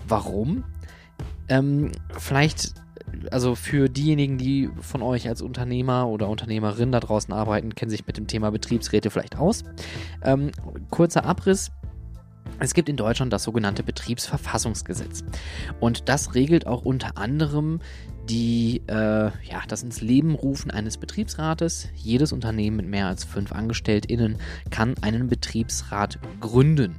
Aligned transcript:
Warum? 0.07 0.63
Ähm, 1.49 1.91
vielleicht, 2.17 2.73
also 3.29 3.55
für 3.55 3.89
diejenigen, 3.89 4.37
die 4.37 4.69
von 4.79 5.01
euch 5.01 5.27
als 5.27 5.41
Unternehmer 5.41 6.07
oder 6.07 6.29
Unternehmerin 6.29 6.93
da 6.93 7.01
draußen 7.01 7.33
arbeiten, 7.33 7.75
kennen 7.75 7.91
sich 7.91 8.07
mit 8.07 8.17
dem 8.17 8.27
Thema 8.27 8.51
Betriebsräte 8.51 9.09
vielleicht 9.09 9.37
aus. 9.37 9.63
Ähm, 10.23 10.51
kurzer 10.89 11.25
Abriss. 11.25 11.71
Es 12.59 12.73
gibt 12.73 12.89
in 12.89 12.95
Deutschland 12.95 13.33
das 13.33 13.43
sogenannte 13.43 13.83
Betriebsverfassungsgesetz. 13.83 15.23
Und 15.79 16.07
das 16.07 16.35
regelt 16.35 16.67
auch 16.67 16.83
unter 16.83 17.17
anderem 17.17 17.79
die 18.31 18.81
äh, 18.87 19.25
ja, 19.25 19.61
das 19.67 19.83
ins 19.83 19.99
Leben 19.99 20.35
rufen 20.35 20.71
eines 20.71 20.97
Betriebsrates. 20.97 21.89
Jedes 21.95 22.31
Unternehmen 22.31 22.77
mit 22.77 22.87
mehr 22.87 23.07
als 23.07 23.25
fünf 23.25 23.51
AngestelltInnen 23.51 24.37
kann 24.69 24.95
einen 25.01 25.27
Betriebsrat 25.27 26.17
gründen. 26.39 26.95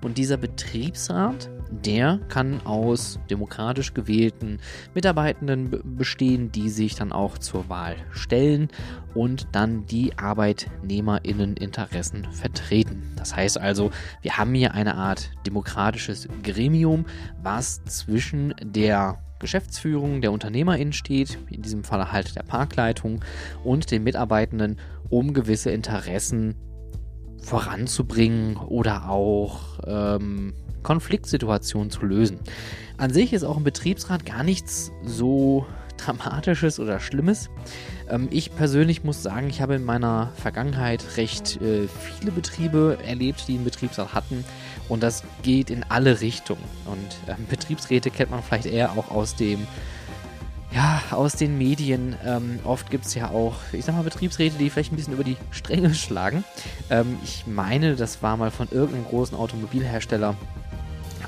Und 0.00 0.16
dieser 0.16 0.36
Betriebsrat, 0.36 1.50
der 1.70 2.20
kann 2.28 2.64
aus 2.64 3.18
demokratisch 3.28 3.94
gewählten 3.94 4.60
Mitarbeitenden 4.94 5.96
bestehen, 5.96 6.52
die 6.52 6.68
sich 6.68 6.94
dann 6.94 7.10
auch 7.10 7.36
zur 7.38 7.68
Wahl 7.68 7.96
stellen 8.12 8.68
und 9.12 9.48
dann 9.50 9.86
die 9.86 10.16
ArbeitnehmerInnen-Interessen 10.16 12.28
vertreten. 12.30 13.10
Das 13.16 13.34
heißt 13.34 13.58
also, 13.58 13.90
wir 14.22 14.38
haben 14.38 14.54
hier 14.54 14.74
eine 14.74 14.94
Art 14.94 15.32
demokratisches 15.44 16.28
Gremium, 16.44 17.06
was 17.42 17.82
zwischen 17.86 18.54
der 18.62 19.18
Geschäftsführung 19.38 20.20
der 20.20 20.32
UnternehmerInnen 20.32 20.92
steht, 20.92 21.38
in 21.50 21.62
diesem 21.62 21.84
Fall 21.84 22.12
halt 22.12 22.36
der 22.36 22.42
Parkleitung 22.42 23.24
und 23.64 23.90
den 23.90 24.04
Mitarbeitenden, 24.04 24.78
um 25.08 25.34
gewisse 25.34 25.70
Interessen 25.70 26.54
voranzubringen 27.42 28.56
oder 28.56 29.08
auch 29.08 29.78
ähm, 29.86 30.54
Konfliktsituationen 30.82 31.90
zu 31.90 32.04
lösen. 32.04 32.40
An 32.96 33.12
sich 33.12 33.32
ist 33.32 33.44
auch 33.44 33.56
ein 33.56 33.64
Betriebsrat 33.64 34.24
gar 34.24 34.42
nichts 34.42 34.90
so 35.04 35.66
Dramatisches 35.96 36.78
oder 36.78 37.00
Schlimmes. 37.00 37.50
Ähm, 38.08 38.28
ich 38.30 38.54
persönlich 38.54 39.04
muss 39.04 39.22
sagen, 39.22 39.48
ich 39.48 39.60
habe 39.60 39.74
in 39.74 39.84
meiner 39.84 40.32
Vergangenheit 40.36 41.16
recht 41.16 41.60
äh, 41.60 41.88
viele 41.88 42.32
Betriebe 42.32 42.98
erlebt, 43.04 43.44
die 43.48 43.54
einen 43.54 43.64
Betriebsrat 43.64 44.14
hatten. 44.14 44.44
Und 44.88 45.02
das 45.02 45.24
geht 45.42 45.70
in 45.70 45.84
alle 45.88 46.20
Richtungen. 46.20 46.62
Und 46.84 47.16
ähm, 47.28 47.46
Betriebsräte 47.48 48.10
kennt 48.10 48.30
man 48.30 48.42
vielleicht 48.42 48.66
eher 48.66 48.92
auch 48.92 49.10
aus 49.10 49.34
dem 49.34 49.66
ja, 50.74 51.00
aus 51.10 51.36
den 51.36 51.56
Medien. 51.56 52.16
Ähm, 52.24 52.58
oft 52.64 52.90
gibt 52.90 53.06
es 53.06 53.14
ja 53.14 53.30
auch, 53.30 53.54
ich 53.72 53.84
sag 53.84 53.94
mal, 53.94 54.02
Betriebsräte, 54.02 54.58
die 54.58 54.68
vielleicht 54.68 54.92
ein 54.92 54.96
bisschen 54.96 55.14
über 55.14 55.24
die 55.24 55.36
Stränge 55.50 55.94
schlagen. 55.94 56.44
Ähm, 56.90 57.16
ich 57.24 57.46
meine, 57.46 57.96
das 57.96 58.22
war 58.22 58.36
mal 58.36 58.50
von 58.50 58.68
irgendeinem 58.70 59.06
großen 59.06 59.36
Automobilhersteller 59.36 60.36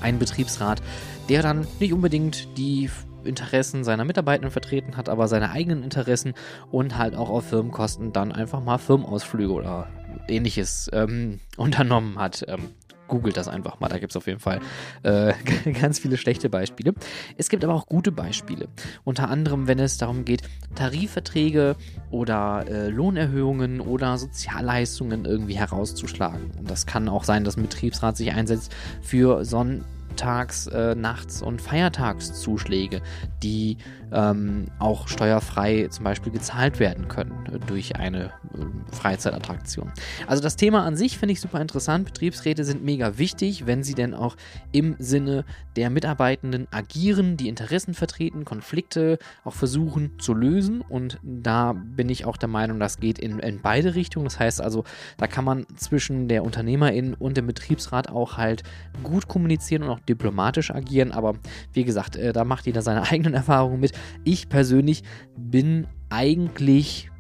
ein 0.01 0.19
Betriebsrat, 0.19 0.83
der 1.29 1.43
dann 1.43 1.67
nicht 1.81 1.93
unbedingt 1.93 2.57
die 2.59 2.91
Interessen 3.25 3.85
seiner 3.85 4.05
Mitarbeitenden 4.05 4.51
vertreten 4.51 4.97
hat, 4.97 5.09
aber 5.09 5.29
seine 5.29 5.51
eigenen 5.51 5.83
Interessen 5.83 6.35
und 6.71 6.97
halt 6.99 7.15
auch 7.15 7.31
auf 7.31 7.49
Firmenkosten 7.49 8.13
dann 8.13 8.33
einfach 8.33 8.63
mal 8.63 8.79
Firmenausflüge 8.79 9.53
oder 9.53 9.89
ähnliches 10.29 10.91
ähm, 10.93 11.41
unternommen 11.57 12.19
hat. 12.19 12.45
Ähm, 12.49 12.71
googelt 13.09 13.37
das 13.37 13.49
einfach 13.49 13.81
mal, 13.81 13.89
da 13.89 13.99
gibt 13.99 14.13
es 14.13 14.17
auf 14.17 14.27
jeden 14.27 14.39
Fall 14.39 14.61
äh, 15.03 15.33
ganz 15.81 15.99
viele 15.99 16.17
schlechte 16.17 16.49
Beispiele. 16.49 16.95
Es 17.37 17.49
gibt 17.49 17.65
aber 17.65 17.75
auch 17.75 17.87
gute 17.87 18.13
Beispiele. 18.13 18.69
Unter 19.03 19.29
anderem, 19.31 19.67
wenn 19.67 19.79
es 19.79 19.99
darum 19.99 20.25
geht, 20.25 20.43
Tarifverträge 20.75 21.75
oder 22.11 22.67
äh, 22.69 22.89
Lohnerhöhungen 22.89 23.81
oder 23.81 24.19
Sozialleistungen 24.19 25.25
irgendwie 25.25 25.57
herauszuschlagen. 25.57 26.51
Und 26.59 26.71
das 26.71 26.87
kann 26.87 27.09
auch 27.09 27.25
sein, 27.25 27.45
dass 27.45 27.57
ein 27.57 27.63
Betriebsrat 27.63 28.17
sich 28.17 28.33
einsetzt 28.33 28.75
für 29.01 29.45
Sonnen 29.45 29.85
Tags-, 30.19 30.67
äh, 30.67 30.95
Nachts- 30.95 31.41
und 31.41 31.63
Feiertagszuschläge, 31.63 33.01
die 33.43 33.79
ähm, 34.13 34.67
auch 34.79 35.09
steuerfrei 35.09 35.89
zum 35.91 36.05
Beispiel 36.05 36.33
gezahlt 36.33 36.81
werden 36.81 37.09
können 37.09 37.47
äh, 37.53 37.59
durch 37.59 37.97
eine 37.97 38.27
äh, 38.27 38.95
Freizeitattraktion. 38.95 39.93
Also 40.27 40.43
das 40.43 40.57
Thema 40.57 40.85
an 40.85 40.97
sich 40.97 41.19
finde 41.19 41.33
ich 41.33 41.41
super 41.41 41.61
interessant. 41.61 42.07
Betriebsräte 42.07 42.65
sind 42.65 42.85
mega 42.85 43.19
wichtig, 43.19 43.67
wenn 43.67 43.83
sie 43.83 43.95
denn 43.95 44.15
auch 44.15 44.37
im 44.73 44.97
Sinne 44.99 45.45
der 45.77 45.91
Mitarbeitenden 45.91 46.67
agieren, 46.71 47.37
die 47.37 47.49
Interessen 47.49 47.95
vertreten, 47.95 48.45
Konflikte 48.45 49.19
auch 49.45 49.55
versuchen 49.55 50.19
zu 50.19 50.35
lösen. 50.35 50.81
Und 50.81 51.19
da 51.23 51.73
bin 51.73 52.09
ich 52.09 52.25
auch 52.25 52.37
der 52.37 52.49
Meinung, 52.49 52.81
das 52.81 52.99
geht 52.99 53.19
in, 53.19 53.39
in 53.39 53.61
beide 53.61 53.95
Richtungen. 53.95 54.25
Das 54.25 54.41
heißt 54.41 54.61
also, 54.61 54.85
da 55.19 55.27
kann 55.27 55.45
man 55.45 55.67
zwischen 55.77 56.29
der 56.29 56.45
Unternehmerin 56.45 57.15
und 57.15 57.37
dem 57.37 57.47
Betriebsrat 57.47 58.09
auch 58.09 58.37
halt 58.37 58.63
gut 59.03 59.29
kommunizieren 59.29 59.83
und 59.83 59.91
auch 59.91 60.01
diplomatisch 60.01 60.71
agieren. 60.71 61.13
Aber 61.13 61.35
wie 61.73 61.85
gesagt, 61.85 62.17
äh, 62.17 62.33
da 62.33 62.45
macht 62.45 62.67
jeder 62.67 62.83
seine 62.83 63.03
eigenen 63.11 63.35
Erfahrungen 63.35 63.81
mit. 63.81 63.93
Ich 64.25 64.49
persönlich 64.49 65.03
bin 65.37 65.87
eigentlich 66.11 67.11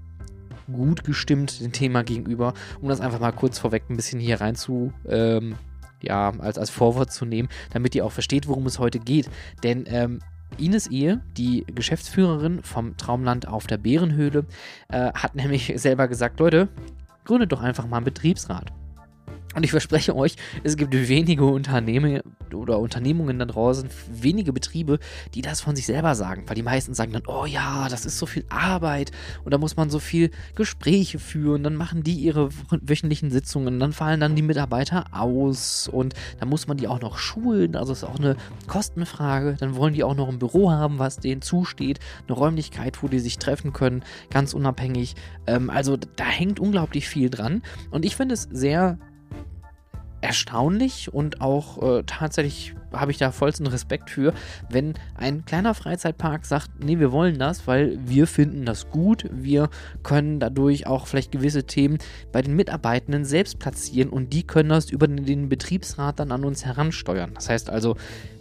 gut 0.73 1.05
gestimmt 1.05 1.61
dem 1.61 1.73
Thema 1.73 2.03
gegenüber, 2.03 2.55
um 2.81 2.89
das 2.89 3.01
einfach 3.01 3.21
mal 3.21 3.33
kurz 3.33 3.59
vorweg 3.59 3.85
ein 3.89 3.97
bisschen 3.97 4.21
hier 4.21 4.41
rein 4.41 4.55
zu, 4.55 4.93
ähm, 5.09 5.57
ja, 6.03 6.33
als, 6.39 6.59
als 6.59 6.71
Vorwort 6.71 7.13
zu 7.13 7.25
nehmen, 7.25 7.49
damit 7.73 7.95
ihr 7.95 8.05
auch 8.05 8.13
versteht, 8.13 8.49
worum 8.49 8.67
es 8.67 8.79
heute 8.79 8.99
geht. 8.99 9.31
Denn 9.63 9.85
ähm, 9.87 10.21
Ines 10.57 10.87
Ehe, 10.87 11.21
die 11.37 11.65
Geschäftsführerin 11.75 12.63
vom 12.63 12.97
Traumland 12.97 13.49
auf 13.49 13.67
der 13.67 13.79
Bärenhöhle, 13.79 14.47
äh, 14.89 15.13
hat 15.13 15.35
nämlich 15.35 15.73
selber 15.77 16.09
gesagt, 16.09 16.41
Leute, 16.41 16.69
gründet 17.25 17.53
doch 17.53 17.63
einfach 17.63 17.87
mal 17.87 17.99
einen 17.99 18.05
Betriebsrat. 18.05 18.73
Und 19.55 19.65
ich 19.65 19.71
verspreche 19.71 20.15
euch, 20.15 20.37
es 20.63 20.77
gibt 20.77 20.93
wenige 20.93 21.47
Unternehmen 21.47 22.21
oder 22.55 22.79
Unternehmungen 22.79 23.39
da 23.39 23.47
draußen, 23.47 23.89
wenige 24.11 24.53
Betriebe, 24.53 24.99
die 25.35 25.41
das 25.41 25.63
von 25.63 25.75
sich 25.75 25.87
selber 25.87 26.15
sagen. 26.15 26.45
Weil 26.47 26.55
die 26.55 26.63
meisten 26.63 26.93
sagen 26.93 27.13
dann, 27.13 27.23
oh 27.27 27.47
ja, 27.47 27.89
das 27.89 28.05
ist 28.05 28.19
so 28.19 28.27
viel 28.27 28.45
Arbeit 28.51 29.11
und 29.45 29.53
da 29.53 29.59
muss 29.59 29.77
man 29.77 29.89
so 29.89 29.99
viel 30.01 30.31
Gespräche 30.55 31.19
führen. 31.19 31.63
Dann 31.63 31.77
machen 31.77 32.03
die 32.03 32.15
ihre 32.15 32.51
wöchentlichen 32.83 33.31
Sitzungen, 33.31 33.81
dann 33.81 33.93
fallen 33.93 34.21
dann 34.21 34.37
die 34.37 34.43
Mitarbeiter 34.43 35.07
aus 35.13 35.89
und 35.89 36.15
dann 36.39 36.49
muss 36.51 36.69
man 36.69 36.77
die 36.77 36.87
auch 36.87 37.01
noch 37.01 37.17
schulen. 37.17 37.75
Also 37.75 37.95
ist 37.95 38.05
auch 38.05 38.19
eine 38.19 38.37
Kostenfrage. 38.67 39.57
Dann 39.59 39.77
wollen 39.77 39.95
die 39.95 40.05
auch 40.05 40.15
noch 40.15 40.29
ein 40.29 40.39
Büro 40.39 40.71
haben, 40.71 40.99
was 40.99 41.21
denen 41.21 41.41
zusteht, 41.41 42.01
eine 42.27 42.37
Räumlichkeit, 42.37 43.03
wo 43.03 43.09
die 43.09 43.19
sich 43.19 43.39
treffen 43.39 43.73
können, 43.73 44.05
ganz 44.31 44.53
unabhängig. 44.53 45.15
Ähm, 45.47 45.71
also 45.71 45.97
da 45.97 46.25
hängt 46.25 46.61
unglaublich 46.61 47.09
viel 47.09 47.31
dran. 47.31 47.63
Und 47.91 48.05
ich 48.05 48.15
finde 48.15 48.35
es 48.35 48.43
sehr 48.43 48.99
erstaunlich 50.21 51.13
und 51.13 51.41
auch 51.41 51.83
äh, 51.83 52.03
tatsächlich 52.05 52.75
habe 52.93 53.11
ich 53.11 53.19
da 53.19 53.31
vollsten 53.33 53.67
Respekt 53.67 54.11
für, 54.11 54.33
wenn 54.71 54.95
ein 55.15 55.45
kleiner 55.45 55.75
Freizeitpark 55.75 56.47
sagt, 56.47 56.71
nee, 56.83 56.99
wir 56.99 57.13
wollen 57.13 57.39
das, 57.39 57.67
weil 57.67 57.99
wir 58.05 58.27
finden 58.27 58.65
das 58.65 58.89
gut, 58.91 59.27
wir 59.31 59.69
können 60.03 60.41
dadurch 60.41 60.87
auch 60.87 61.07
vielleicht 61.07 61.33
gewisse 61.33 61.65
Themen 61.65 61.99
bei 62.33 62.43
den 62.43 62.57
Mitarbeitenden 62.57 63.25
selbst 63.25 63.59
platzieren 63.59 64.09
und 64.09 64.33
die 64.33 64.43
können 64.43 64.71
das 64.71 64.91
über 64.91 65.07
den 65.07 65.49
Betriebsrat 65.49 66.19
dann 66.19 66.33
an 66.33 66.45
uns 66.45 66.65
heransteuern. 66.65 67.35
Das 67.35 67.49
heißt 67.49 67.71
also, 67.71 67.97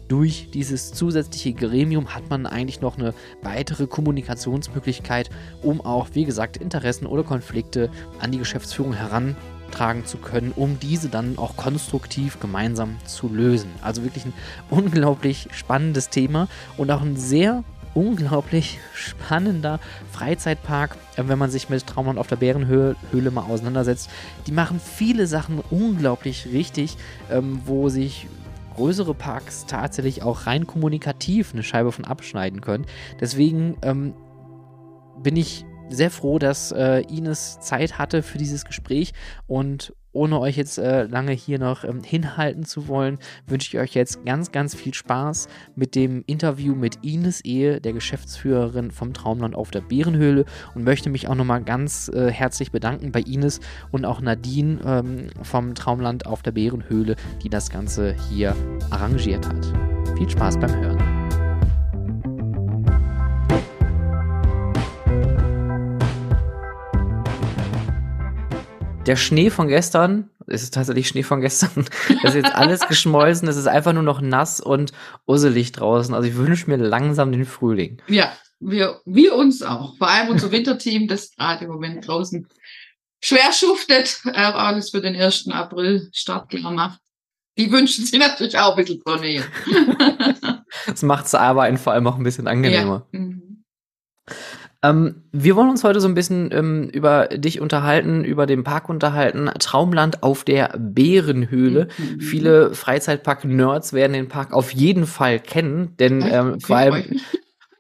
durch 0.07 0.50
dieses 0.53 0.94
zusätzliche 0.94 1.51
Gremium 1.51 2.15
hat 2.15 2.29
man 2.29 2.45
eigentlich 2.45 2.79
noch 2.79 2.97
eine 2.97 3.13
weitere 3.41 3.88
Kommunikationsmöglichkeit, 3.88 5.29
um 5.62 5.81
auch, 5.81 6.07
wie 6.13 6.24
gesagt, 6.24 6.56
Interessen 6.56 7.06
oder 7.06 7.24
Konflikte 7.24 7.91
an 8.19 8.31
die 8.31 8.38
Geschäftsführung 8.38 8.94
heran 8.94 9.35
tragen 9.77 10.06
zu 10.06 10.18
können, 10.18 10.51
um 10.56 10.79
diese 10.79 11.09
dann 11.09 11.38
auch 11.38 11.56
konstruktiv 11.56 12.39
gemeinsam 12.39 12.97
zu 13.06 13.29
lösen. 13.29 13.69
Also 13.81 14.03
wirklich 14.03 14.25
ein 14.25 14.33
unglaublich 14.69 15.47
spannendes 15.51 16.09
Thema 16.09 16.47
und 16.77 16.89
auch 16.91 17.01
ein 17.01 17.15
sehr 17.15 17.63
unglaublich 17.94 18.79
spannender 18.94 19.79
Freizeitpark, 20.12 20.97
äh, 21.15 21.24
wenn 21.27 21.39
man 21.39 21.50
sich 21.50 21.69
mit 21.69 21.85
Traumland 21.85 22.19
auf 22.19 22.27
der 22.27 22.35
Bärenhöhle 22.38 23.31
mal 23.31 23.44
auseinandersetzt. 23.44 24.09
Die 24.45 24.51
machen 24.51 24.79
viele 24.79 25.27
Sachen 25.27 25.62
unglaublich 25.69 26.47
richtig, 26.51 26.97
ähm, 27.31 27.62
wo 27.65 27.89
sich 27.89 28.27
größere 28.75 29.15
Parks 29.15 29.65
tatsächlich 29.65 30.21
auch 30.21 30.45
rein 30.45 30.68
kommunikativ 30.68 31.53
eine 31.53 31.63
Scheibe 31.63 31.91
von 31.91 32.06
abschneiden 32.06 32.62
können. 32.62 32.85
Deswegen 33.19 33.75
ähm, 33.81 34.13
bin 35.24 35.35
ich 35.35 35.65
sehr 35.89 36.12
froh, 36.12 36.39
dass 36.39 36.72
äh, 36.72 37.01
Ines 37.10 37.60
Zeit 37.60 37.98
hatte 37.98 38.24
für 38.24 38.38
dieses 38.38 38.66
Gespräch 38.66 39.13
und 39.48 39.94
ohne 40.18 40.39
euch 40.39 40.57
jetzt 40.57 40.80
äh, 40.80 41.04
lange 41.04 41.31
hier 41.31 41.60
noch 41.60 41.84
ähm, 41.84 42.01
hinhalten 42.04 42.66
zu 42.66 42.88
wollen, 42.88 43.19
wünsche 43.45 43.69
ich 43.69 43.81
euch 43.81 43.94
jetzt 43.94 44.25
ganz, 44.25 44.51
ganz 44.51 44.74
viel 44.74 44.94
Spaß 44.94 45.48
mit 45.75 45.95
dem 45.95 46.24
Interview 46.25 46.75
mit 46.75 47.04
Ines 47.04 47.42
Ehe, 47.42 47.80
der 47.80 47.94
Geschäftsführerin 47.94 48.89
vom 48.92 49.13
Traumland 49.13 49.56
auf 49.56 49.69
der 49.69 49.81
Bärenhöhle 49.81 50.45
und 50.74 50.84
möchte 50.84 51.10
mich 51.10 51.28
auch 51.28 51.36
nochmal 51.36 51.63
ganz 51.63 52.10
äh, 52.10 52.31
herzlich 52.31 52.72
bedanken 52.72 53.12
bei 53.12 53.22
Ines 53.22 53.60
und 53.92 54.06
auch 54.06 54.19
Nadine 54.19 54.80
ähm, 54.84 55.28
vom 55.44 55.75
Traumland 55.75 56.25
auf 56.25 56.42
der 56.42 56.51
Bärenhöhle, 56.51 57.16
die 57.44 57.50
das 57.50 57.69
Ganze 57.69 58.16
hier 58.30 58.56
arrangiert 58.89 59.48
hat. 59.48 59.74
Viel 60.18 60.30
Spaß 60.30 60.57
beim 60.60 60.75
Hören. 60.75 61.17
Der 69.07 69.15
Schnee 69.15 69.50
von 69.50 69.68
gestern, 69.68 70.30
es 70.48 70.63
ist 70.63 70.74
tatsächlich 70.74 71.07
Schnee 71.07 71.24
von 71.24 71.42
gestern, 71.42 71.86
das 72.21 72.36
ist 72.36 72.44
jetzt 72.44 72.56
alles 72.56 72.81
geschmolzen, 72.88 73.48
es 73.48 73.57
ist 73.57 73.68
einfach 73.68 73.94
nur 73.94 74.04
noch 74.04 74.21
nass 74.21 74.59
und 74.59 74.92
usselig 75.25 75.71
draußen. 75.71 76.13
Also 76.13 76.27
ich 76.27 76.36
wünsche 76.36 76.69
mir 76.69 76.77
langsam 76.77 77.31
den 77.31 77.45
Frühling. 77.45 78.01
Ja, 78.07 78.31
wir, 78.59 79.01
wir 79.06 79.36
uns 79.36 79.62
auch. 79.62 79.98
Vor 79.98 80.09
allem 80.09 80.30
unser 80.30 80.51
Winterteam, 80.51 81.07
das 81.07 81.31
gerade 81.31 81.65
im 81.65 81.71
Moment 81.71 82.07
draußen 82.07 82.48
schwer 83.24 83.51
schuftet, 83.51 84.21
äh, 84.25 84.31
alles 84.31 84.92
für 84.92 85.01
den 85.01 85.15
1. 85.15 85.50
April 85.51 86.10
startklar 86.13 86.71
macht. 86.71 87.00
Die 87.57 87.71
wünschen 87.71 88.06
sich 88.06 88.19
natürlich 88.19 88.57
auch 88.57 88.77
ein 88.77 88.83
bisschen 88.83 89.01
Sonne. 89.03 89.44
das 90.86 91.01
macht 91.01 91.25
es 91.25 91.33
aber 91.33 91.75
vor 91.77 91.94
allem 91.94 92.06
auch 92.06 92.18
ein 92.18 92.24
bisschen 92.24 92.48
angenehmer. 92.48 93.07
Ja. 93.12 93.19
Mhm. 93.19 93.63
Ähm, 94.83 95.24
wir 95.31 95.56
wollen 95.56 95.69
uns 95.69 95.83
heute 95.83 96.00
so 96.00 96.07
ein 96.07 96.13
bisschen 96.13 96.51
ähm, 96.51 96.89
über 96.89 97.27
dich 97.27 97.59
unterhalten, 97.62 98.24
über 98.24 98.45
den 98.45 98.63
Park 98.63 98.89
unterhalten. 98.89 99.50
Traumland 99.59 100.24
auf 100.24 100.44
der 100.44 100.75
Bärenhöhle. 100.77 101.88
Mhm. 101.97 102.21
Viele 102.21 102.74
Freizeitpark-Nerds 102.74 103.94
werden 103.94 104.13
den 104.13 104.27
Park 104.27 104.53
auf 104.53 104.71
jeden 104.71 105.07
Fall 105.07 105.39
kennen, 105.39 105.95
denn 105.97 106.21
ähm, 106.21 106.53
okay, 106.53 106.65
vor 106.65 106.77
allem. 106.77 107.03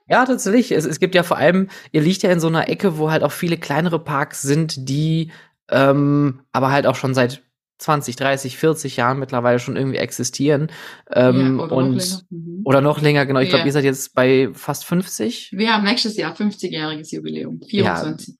Ja, 0.09 0.23
tatsächlich. 0.23 0.71
Es, 0.71 0.85
es 0.85 1.01
gibt 1.01 1.15
ja 1.15 1.23
vor 1.23 1.37
allem, 1.37 1.67
ihr 1.91 1.99
liegt 1.99 2.23
ja 2.23 2.31
in 2.31 2.39
so 2.39 2.47
einer 2.47 2.69
Ecke, 2.69 2.97
wo 2.97 3.11
halt 3.11 3.23
auch 3.23 3.31
viele 3.33 3.57
kleinere 3.57 3.99
Parks 3.99 4.41
sind, 4.41 4.87
die 4.87 5.31
ähm, 5.69 6.41
aber 6.53 6.71
halt 6.71 6.87
auch 6.87 6.95
schon 6.95 7.13
seit 7.13 7.41
20, 7.77 8.15
30, 8.15 8.57
40 8.57 8.97
Jahren 8.97 9.19
mittlerweile 9.19 9.59
schon 9.59 9.75
irgendwie 9.75 9.97
existieren. 9.97 10.71
Ähm, 11.11 11.57
ja, 11.57 11.63
oder, 11.63 11.75
und, 11.75 11.95
noch 11.95 12.01
länger. 12.01 12.21
Mhm. 12.29 12.61
oder 12.63 12.81
noch 12.81 13.01
länger, 13.01 13.25
genau. 13.25 13.39
Ich 13.39 13.49
ja. 13.49 13.55
glaube, 13.55 13.67
ihr 13.67 13.73
seid 13.73 13.83
jetzt 13.83 14.15
bei 14.15 14.49
fast 14.53 14.85
50. 14.85 15.51
Wir 15.53 15.73
haben 15.73 15.83
nächstes 15.83 16.17
Jahr 16.17 16.35
50-jähriges 16.35 17.13
Jubiläum. 17.13 17.61
24. 17.61 18.27
Ja. 18.29 18.33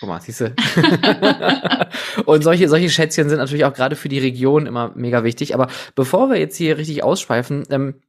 Guck 0.00 0.08
mal, 0.08 0.20
siehste. 0.20 0.54
und 2.26 2.42
solche, 2.42 2.68
solche 2.68 2.90
Schätzchen 2.90 3.28
sind 3.28 3.38
natürlich 3.38 3.64
auch 3.64 3.72
gerade 3.72 3.94
für 3.94 4.08
die 4.08 4.18
Region 4.18 4.66
immer 4.66 4.92
mega 4.96 5.22
wichtig. 5.22 5.54
Aber 5.54 5.68
bevor 5.94 6.28
wir 6.28 6.38
jetzt 6.38 6.56
hier 6.56 6.76
richtig 6.76 7.04
ausschweifen, 7.04 7.62
ähm, 7.70 8.02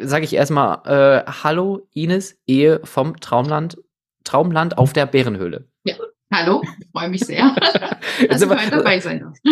sage 0.00 0.24
ich 0.24 0.34
erstmal 0.34 0.80
äh, 0.84 1.30
Hallo 1.44 1.86
Ines, 1.92 2.40
Ehe 2.46 2.80
vom 2.82 3.20
Traumland, 3.20 3.78
Traumland 4.24 4.78
auf 4.78 4.92
der 4.92 5.06
Bärenhöhle. 5.06 5.68
Ja. 5.84 5.94
Hallo, 6.32 6.62
freue 6.92 7.10
mich 7.10 7.26
sehr, 7.26 7.54
dass 8.28 8.40
du 8.40 8.48
heute 8.48 8.70
dabei 8.70 9.00
sein 9.00 9.20
darfst. 9.20 9.42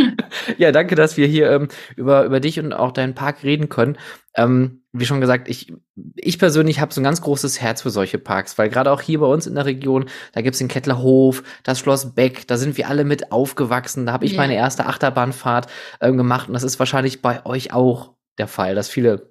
Ja, 0.57 0.73
danke, 0.73 0.95
dass 0.95 1.19
wir 1.19 1.27
hier 1.27 1.51
ähm, 1.51 1.69
über, 1.95 2.25
über 2.25 2.41
dich 2.41 2.59
und 2.59 2.73
auch 2.73 2.93
deinen 2.93 3.15
Park 3.15 3.43
reden 3.43 3.69
können. 3.69 3.99
Ähm, 4.35 4.83
wie 4.93 5.05
schon 5.05 5.21
gesagt, 5.21 5.49
ich, 5.49 5.75
ich 6.17 6.39
persönlich 6.39 6.81
habe 6.81 6.93
so 6.93 7.03
ein 7.03 7.05
ganz 7.05 7.21
großes 7.21 7.61
Herz 7.61 7.83
für 7.83 7.91
solche 7.91 8.19
Parks, 8.19 8.57
weil 8.57 8.71
gerade 8.71 8.93
auch 8.93 9.03
hier 9.03 9.21
bei 9.21 9.27
uns 9.27 9.47
in 9.47 9.57
der 9.57 9.67
Region, 9.67 10.07
da 10.33 10.41
gibt's 10.41 10.59
den 10.59 10.69
Kettlerhof, 10.69 11.43
das 11.65 11.79
Schloss 11.79 12.15
Beck, 12.15 12.47
da 12.47 12.57
sind 12.57 12.79
wir 12.79 12.89
alle 12.89 13.05
mit 13.05 13.31
aufgewachsen. 13.31 14.07
Da 14.07 14.13
habe 14.13 14.25
ich 14.25 14.33
yeah. 14.33 14.41
meine 14.41 14.55
erste 14.55 14.87
Achterbahnfahrt 14.87 15.67
ähm, 16.01 16.17
gemacht 16.17 16.49
und 16.49 16.55
das 16.55 16.63
ist 16.63 16.79
wahrscheinlich 16.79 17.21
bei 17.21 17.45
euch 17.45 17.75
auch 17.75 18.15
der 18.39 18.49
Fall, 18.49 18.75
dass 18.75 18.89
viele 18.89 19.31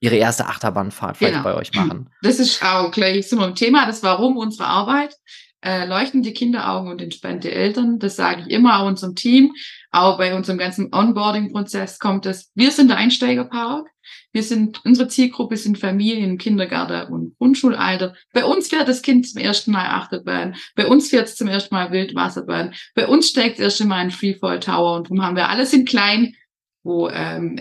ihre 0.00 0.16
erste 0.16 0.48
Achterbahnfahrt 0.48 1.16
vielleicht 1.16 1.36
genau. 1.36 1.44
bei 1.44 1.54
euch 1.54 1.72
machen. 1.72 2.10
Das 2.20 2.38
ist 2.38 2.62
auch 2.62 2.90
gleich 2.90 3.26
so 3.26 3.40
ein 3.40 3.54
Thema, 3.54 3.86
das 3.86 4.02
Warum 4.02 4.36
unserer 4.36 4.66
Arbeit 4.66 5.16
äh, 5.64 5.86
leuchtende 5.86 6.32
Kinderaugen 6.32 6.90
und 6.90 7.00
entspannte 7.00 7.50
Eltern. 7.50 7.98
Das 7.98 8.16
sage 8.16 8.42
ich 8.42 8.50
immer 8.50 8.80
auch 8.80 8.86
unserem 8.86 9.14
Team. 9.14 9.54
Auch 9.90 10.18
bei 10.18 10.34
unserem 10.34 10.58
ganzen 10.58 10.92
Onboarding-Prozess 10.92 11.98
kommt 11.98 12.26
es. 12.26 12.50
Wir 12.54 12.70
sind 12.70 12.88
der 12.88 12.98
Einsteigerpark. 12.98 13.88
Wir 14.32 14.42
sind, 14.42 14.84
unsere 14.84 15.08
Zielgruppe 15.08 15.56
sind 15.56 15.78
Familien, 15.78 16.36
Kindergarten 16.36 17.12
und 17.12 17.38
Grundschulalter. 17.38 18.14
Bei 18.32 18.44
uns 18.44 18.68
fährt 18.68 18.88
das 18.88 19.00
Kind 19.00 19.28
zum 19.28 19.40
ersten 19.40 19.70
Mal 19.70 19.86
Achterbahn. 19.86 20.56
Bei 20.74 20.86
uns 20.86 21.08
fährt 21.08 21.28
es 21.28 21.36
zum 21.36 21.48
ersten 21.48 21.74
Mal 21.74 21.92
Wildwasserbahn. 21.92 22.74
Bei 22.94 23.06
uns 23.06 23.28
steigt 23.28 23.58
das 23.58 23.64
erste 23.64 23.86
Mal 23.86 23.98
ein 23.98 24.10
Freefall 24.10 24.60
Tower 24.60 24.96
und 24.96 25.06
darum 25.06 25.22
haben 25.24 25.36
wir 25.36 25.48
alles 25.48 25.72
in 25.72 25.84
klein, 25.84 26.34
wo 26.82 27.08
ähm, 27.08 27.58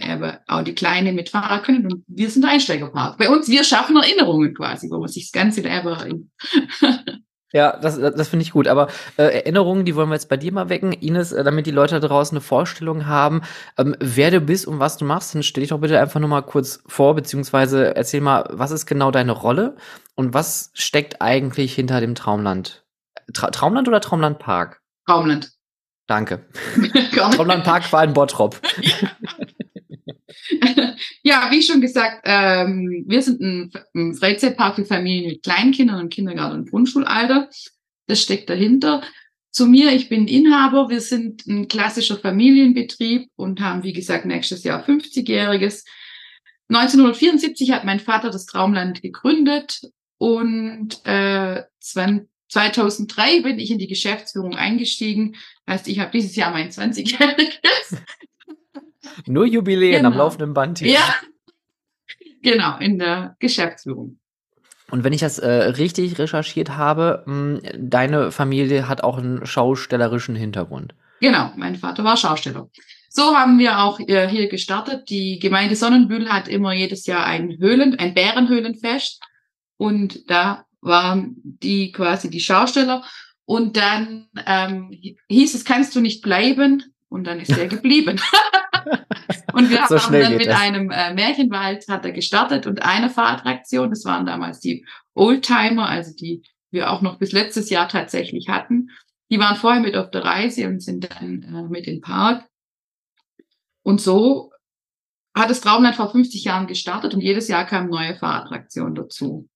auch 0.47 0.63
die 0.63 0.75
Kleine 0.75 1.13
mit 1.13 1.29
Fahrrad 1.29 1.63
können 1.63 1.85
und 1.85 2.03
wir 2.07 2.29
sind 2.29 2.41
der 2.41 2.51
Einsteigerpark. 2.51 3.17
Bei 3.17 3.29
uns, 3.29 3.47
wir 3.47 3.63
schaffen 3.63 3.95
Erinnerungen 3.95 4.53
quasi, 4.53 4.89
wo 4.89 4.99
man 4.99 5.07
sich 5.07 5.31
das 5.31 5.31
ganze 5.31 5.61
Leben 5.61 5.87
erinnert. 5.87 6.25
Ja, 7.53 7.77
das, 7.77 7.99
das 7.99 8.27
finde 8.27 8.43
ich 8.43 8.51
gut. 8.51 8.67
Aber 8.67 8.87
äh, 9.17 9.23
Erinnerungen, 9.25 9.85
die 9.85 9.95
wollen 9.95 10.09
wir 10.09 10.15
jetzt 10.15 10.27
bei 10.27 10.37
dir 10.37 10.51
mal 10.51 10.69
wecken. 10.69 10.91
Ines, 10.91 11.31
äh, 11.31 11.43
damit 11.43 11.67
die 11.67 11.71
Leute 11.71 11.99
da 11.99 12.07
draußen 12.07 12.35
eine 12.35 12.41
Vorstellung 12.41 13.05
haben, 13.05 13.41
ähm, 13.77 13.95
wer 13.99 14.31
du 14.31 14.41
bist 14.41 14.67
und 14.67 14.79
was 14.79 14.97
du 14.97 15.05
machst, 15.05 15.35
dann 15.35 15.43
stell 15.43 15.61
dich 15.61 15.69
doch 15.69 15.79
bitte 15.79 15.99
einfach 15.99 16.19
nur 16.19 16.29
mal 16.29 16.41
kurz 16.41 16.81
vor, 16.87 17.13
beziehungsweise 17.13 17.95
erzähl 17.95 18.21
mal, 18.21 18.45
was 18.49 18.71
ist 18.71 18.87
genau 18.87 19.11
deine 19.11 19.33
Rolle 19.33 19.75
und 20.15 20.33
was 20.33 20.71
steckt 20.73 21.21
eigentlich 21.21 21.75
hinter 21.75 22.01
dem 22.01 22.15
Traumland? 22.15 22.83
Tra 23.33 23.51
Traumland 23.51 23.87
oder 23.87 24.01
Traumland 24.01 24.39
Park? 24.39 24.81
Traumland. 25.05 25.51
Danke. 26.07 26.45
Traumland 27.13 27.63
Park 27.63 27.93
war 27.93 28.03
in 28.03 28.13
Bottrop. 28.13 28.59
ja, 28.81 29.09
wie 31.23 31.61
schon 31.61 31.81
gesagt, 31.81 32.21
ähm, 32.25 33.03
wir 33.07 33.21
sind 33.21 33.41
ein, 33.41 33.71
ein 33.95 34.15
Freizeitpark 34.15 34.75
für 34.75 34.85
Familien 34.85 35.31
mit 35.31 35.43
Kleinkindern 35.43 35.99
im 35.99 36.09
Kindergarten 36.09 36.59
und 36.59 36.69
Grundschulalter. 36.69 37.49
Das 38.07 38.21
steckt 38.21 38.49
dahinter. 38.49 39.01
Zu 39.51 39.67
mir, 39.67 39.91
ich 39.91 40.09
bin 40.09 40.27
Inhaber. 40.27 40.89
Wir 40.89 41.01
sind 41.01 41.45
ein 41.45 41.67
klassischer 41.67 42.17
Familienbetrieb 42.17 43.29
und 43.35 43.61
haben, 43.61 43.83
wie 43.83 43.93
gesagt, 43.93 44.25
nächstes 44.25 44.63
Jahr 44.63 44.83
50-jähriges. 44.83 45.83
1974 46.69 47.71
hat 47.71 47.85
mein 47.85 47.99
Vater 47.99 48.31
das 48.31 48.45
Traumland 48.45 49.01
gegründet 49.01 49.81
und 50.17 51.05
äh, 51.05 51.63
2003 51.79 53.41
bin 53.41 53.59
ich 53.59 53.69
in 53.71 53.77
die 53.77 53.87
Geschäftsführung 53.87 54.55
eingestiegen. 54.55 55.35
Heißt, 55.67 55.87
ich 55.87 55.99
habe 55.99 56.11
dieses 56.11 56.35
Jahr 56.35 56.51
mein 56.51 56.69
20-jähriges. 56.69 57.97
Nur 59.25 59.45
Jubiläen 59.45 59.97
Genau. 59.97 60.09
am 60.09 60.17
laufenden 60.17 60.53
Band 60.53 60.79
hier. 60.79 60.93
Ja, 60.93 61.15
genau, 62.41 62.77
in 62.79 62.99
der 62.99 63.35
Geschäftsführung. 63.39 64.19
Und 64.91 65.03
wenn 65.03 65.13
ich 65.13 65.21
das 65.21 65.39
äh, 65.39 65.49
richtig 65.49 66.19
recherchiert 66.19 66.71
habe, 66.77 67.23
mh, 67.25 67.61
deine 67.77 68.31
Familie 68.31 68.87
hat 68.87 69.03
auch 69.03 69.17
einen 69.17 69.45
schaustellerischen 69.45 70.35
Hintergrund. 70.35 70.93
Genau, 71.19 71.51
mein 71.55 71.75
Vater 71.75 72.03
war 72.03 72.17
Schausteller. 72.17 72.69
So 73.09 73.35
haben 73.35 73.59
wir 73.59 73.79
auch 73.79 73.99
äh, 73.99 74.27
hier 74.27 74.49
gestartet. 74.49 75.09
Die 75.09 75.39
Gemeinde 75.39 75.75
Sonnenbühl 75.75 76.29
hat 76.29 76.47
immer 76.47 76.73
jedes 76.73 77.05
Jahr 77.05 77.25
ein 77.25 77.57
Höhlen, 77.59 77.97
ein 77.97 78.13
Bärenhöhlenfest. 78.13 79.21
Und 79.77 80.29
da 80.29 80.65
waren 80.81 81.35
die 81.43 81.91
quasi 81.91 82.29
die 82.29 82.39
Schausteller. 82.39 83.03
Und 83.45 83.77
dann 83.77 84.27
ähm, 84.45 84.91
hieß 85.29 85.55
es, 85.55 85.65
kannst 85.65 85.95
du 85.95 86.01
nicht 86.01 86.21
bleiben? 86.21 86.83
Und 87.09 87.25
dann 87.25 87.39
ist 87.39 87.55
er 87.57 87.67
geblieben. 87.67 88.19
Und 89.53 89.69
wir 89.69 89.85
So 89.89 89.99
haben 89.99 90.13
dann 90.13 90.37
mit 90.37 90.47
das. 90.47 90.59
einem 90.59 90.91
äh, 90.91 91.13
Märchenwald 91.13 91.87
hat 91.87 92.05
er 92.05 92.11
gestartet 92.11 92.67
und 92.67 92.81
eine 92.81 93.09
Fahrattraktion, 93.09 93.89
das 93.89 94.05
waren 94.05 94.25
damals 94.25 94.59
die 94.59 94.85
Oldtimer, 95.13 95.87
also 95.87 96.13
die 96.15 96.43
wir 96.71 96.91
auch 96.91 97.01
noch 97.01 97.19
bis 97.19 97.31
letztes 97.31 97.69
Jahr 97.69 97.87
tatsächlich 97.87 98.49
hatten. 98.49 98.89
Die 99.29 99.39
waren 99.39 99.55
vorher 99.55 99.81
mit 99.81 99.95
auf 99.95 100.11
der 100.11 100.25
Reise 100.25 100.67
und 100.67 100.81
sind 100.81 101.09
dann 101.09 101.43
äh, 101.43 101.69
mit 101.69 101.87
in 101.87 101.95
den 101.95 102.01
Park. 102.01 102.45
Und 103.83 104.01
so 104.01 104.51
hat 105.35 105.49
das 105.49 105.61
Traumland 105.61 105.95
vor 105.95 106.11
50 106.11 106.43
Jahren 106.43 106.67
gestartet 106.67 107.13
und 107.13 107.21
jedes 107.21 107.47
Jahr 107.47 107.65
kam 107.65 107.89
neue 107.89 108.15
Fahrattraktionen 108.15 108.95
dazu. 108.95 109.49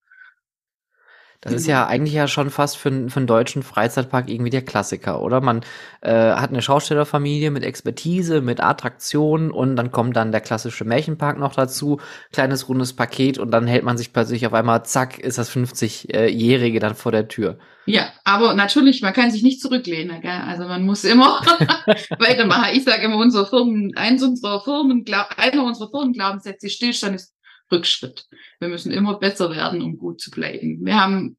Das 1.42 1.54
ist 1.54 1.68
ja 1.68 1.86
eigentlich 1.86 2.14
ja 2.16 2.28
schon 2.28 2.50
fast 2.50 2.78
für, 2.78 2.90
einen- 2.90 3.10
für 3.10 3.18
einen 3.18 3.28
deutschen 3.28 3.62
Freizeitpark 3.64 4.28
irgendwie 4.30 4.50
der 4.50 4.64
Klassiker, 4.64 5.22
oder? 5.22 5.40
Man 5.40 5.62
äh, 6.02 6.12
hat 6.12 6.50
eine 6.50 6.62
Schaustellerfamilie 6.62 7.52
mit 7.52 7.64
Expertise, 7.64 8.42
mit 8.42 8.60
Attraktionen 8.60 9.52
und 9.52 9.76
dann 9.76 9.92
kommt 9.92 10.16
dann 10.16 10.32
der 10.32 10.42
klassische 10.42 10.84
Märchenpark 10.84 11.38
noch 11.38 11.54
dazu, 11.54 12.00
kleines 12.34 12.68
rundes 12.68 12.94
Paket 12.94 13.38
und 13.38 13.52
dann 13.52 13.68
hält 13.68 13.84
man 13.84 13.98
sich 13.98 14.14
plötzlich 14.14 14.48
auf 14.48 14.54
einmal, 14.54 14.84
zack, 14.84 15.20
ist 15.20 15.38
das 15.38 15.50
50-Jährige 15.50 16.80
dann 16.80 16.96
vor 16.96 17.12
der 17.12 17.28
Tür. 17.28 17.60
Ja, 17.86 18.12
aber 18.26 18.54
natürlich, 18.54 19.02
man 19.02 19.14
kann 19.14 19.32
sich 19.32 19.44
nicht 19.44 19.62
zurücklehnen. 19.62 20.20
Gell? 20.22 20.30
Also 20.46 20.64
man 20.66 20.84
muss 20.84 21.06
immer 21.06 21.40
weitermachen. 22.20 22.72
Ich 22.74 22.84
sage 22.84 23.04
immer, 23.04 23.16
unsere 23.18 23.46
Firmen, 23.48 23.94
eins 23.96 24.22
unserer 24.24 24.62
Firmen, 24.62 25.06
einer 25.38 25.64
unserer 25.64 25.90
Firmenglaubenssätze, 25.90 26.70
Stillstand 26.70 27.16
ist 27.16 27.34
Rückschritt. 27.72 28.26
Wir 28.60 28.70
müssen 28.70 28.92
immer 28.92 29.20
besser 29.20 29.50
werden, 29.52 29.82
um 29.82 29.98
gut 29.98 30.22
zu 30.22 30.32
bleiben. 30.32 30.86
Wir 30.86 31.00
haben 31.00 31.38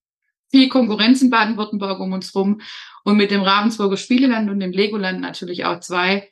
viel 0.51 0.69
Konkurrenz 0.69 1.23
in 1.23 1.31
Baden-Württemberg 1.31 2.01
um 2.01 2.13
uns 2.13 2.35
rum 2.35 2.61
und 3.05 3.17
mit 3.17 3.31
dem 3.31 3.43
Ravensburger 3.43 3.97
Spieleland 3.97 4.51
und 4.51 4.61
dem 4.61 4.73
Legoland 4.73 5.21
natürlich 5.21 5.65
auch 5.65 5.81
zwei 5.81 6.29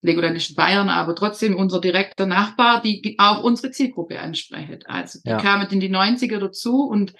Legoland 0.00 0.36
ist 0.36 0.50
in 0.50 0.56
Bayern, 0.56 0.88
aber 0.88 1.14
trotzdem 1.14 1.56
unser 1.56 1.80
direkter 1.80 2.26
Nachbar, 2.26 2.80
die 2.80 3.16
auch 3.18 3.42
unsere 3.42 3.72
Zielgruppe 3.72 4.20
ansprechen. 4.20 4.78
Also 4.86 5.18
die 5.24 5.30
Ja. 5.30 5.38
kamen 5.38 5.68
in 5.70 5.80
die 5.80 5.90
90er 5.90 6.38
dazu 6.38 6.84
und 6.84 7.14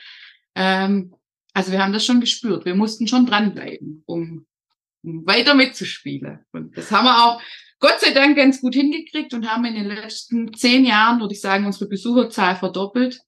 ähm, 0.55 1.15
also 1.55 1.73
wir 1.73 1.83
haben 1.83 1.93
das 1.93 2.05
schon 2.05 2.21
gespürt. 2.21 2.65
Wir 2.65 2.77
mussten 2.77 3.09
schon 3.09 3.27
dranbleiben, 3.27 4.05
um, 4.07 4.47
um 5.03 5.27
weiter 5.27 5.55
mitzuspielen. 5.55 6.45
Und 6.53 6.77
das 6.77 6.93
haben 6.93 7.05
wir 7.05 7.25
auch 7.25 7.43
Gott 7.81 8.01
sei 8.01 8.11
Dank 8.11 8.37
ganz 8.37 8.61
gut 8.61 8.75
hingekriegt 8.75 9.35
und 9.35 9.49
haben 9.49 9.65
in 9.65 9.75
den 9.75 9.87
letzten 9.87 10.53
zehn 10.55 10.85
Jahren, 10.85 11.21
würde 11.21 11.35
ich 11.35 11.41
sagen, 11.41 11.67
unsere 11.67 11.89
Besucherzahl 11.89 12.57
verdoppelt 12.57 13.21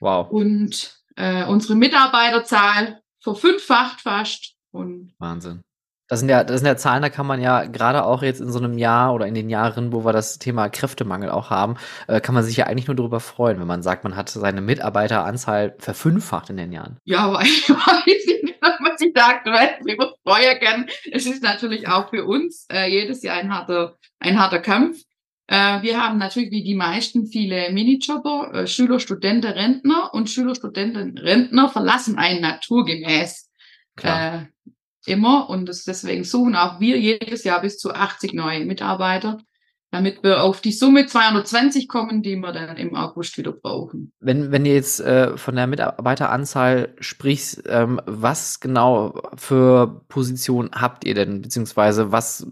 Wow, 0.00 0.28
und 0.30 1.00
äh, 1.16 1.44
unsere 1.46 1.76
Mitarbeiterzahl 1.76 3.00
verfünffacht 3.20 4.00
fast. 4.00 4.54
Und 4.72 5.14
Wahnsinn. 5.18 5.62
Das 6.08 6.20
sind 6.20 6.28
ja, 6.28 6.44
das 6.44 6.60
sind 6.60 6.66
ja 6.66 6.76
Zahlen, 6.76 7.00
da 7.00 7.08
kann 7.08 7.26
man 7.26 7.40
ja 7.40 7.64
gerade 7.64 8.04
auch 8.04 8.22
jetzt 8.22 8.40
in 8.40 8.52
so 8.52 8.58
einem 8.58 8.76
Jahr 8.76 9.14
oder 9.14 9.26
in 9.26 9.34
den 9.34 9.48
Jahren, 9.48 9.92
wo 9.92 10.04
wir 10.04 10.12
das 10.12 10.38
Thema 10.38 10.68
Kräftemangel 10.68 11.30
auch 11.30 11.48
haben, 11.48 11.76
äh, 12.08 12.20
kann 12.20 12.34
man 12.34 12.44
sich 12.44 12.58
ja 12.58 12.66
eigentlich 12.66 12.88
nur 12.88 12.96
darüber 12.96 13.20
freuen, 13.20 13.58
wenn 13.58 13.66
man 13.66 13.82
sagt, 13.82 14.04
man 14.04 14.14
hat 14.14 14.28
seine 14.28 14.60
Mitarbeiteranzahl 14.60 15.74
verfünffacht 15.78 16.50
in 16.50 16.58
den 16.58 16.72
Jahren. 16.72 16.98
ja, 17.04 17.20
aber 17.24 17.40
ich 17.42 17.70
weiß 17.70 18.42
nicht, 18.42 18.53
ob 18.94 18.98
man 18.98 18.98
sich 18.98 19.12
da 19.14 19.28
aktuell 19.28 19.78
freuen 20.22 20.60
kann. 20.60 20.86
Es 21.10 21.26
ist 21.26 21.42
natürlich 21.42 21.88
auch 21.88 22.10
für 22.10 22.24
uns 22.24 22.66
äh, 22.72 22.90
jedes 22.90 23.22
Jahr 23.22 23.36
ein 23.36 23.52
harter, 23.52 23.96
ein 24.18 24.38
harter 24.38 24.60
Kampf. 24.60 25.02
Äh, 25.46 25.82
wir 25.82 26.02
haben 26.02 26.18
natürlich 26.18 26.50
wie 26.50 26.64
die 26.64 26.74
meisten 26.74 27.26
viele 27.26 27.70
Minijobber, 27.72 28.52
äh, 28.54 28.66
Schüler, 28.66 29.00
Studenten, 29.00 29.50
Rentner 29.50 30.12
und 30.14 30.30
Schüler, 30.30 30.54
Studenten, 30.54 31.18
Rentner 31.18 31.68
verlassen 31.68 32.18
einen 32.18 32.40
naturgemäß 32.40 33.50
äh, 34.02 34.40
immer 35.06 35.50
und 35.50 35.68
das, 35.68 35.84
deswegen 35.84 36.24
suchen 36.24 36.56
auch 36.56 36.80
wir 36.80 36.98
jedes 36.98 37.44
Jahr 37.44 37.60
bis 37.60 37.78
zu 37.78 37.92
80 37.92 38.32
neue 38.32 38.64
Mitarbeiter, 38.64 39.38
damit 39.94 40.24
wir 40.24 40.42
auf 40.42 40.60
die 40.60 40.72
Summe 40.72 41.06
220 41.06 41.86
kommen, 41.86 42.20
die 42.20 42.34
wir 42.34 42.50
dann 42.50 42.76
im 42.76 42.96
August 42.96 43.38
wieder 43.38 43.52
brauchen. 43.52 44.12
Wenn, 44.18 44.50
wenn 44.50 44.66
ihr 44.66 44.74
jetzt 44.74 44.98
äh, 44.98 45.36
von 45.36 45.54
der 45.54 45.68
Mitarbeiteranzahl 45.68 46.96
sprichst, 46.98 47.62
ähm, 47.68 48.00
was 48.04 48.58
genau 48.58 49.22
für 49.36 50.04
Positionen 50.08 50.70
habt 50.72 51.04
ihr 51.04 51.14
denn, 51.14 51.42
beziehungsweise 51.42 52.10
was 52.10 52.44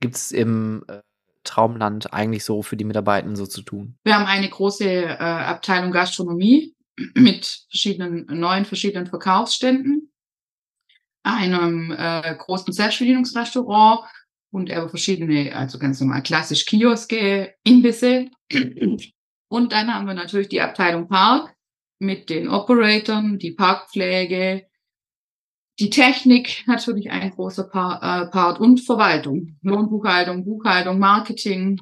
gibt's 0.00 0.30
im 0.30 0.82
äh, 0.88 1.00
Traumland 1.44 2.14
eigentlich 2.14 2.42
so 2.42 2.62
für 2.62 2.78
die 2.78 2.84
Mitarbeitenden 2.84 3.36
so 3.36 3.44
zu 3.44 3.60
tun? 3.60 3.98
Wir 4.04 4.14
haben 4.14 4.24
eine 4.24 4.48
große 4.48 4.88
äh, 4.88 5.16
Abteilung 5.18 5.92
Gastronomie 5.92 6.74
mit 7.14 7.66
verschiedenen 7.68 8.24
neuen 8.30 8.64
verschiedenen 8.64 9.06
Verkaufsständen, 9.06 10.10
einem 11.22 11.94
äh, 11.94 12.34
großen 12.34 12.72
Selbstbedienungsrestaurant 12.72 14.06
und 14.50 14.70
aber 14.70 14.88
verschiedene, 14.88 15.54
also 15.54 15.78
ganz 15.78 16.00
normal 16.00 16.22
klassisch 16.22 16.64
Kioske, 16.66 17.54
Imbisse. 17.64 18.28
Und 19.48 19.72
dann 19.72 19.92
haben 19.92 20.06
wir 20.06 20.14
natürlich 20.14 20.48
die 20.48 20.60
Abteilung 20.60 21.08
Park 21.08 21.54
mit 21.98 22.30
den 22.30 22.48
Operatoren, 22.48 23.38
die 23.38 23.52
Parkpflege, 23.52 24.66
die 25.80 25.90
Technik, 25.90 26.64
natürlich 26.66 27.10
ein 27.10 27.30
großer 27.30 27.66
äh, 27.66 28.26
Part 28.30 28.60
und 28.60 28.80
Verwaltung, 28.80 29.58
Lohnbuchhaltung, 29.62 30.44
Buchhaltung, 30.44 30.98
Marketing, 30.98 31.80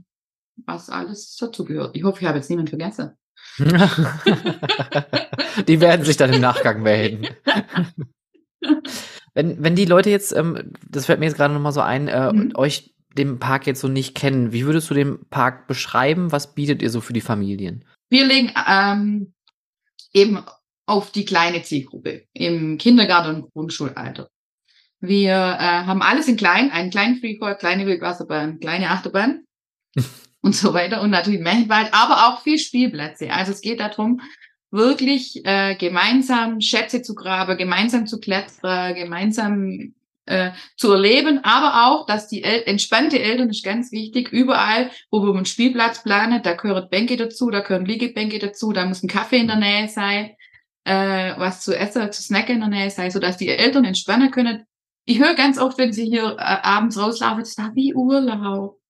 was 0.67 0.91
alles 0.91 1.37
dazugehört. 1.37 1.97
Ich 1.97 2.05
hoffe, 2.05 2.21
ich 2.21 2.27
habe 2.27 2.39
jetzt 2.39 2.51
niemanden 2.51 2.71
vergessen. 2.71 3.13
die 5.67 5.81
werden 5.81 6.05
sich 6.05 6.17
dann 6.17 6.33
im 6.33 6.41
Nachgang 6.41 6.83
melden. 6.83 7.29
wenn, 9.37 9.63
wenn 9.63 9.77
die 9.77 9.85
Leute 9.85 10.09
jetzt, 10.09 10.35
ähm, 10.35 10.73
das 10.89 11.05
fällt 11.07 11.21
mir 11.21 11.27
jetzt 11.27 11.37
gerade 11.37 11.53
noch 11.53 11.61
mal 11.61 11.73
so 11.73 11.83
ein, 11.83 12.09
äh, 12.09 12.33
Mhm. 12.33 12.53
euch 12.55 12.95
den 13.19 13.39
Park 13.39 13.67
jetzt 13.67 13.81
so 13.81 13.89
nicht 13.89 14.15
kennen, 14.15 14.53
wie 14.53 14.65
würdest 14.65 14.89
du 14.91 14.95
den 14.95 15.27
Park 15.29 15.67
beschreiben? 15.69 16.33
Was 16.33 16.55
bietet 16.55 16.83
ihr 16.83 16.91
so 16.91 17.01
für 17.03 17.13
die 17.13 17.21
Familien? 17.21 17.85
Wir 18.09 18.25
legen 18.25 18.51
ähm, 18.69 19.35
eben 20.13 20.43
auf 20.87 21.13
die 21.13 21.25
kleine 21.27 21.63
Zielgruppe 21.63 22.25
im 22.33 22.79
Kindergarten 22.79 23.43
und 23.43 23.53
Grundschulalter. 23.53 24.29
Wir 25.01 25.33
äh, 25.35 25.85
haben 25.85 26.01
alles 26.01 26.29
in 26.29 26.37
klein, 26.37 26.71
einen 26.71 26.91
kleinen 26.91 27.17
Freefall, 27.17 27.57
kleine 27.57 27.87
Wildwasserbahn, 27.87 28.59
kleine 28.61 28.89
Achterbahn 28.91 29.45
und 30.41 30.55
so 30.57 30.73
weiter 30.73 31.03
und 31.03 31.11
natürlich 31.11 31.41
Märchenwald, 31.41 31.89
aber 31.93 32.29
auch 32.29 32.43
viel 32.43 32.59
Spielplätze. 32.59 33.31
Also 33.33 33.53
es 33.53 33.61
geht 33.61 33.81
darum, 33.81 34.21
wirklich 34.71 35.45
äh, 35.45 35.75
gemeinsam 35.77 36.61
Schätze 36.61 37.03
zu 37.03 37.15
graben, 37.15 37.57
gemeinsam 37.57 38.07
zu 38.07 38.21
klettern, 38.21 38.95
gemeinsam 38.95 39.95
äh, 40.27 40.51
zu 40.77 40.93
erleben, 40.93 41.41
aber 41.45 41.87
auch, 41.87 42.07
dass 42.07 42.29
die 42.29 42.43
El 42.43 42.63
entspannte 42.67 43.21
Eltern 43.21 43.49
ist 43.49 43.65
ganz 43.65 43.93
wichtig. 43.93 44.31
Überall, 44.33 44.91
wo 45.11 45.23
wir 45.23 45.33
einen 45.35 45.47
Spielplatz 45.47 46.03
planen, 46.03 46.43
da 46.43 46.55
gehören 46.55 46.89
Bänke 46.91 47.17
dazu, 47.17 47.51
da 47.51 47.61
gehören 47.61 47.87
Liegebänke 47.87 48.39
dazu, 48.39 48.73
da 48.73 48.85
muss 48.85 49.03
ein 49.03 49.09
Kaffee 49.09 49.39
in 49.39 49.47
der 49.47 49.57
Nähe 49.57 49.89
sein, 49.89 50.33
äh, 50.85 51.35
was 51.39 51.63
zu 51.63 51.77
essen, 51.77 52.11
zu 52.11 52.23
snacken 52.23 52.57
in 52.57 52.61
der 52.61 52.71
Nähe 52.71 52.91
sein, 52.91 53.11
sodass 53.11 53.37
die 53.37 53.49
Eltern 53.49 53.85
entspannen 53.85 54.31
können. 54.31 54.65
Ich 55.05 55.21
höre 55.21 55.35
ganz 55.35 55.59
oft, 55.59 55.79
wenn 55.79 55.93
sie 55.93 56.07
hier 56.07 56.37
äh, 56.39 56.41
abends 56.41 56.99
rauslaufen, 56.99 57.43
ist 57.43 57.59
da 57.59 57.71
wie 57.75 57.95
Urlaub. 57.95 58.81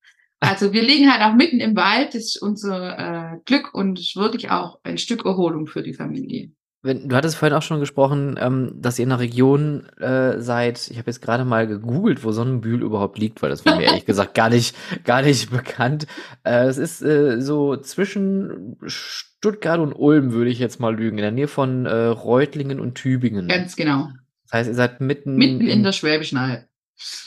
Also 0.41 0.73
wir 0.73 0.83
liegen 0.83 1.11
halt 1.11 1.23
auch 1.23 1.35
mitten 1.35 1.61
im 1.61 1.77
Wald, 1.77 2.09
das 2.09 2.25
ist 2.25 2.43
unser 2.43 2.99
äh, 2.99 3.39
Glück 3.45 3.73
und 3.75 3.99
wirklich 4.17 4.51
auch 4.51 4.79
ein 4.83 4.99
Stück 4.99 5.25
Erholung 5.25 5.67
für 5.67 5.83
die 5.83 5.95
Familie. 5.95 6.53
Wenn, 6.83 7.09
du 7.09 7.17
hattest 7.17 7.37
vorhin 7.37 7.57
auch 7.57 7.63
schon 7.63 7.81
gesprochen, 7.81 8.39
ähm, 8.39 8.75
dass 8.77 8.99
ihr 8.99 9.05
in 9.05 9.11
einer 9.11 9.21
Region 9.21 9.89
äh, 9.99 10.41
seid. 10.41 10.89
Ich 10.89 10.99
habe 10.99 11.11
jetzt 11.11 11.21
gerade 11.21 11.45
mal 11.45 11.67
gegoogelt, 11.67 12.23
wo 12.23 12.31
Sonnenbühl 12.31 12.81
überhaupt 12.81 13.19
liegt, 13.19 13.43
weil 13.43 13.51
das 13.51 13.67
war 13.67 13.77
mir 13.77 13.87
ehrlich 13.87 14.05
gesagt 14.07 14.35
gar 14.35 14.51
nicht, 14.51 14.77
gar 15.05 15.23
nicht 15.23 15.51
bekannt. 15.51 16.07
Äh, 16.45 16.67
es 16.67 16.79
ist 16.79 17.03
äh, 17.03 17.41
so 17.41 17.77
zwischen 17.77 18.77
Stuttgart 18.87 19.81
und 19.81 19.95
Ulm, 19.95 20.33
würde 20.33 20.51
ich 20.51 20.61
jetzt 20.61 20.79
mal 20.79 20.95
lügen, 20.95 21.19
in 21.19 21.23
der 21.23 21.33
Nähe 21.33 21.49
von 21.49 21.87
äh, 21.87 21.93
Reutlingen 21.93 22.79
und 22.79 22.95
Tübingen. 22.95 23.49
Ganz 23.49 23.75
genau. 23.75 24.11
Das 24.45 24.53
heißt, 24.53 24.69
ihr 24.69 24.75
seid 24.75 25.01
mitten, 25.01 25.35
Mitten 25.35 25.67
in 25.67 25.83
der 25.83 25.91
Schwäbischen 25.91 26.39
Alb. 26.39 26.66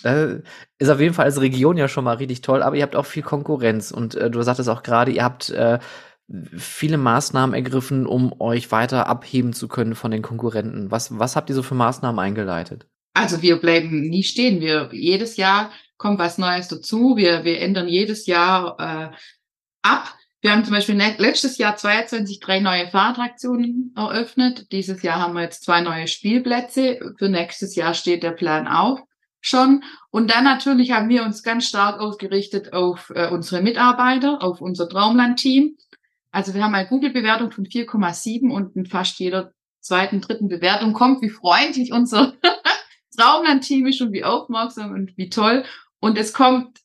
Das 0.04 0.42
ist 0.80 0.90
auf 0.90 1.00
jeden 1.00 1.14
Fall 1.14 1.26
als 1.26 1.42
Region 1.42 1.78
ja 1.78 1.88
schon 1.88 2.04
mal 2.04 2.18
richtig 2.18 2.42
toll, 2.42 2.64
aber 2.64 2.76
ihr 2.76 2.84
habt 2.84 2.96
auch 2.96 3.06
viel 3.06 3.24
Konkurrenz 3.24 3.92
und 3.92 4.16
äh, 4.16 4.30
du 4.30 4.42
sagtest 4.42 4.70
auch 4.70 4.82
gerade, 4.82 5.12
ihr 5.12 5.24
habt 5.24 5.50
äh, 5.52 5.80
viele 6.56 6.98
Maßnahmen 6.98 7.54
ergriffen, 7.54 8.06
um 8.06 8.40
euch 8.40 8.72
weiter 8.72 9.08
abheben 9.08 9.54
zu 9.54 9.68
können 9.68 9.96
von 9.96 10.12
den 10.12 10.22
Konkurrenten. 10.22 10.92
Was, 10.92 11.18
was 11.18 11.36
habt 11.36 11.50
ihr 11.50 11.56
so 11.56 11.64
für 11.64 11.76
Maßnahmen 11.76 12.20
eingeleitet? 12.20 12.88
Also 13.14 13.42
wir 13.42 13.58
bleiben 13.58 14.02
nie 14.02 14.24
stehen. 14.24 14.62
Wir 14.62 14.90
jedes 14.92 15.38
Jahr 15.38 15.72
kommt 15.98 16.20
was 16.20 16.38
Neues 16.38 16.68
dazu. 16.68 17.16
Wir, 17.18 17.44
wir 17.44 17.60
ändern 17.60 17.88
jedes 17.88 18.28
Jahr 18.28 18.76
äh, 18.80 19.16
ab. 19.82 20.16
Wir 20.42 20.52
haben 20.52 20.64
zum 20.64 20.74
Beispiel 20.74 20.96
letztes 20.96 21.58
Jahr 21.58 21.76
22 21.76 22.40
drei 22.40 22.60
neue 22.60 22.88
Fahrattraktionen 22.88 23.94
eröffnet. 23.98 24.72
Dieses 24.72 25.02
Jahr 25.02 25.20
haben 25.20 25.34
wir 25.34 25.42
jetzt 25.42 25.66
zwei 25.66 25.82
neue 25.82 26.08
Spielplätze. 26.08 27.00
Für 27.18 27.28
nächstes 27.28 27.76
Jahr 27.76 27.94
steht 27.94 28.24
der 28.24 28.32
Plan 28.32 28.68
auch 28.68 29.00
schon. 29.42 29.84
Und 30.12 30.32
dann 30.32 30.44
natürlich 30.44 30.92
haben 30.92 31.10
wir 31.10 31.24
uns 31.24 31.44
ganz 31.44 31.66
stark 31.66 32.00
ausgerichtet 32.00 32.74
auf 32.74 33.12
äh, 33.16 33.30
unsere 33.30 33.62
Mitarbeiter, 33.62 34.42
auf 34.42 34.62
unser 34.62 34.90
Traumland-Team. 34.90 35.78
Also 36.32 36.54
wir 36.54 36.64
haben 36.64 36.76
eine 36.76 36.88
Google-Bewertung 36.88 37.52
von 37.52 37.66
4,7 37.66 38.52
und 38.52 38.76
in 38.76 38.86
fast 38.86 39.20
jeder 39.20 39.54
zweiten, 39.80 40.22
dritten 40.22 40.48
Bewertung 40.48 40.94
kommt, 40.94 41.22
wie 41.22 41.30
freundlich 41.30 41.92
unser 41.92 42.34
Traumland-Team 43.18 43.88
ist 43.88 44.02
und 44.02 44.12
wie 44.12 44.24
aufmerksam 44.24 44.92
und 44.92 45.18
wie 45.18 45.30
toll. 45.30 45.64
Und 46.00 46.18
es 46.18 46.34
kommt 46.34 46.80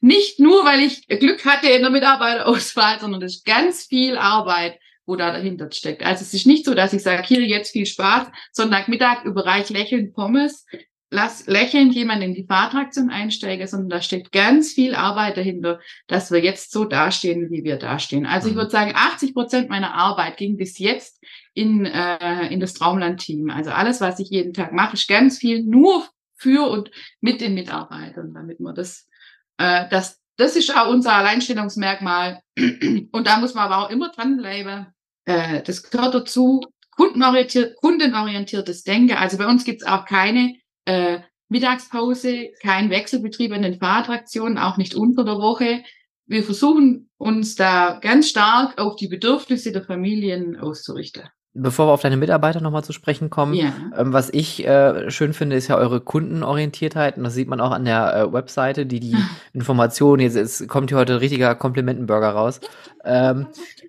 nicht 0.00 0.38
nur, 0.38 0.64
weil 0.64 0.80
ich 0.80 1.06
Glück 1.08 1.44
hatte 1.44 1.68
in 1.68 1.82
der 1.82 1.90
Mitarbeiterauswahl, 1.90 3.00
sondern 3.00 3.22
es 3.22 3.36
ist 3.36 3.44
ganz 3.44 3.84
viel 3.84 4.18
Arbeit, 4.18 4.78
wo 5.06 5.16
da 5.16 5.32
dahinter 5.32 5.70
steckt. 5.70 6.04
Also 6.04 6.22
es 6.22 6.34
ist 6.34 6.46
nicht 6.46 6.64
so, 6.64 6.74
dass 6.74 6.92
ich 6.92 7.02
sage, 7.02 7.22
hier 7.22 7.40
jetzt 7.42 7.72
viel 7.72 7.86
Spaß, 7.86 8.28
Sonntagmittag 8.52 9.24
überreich 9.24 9.70
lächelnd 9.70 10.14
Pommes, 10.14 10.66
lass 11.10 11.46
lächelnd 11.46 11.94
jemand 11.94 12.22
in 12.22 12.34
die 12.34 12.46
Fahrtraktion 12.46 13.10
einsteige, 13.10 13.66
sondern 13.66 13.90
da 13.90 14.02
steckt 14.02 14.32
ganz 14.32 14.72
viel 14.72 14.94
Arbeit 14.94 15.36
dahinter, 15.36 15.78
dass 16.08 16.30
wir 16.30 16.40
jetzt 16.40 16.72
so 16.72 16.84
dastehen, 16.84 17.50
wie 17.50 17.64
wir 17.64 17.76
dastehen. 17.76 18.26
Also 18.26 18.48
ich 18.48 18.54
mhm. 18.54 18.58
würde 18.58 18.70
sagen, 18.70 18.92
80 18.94 19.34
Prozent 19.34 19.68
meiner 19.68 19.94
Arbeit 19.94 20.36
ging 20.36 20.56
bis 20.56 20.78
jetzt 20.78 21.22
in, 21.54 21.86
äh, 21.86 22.48
in 22.48 22.60
das 22.60 22.74
Traumland-Team. 22.74 23.50
Also 23.50 23.70
alles, 23.70 24.00
was 24.00 24.18
ich 24.18 24.30
jeden 24.30 24.52
Tag 24.52 24.72
mache, 24.72 24.94
ist 24.94 25.08
ganz 25.08 25.38
viel 25.38 25.62
nur 25.62 26.06
für 26.34 26.68
und 26.68 26.90
mit 27.20 27.40
den 27.40 27.54
Mitarbeitern, 27.54 28.34
damit 28.34 28.60
man 28.60 28.74
das, 28.74 29.08
äh, 29.58 29.88
das, 29.88 30.20
das 30.36 30.56
ist 30.56 30.76
auch 30.76 30.88
unser 30.88 31.14
Alleinstellungsmerkmal. 31.14 32.40
Und 32.58 33.26
da 33.26 33.38
muss 33.38 33.54
man 33.54 33.64
aber 33.64 33.86
auch 33.86 33.90
immer 33.90 34.10
dranbleiben. 34.10 34.86
Äh, 35.24 35.62
das 35.62 35.82
gehört 35.82 36.14
dazu, 36.14 36.62
kundenorientiert, 36.90 37.76
kundenorientiertes 37.76 38.82
Denken. 38.82 39.16
Also 39.16 39.38
bei 39.38 39.46
uns 39.46 39.64
gibt's 39.64 39.84
auch 39.84 40.04
keine 40.04 40.56
äh, 40.86 41.20
Mittagspause, 41.48 42.50
kein 42.60 42.90
Wechselbetrieb 42.90 43.52
an 43.52 43.62
den 43.62 43.78
Fahrattraktionen, 43.78 44.58
auch 44.58 44.78
nicht 44.78 44.94
unter 44.94 45.24
der 45.24 45.38
Woche. 45.38 45.84
Wir 46.26 46.42
versuchen 46.42 47.08
uns 47.18 47.54
da 47.54 48.00
ganz 48.00 48.28
stark 48.28 48.78
auf 48.78 48.96
die 48.96 49.08
Bedürfnisse 49.08 49.70
der 49.70 49.84
Familien 49.84 50.56
auszurichten. 50.56 51.28
Bevor 51.58 51.88
wir 51.88 51.92
auf 51.92 52.02
deine 52.02 52.16
Mitarbeiter 52.16 52.60
nochmal 52.60 52.84
zu 52.84 52.92
sprechen 52.92 53.30
kommen, 53.30 53.54
ja. 53.54 53.72
ähm, 53.96 54.12
was 54.12 54.28
ich 54.30 54.66
äh, 54.66 55.10
schön 55.10 55.32
finde, 55.32 55.56
ist 55.56 55.68
ja 55.68 55.76
eure 55.76 56.00
Kundenorientiertheit. 56.00 57.16
Und 57.16 57.24
das 57.24 57.34
sieht 57.34 57.48
man 57.48 57.60
auch 57.60 57.70
an 57.70 57.84
der 57.84 58.14
äh, 58.14 58.32
Webseite, 58.32 58.84
die 58.84 59.00
die 59.00 59.16
Informationen, 59.54 60.20
jetzt, 60.20 60.36
jetzt 60.36 60.68
kommt 60.68 60.90
hier 60.90 60.98
heute 60.98 61.14
ein 61.14 61.18
richtiger 61.18 61.54
Komplementenburger 61.54 62.28
raus. 62.28 62.60
Ähm, 63.04 63.46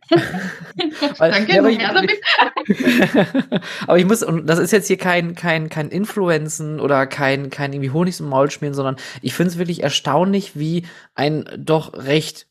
weil, 1.17 1.31
Danke, 1.31 1.55
ja, 1.55 1.59
aber, 1.59 2.03
ich, 2.03 2.21
aber 3.87 3.97
ich 3.97 4.05
muss, 4.05 4.23
und 4.23 4.47
das 4.47 4.59
ist 4.59 4.71
jetzt 4.71 4.87
hier 4.87 4.97
kein, 4.97 5.35
kein, 5.35 5.69
kein 5.69 5.89
Influenzen 5.89 6.79
oder 6.79 7.05
kein, 7.07 7.49
kein 7.49 7.73
irgendwie 7.73 7.91
Honig 7.91 8.19
im 8.19 8.29
Maul 8.29 8.49
schmieren, 8.49 8.73
sondern 8.75 8.95
ich 9.21 9.33
finde 9.33 9.51
es 9.51 9.57
wirklich 9.57 9.83
erstaunlich, 9.83 10.57
wie 10.57 10.85
ein 11.15 11.45
doch 11.57 11.93
recht 11.93 12.47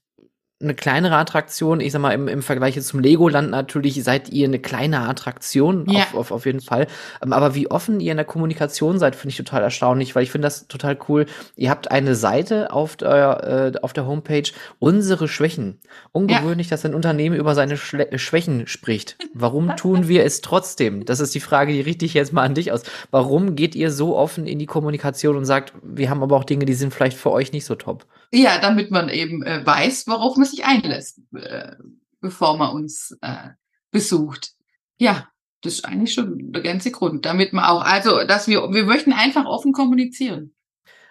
eine 0.58 0.74
kleinere 0.74 1.16
Attraktion. 1.16 1.80
Ich 1.80 1.92
sag 1.92 2.00
mal, 2.00 2.12
im, 2.12 2.28
im 2.28 2.40
Vergleich 2.40 2.80
zum 2.80 3.00
Legoland 3.00 3.50
natürlich 3.50 4.02
seid 4.02 4.30
ihr 4.30 4.46
eine 4.46 4.58
kleine 4.58 5.00
Attraktion, 5.00 5.84
ja. 5.88 6.00
auf, 6.00 6.14
auf, 6.14 6.30
auf 6.30 6.46
jeden 6.46 6.62
Fall. 6.62 6.86
Ähm, 7.22 7.34
aber 7.34 7.54
wie 7.54 7.70
offen 7.70 8.00
ihr 8.00 8.12
in 8.12 8.16
der 8.16 8.24
Kommunikation 8.24 8.98
seid, 8.98 9.16
finde 9.16 9.32
ich 9.32 9.36
total 9.36 9.62
erstaunlich, 9.62 10.14
weil 10.14 10.22
ich 10.22 10.30
finde 10.30 10.46
das 10.46 10.66
total 10.66 10.98
cool. 11.08 11.26
Ihr 11.56 11.68
habt 11.68 11.90
eine 11.90 12.14
Seite 12.14 12.72
auf 12.72 12.96
der, 12.96 13.74
äh, 13.76 13.78
auf 13.82 13.92
der 13.92 14.06
Homepage, 14.06 14.50
unsere 14.78 15.28
Schwächen. 15.28 15.78
Ungewöhnlich, 16.12 16.68
ja. 16.68 16.70
dass 16.70 16.86
ein 16.86 16.94
Unternehmen 16.94 17.36
über 17.36 17.54
seine 17.54 17.76
Schle 17.76 18.18
Schwächen 18.18 18.66
spricht. 18.66 19.18
Warum 19.34 19.76
tun 19.76 20.08
wir 20.08 20.24
es 20.24 20.40
trotzdem? 20.40 21.04
Das 21.04 21.20
ist 21.20 21.34
die 21.34 21.40
Frage, 21.40 21.74
die 21.74 21.82
richte 21.82 22.06
ich 22.06 22.14
jetzt 22.14 22.32
mal 22.32 22.42
an 22.44 22.54
dich 22.54 22.72
aus. 22.72 22.82
Warum 23.10 23.56
geht 23.56 23.74
ihr 23.74 23.90
so 23.90 24.16
offen 24.16 24.46
in 24.46 24.58
die 24.58 24.66
Kommunikation 24.66 25.36
und 25.36 25.44
sagt, 25.44 25.74
wir 25.82 26.08
haben 26.08 26.22
aber 26.22 26.36
auch 26.36 26.44
Dinge, 26.44 26.64
die 26.64 26.74
sind 26.74 26.94
vielleicht 26.94 27.18
für 27.18 27.30
euch 27.30 27.52
nicht 27.52 27.66
so 27.66 27.74
top? 27.74 28.06
Ja, 28.32 28.58
damit 28.58 28.90
man 28.90 29.08
eben 29.08 29.42
äh, 29.42 29.64
weiß, 29.64 30.06
worauf 30.06 30.36
man 30.36 30.46
sich 30.46 30.64
einlässt, 30.64 31.20
äh, 31.34 31.76
bevor 32.20 32.56
man 32.56 32.70
uns 32.74 33.16
äh, 33.20 33.50
besucht. 33.90 34.52
Ja, 34.98 35.28
das 35.62 35.74
ist 35.74 35.84
eigentlich 35.84 36.14
schon 36.14 36.52
der 36.52 36.62
ganze 36.62 36.90
Grund, 36.90 37.24
damit 37.26 37.52
man 37.52 37.64
auch, 37.64 37.82
also, 37.82 38.24
dass 38.24 38.48
wir, 38.48 38.60
wir 38.72 38.84
möchten 38.84 39.12
einfach 39.12 39.44
offen 39.46 39.72
kommunizieren. 39.72 40.52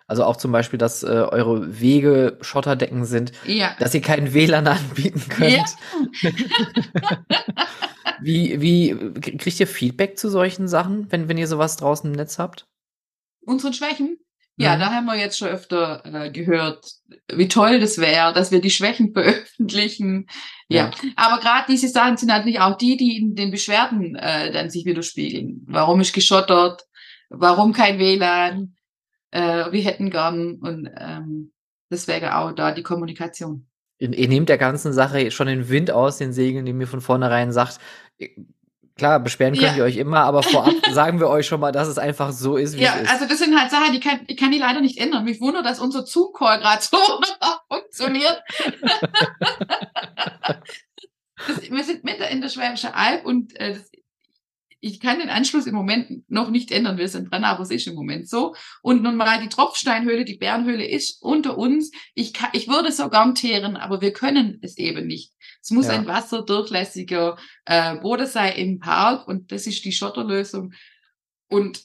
Also 0.08 0.23
auch 0.23 0.36
zum 0.36 0.51
Beispiel, 0.51 0.78
dass 0.78 1.01
äh, 1.01 1.08
eure 1.08 1.82
Wege 1.82 2.38
Schotterdecken 2.41 3.06
sind, 3.06 3.32
ja. 3.45 3.75
dass 3.80 3.93
ihr 3.95 4.01
keinen 4.01 4.34
WLAN 4.34 4.67
anbieten 4.67 5.23
könnt. 5.30 5.65
Ja. 6.21 6.32
wie, 8.21 8.62
wie 8.62 9.13
kriegt 9.19 9.60
ihr 9.60 9.67
Feedback 9.67 10.19
zu 10.19 10.30
solchen 10.30 10.67
Sachen, 10.67 11.12
wenn, 11.12 11.28
wenn 11.28 11.39
ihr 11.39 11.47
sowas 11.47 11.78
draußen 11.78 12.10
im 12.10 12.15
Netz 12.15 12.38
habt? 12.38 12.67
Unseren 13.41 13.73
Schwächen? 13.73 14.19
Ja, 14.57 14.75
mhm. 14.75 14.79
da 14.79 14.91
haben 14.91 15.05
wir 15.05 15.15
jetzt 15.15 15.37
schon 15.37 15.49
öfter 15.49 16.01
äh, 16.05 16.31
gehört, 16.31 16.85
wie 17.33 17.47
toll 17.47 17.79
das 17.79 17.97
wäre, 17.97 18.33
dass 18.33 18.51
wir 18.51 18.61
die 18.61 18.69
Schwächen 18.69 19.11
veröffentlichen. 19.13 20.27
Ja, 20.69 20.85
ja. 20.85 20.91
aber 21.15 21.41
gerade 21.41 21.65
diese 21.69 21.89
Sachen 21.89 22.17
sind 22.17 22.29
natürlich 22.29 22.59
auch 22.59 22.77
die, 22.77 22.97
die 22.97 23.17
in 23.17 23.35
den 23.35 23.51
Beschwerden 23.51 24.15
äh, 24.15 24.51
dann 24.51 24.69
sich 24.69 24.85
widerspiegeln. 24.85 25.63
Warum 25.67 25.99
ist 26.01 26.13
geschottert? 26.13 26.83
Warum 27.29 27.73
kein 27.73 27.99
WLAN? 27.99 28.75
Äh, 29.31 29.71
wir 29.71 29.81
hätten 29.81 30.09
gern 30.09 30.55
und 30.61 30.89
ähm, 30.97 31.51
das 31.89 32.07
wäre 32.07 32.37
auch 32.37 32.53
da 32.53 32.71
die 32.71 32.83
Kommunikation. 32.83 33.67
Ihr, 33.97 34.13
ihr 34.13 34.27
nehmt 34.27 34.49
der 34.49 34.57
ganzen 34.57 34.93
Sache 34.93 35.31
schon 35.31 35.47
den 35.47 35.69
Wind 35.69 35.91
aus 35.91 36.17
den 36.17 36.33
Segeln, 36.33 36.65
die 36.65 36.73
mir 36.73 36.87
von 36.87 37.01
vornherein 37.01 37.51
sagt, 37.51 37.79
Klar, 38.97 39.19
beschweren 39.19 39.55
könnt 39.55 39.71
ja. 39.71 39.75
ihr 39.75 39.84
euch 39.84 39.97
immer, 39.97 40.21
aber 40.21 40.41
vorab 40.41 40.73
sagen 40.91 41.19
wir 41.19 41.27
euch 41.27 41.45
schon 41.45 41.60
mal, 41.60 41.73
dass 41.73 41.89
es 41.89 41.97
einfach 41.97 42.31
so 42.31 42.55
ist, 42.55 42.77
wie 42.77 42.81
ja, 42.81 42.95
es 42.95 43.01
ist. 43.01 43.08
Ja, 43.08 43.13
also 43.13 43.27
das 43.27 43.39
sind 43.39 43.60
halt 43.60 43.69
Sachen, 43.69 43.91
die 43.91 43.99
kann, 43.99 44.21
ich 44.27 44.38
kann 44.38 44.51
die 44.51 44.58
leider 44.58 44.79
nicht 44.79 44.99
ändern. 44.99 45.25
Mich 45.25 45.41
wundert, 45.41 45.65
dass 45.65 45.81
unser 45.81 46.05
Zoom-Call 46.05 46.60
gerade 46.60 46.81
so 46.81 46.97
funktioniert. 47.69 48.41
das, 51.47 51.69
wir 51.69 51.84
sind 51.84 52.05
mitten 52.05 52.23
in 52.23 52.39
der 52.39 52.47
Schwäbischen 52.47 52.93
Alb 52.93 53.25
und 53.25 53.60
äh, 53.60 53.73
das, 53.73 53.91
ich 54.79 54.99
kann 54.99 55.19
den 55.19 55.29
Anschluss 55.29 55.65
im 55.65 55.73
Moment 55.73 56.29
noch 56.29 56.51
nicht 56.51 56.71
ändern. 56.71 56.99
Wir 56.99 57.10
sind 57.10 57.31
dran, 57.31 57.43
aber 57.43 57.63
es 57.63 57.71
ist 57.71 57.88
im 57.88 57.95
Moment 57.95 58.29
so. 58.29 58.53
Und 58.84 59.01
nun 59.01 59.15
mal 59.15 59.41
die 59.41 59.49
Tropfsteinhöhle, 59.49 60.25
die 60.25 60.38
Bärenhöhle 60.38 60.88
ist 60.88 61.23
unter 61.23 61.58
uns. 61.58 61.89
Ich, 62.13 62.34
kann, 62.34 62.49
ich 62.53 62.67
würde 62.67 62.91
so 62.91 63.10
gern 63.10 63.34
teeren, 63.34 63.77
aber 63.77 64.01
wir 64.01 64.13
können 64.13 64.60
es 64.62 64.77
eben 64.77 65.08
nicht. 65.08 65.34
Es 65.65 65.71
muss 65.71 65.88
ja. 65.88 65.93
ein 65.93 66.06
wasserdurchlässiger 66.06 67.38
äh, 67.65 67.95
Boden 67.95 68.28
sein 68.28 68.56
im 68.56 68.80
Park 68.80 69.28
und 69.28 69.51
das 69.51 69.65
ist 69.65 69.84
die 69.84 69.91
Schotterlösung. 69.91 70.73
Und 71.49 71.84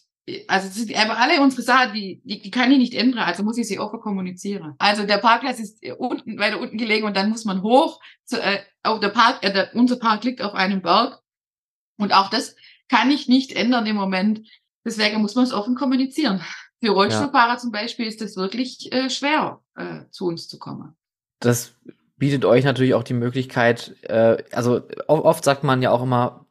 also 0.48 0.68
das 0.68 0.76
sind 0.76 0.94
einfach 0.94 1.18
alle 1.18 1.40
unsere 1.40 1.62
Sachen, 1.62 1.94
die, 1.94 2.20
die, 2.22 2.42
die 2.42 2.50
kann 2.50 2.70
ich 2.70 2.76
nicht 2.76 2.92
ändern, 2.92 3.20
also 3.20 3.42
muss 3.42 3.56
ich 3.56 3.66
sie 3.66 3.78
offen 3.78 3.98
kommunizieren. 3.98 4.74
Also 4.78 5.04
der 5.04 5.16
Parkplatz 5.16 5.58
ist 5.60 5.82
unten, 5.96 6.38
weiter 6.38 6.60
unten 6.60 6.76
gelegen 6.76 7.06
und 7.06 7.16
dann 7.16 7.30
muss 7.30 7.46
man 7.46 7.62
hoch. 7.62 8.02
Zu, 8.26 8.38
äh, 8.38 8.60
auch 8.82 9.00
der 9.00 9.08
Park, 9.08 9.42
äh, 9.42 9.50
der, 9.50 9.74
unser 9.74 9.96
Park 9.96 10.24
liegt 10.24 10.42
auf 10.42 10.52
einem 10.52 10.82
Berg. 10.82 11.18
Und 11.96 12.12
auch 12.12 12.28
das 12.28 12.56
kann 12.90 13.10
ich 13.10 13.28
nicht 13.28 13.52
ändern 13.52 13.86
im 13.86 13.96
Moment. 13.96 14.46
Deswegen 14.84 15.22
muss 15.22 15.36
man 15.36 15.44
es 15.44 15.54
offen 15.54 15.74
kommunizieren. 15.74 16.44
Für 16.82 16.90
Rollstuhlfahrer 16.90 17.54
ja. 17.54 17.58
zum 17.58 17.72
Beispiel 17.72 18.06
ist 18.06 18.20
es 18.20 18.36
wirklich 18.36 18.92
äh, 18.92 19.08
schwer, 19.08 19.62
äh, 19.74 20.02
zu 20.10 20.26
uns 20.26 20.48
zu 20.48 20.58
kommen. 20.58 20.98
Das 21.40 21.74
bietet 22.20 22.44
euch 22.44 22.64
natürlich 22.64 22.94
auch 22.94 23.02
die 23.02 23.14
Möglichkeit, 23.14 23.96
äh, 24.02 24.36
also 24.52 24.82
oft 25.08 25.42
sagt 25.42 25.64
man 25.64 25.82
ja 25.82 25.90
auch 25.90 26.02
immer, 26.02 26.46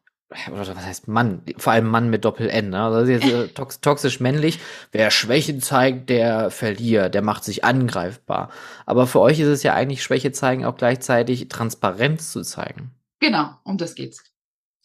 oder 0.51 0.59
was 0.59 0.85
heißt 0.85 1.07
Mann, 1.07 1.43
vor 1.57 1.73
allem 1.73 1.87
Mann 1.87 2.09
mit 2.09 2.25
Doppel-N, 2.25 2.69
ne? 2.69 2.81
also 2.81 3.09
jetzt, 3.09 3.25
äh, 3.25 3.47
tox 3.47 3.79
toxisch 3.79 4.19
männlich, 4.19 4.59
wer 4.91 5.09
Schwäche 5.11 5.57
zeigt, 5.59 6.09
der 6.09 6.51
verliert, 6.51 7.13
der 7.15 7.21
macht 7.21 7.43
sich 7.43 7.63
angreifbar. 7.63 8.49
Aber 8.85 9.07
für 9.07 9.21
euch 9.21 9.39
ist 9.39 9.47
es 9.47 9.63
ja 9.63 9.73
eigentlich 9.73 10.03
Schwäche 10.03 10.31
zeigen 10.31 10.65
auch 10.65 10.75
gleichzeitig 10.75 11.47
Transparenz 11.47 12.31
zu 12.31 12.41
zeigen. 12.41 12.91
Genau, 13.19 13.49
um 13.63 13.77
das 13.77 13.95
geht's. 13.95 14.23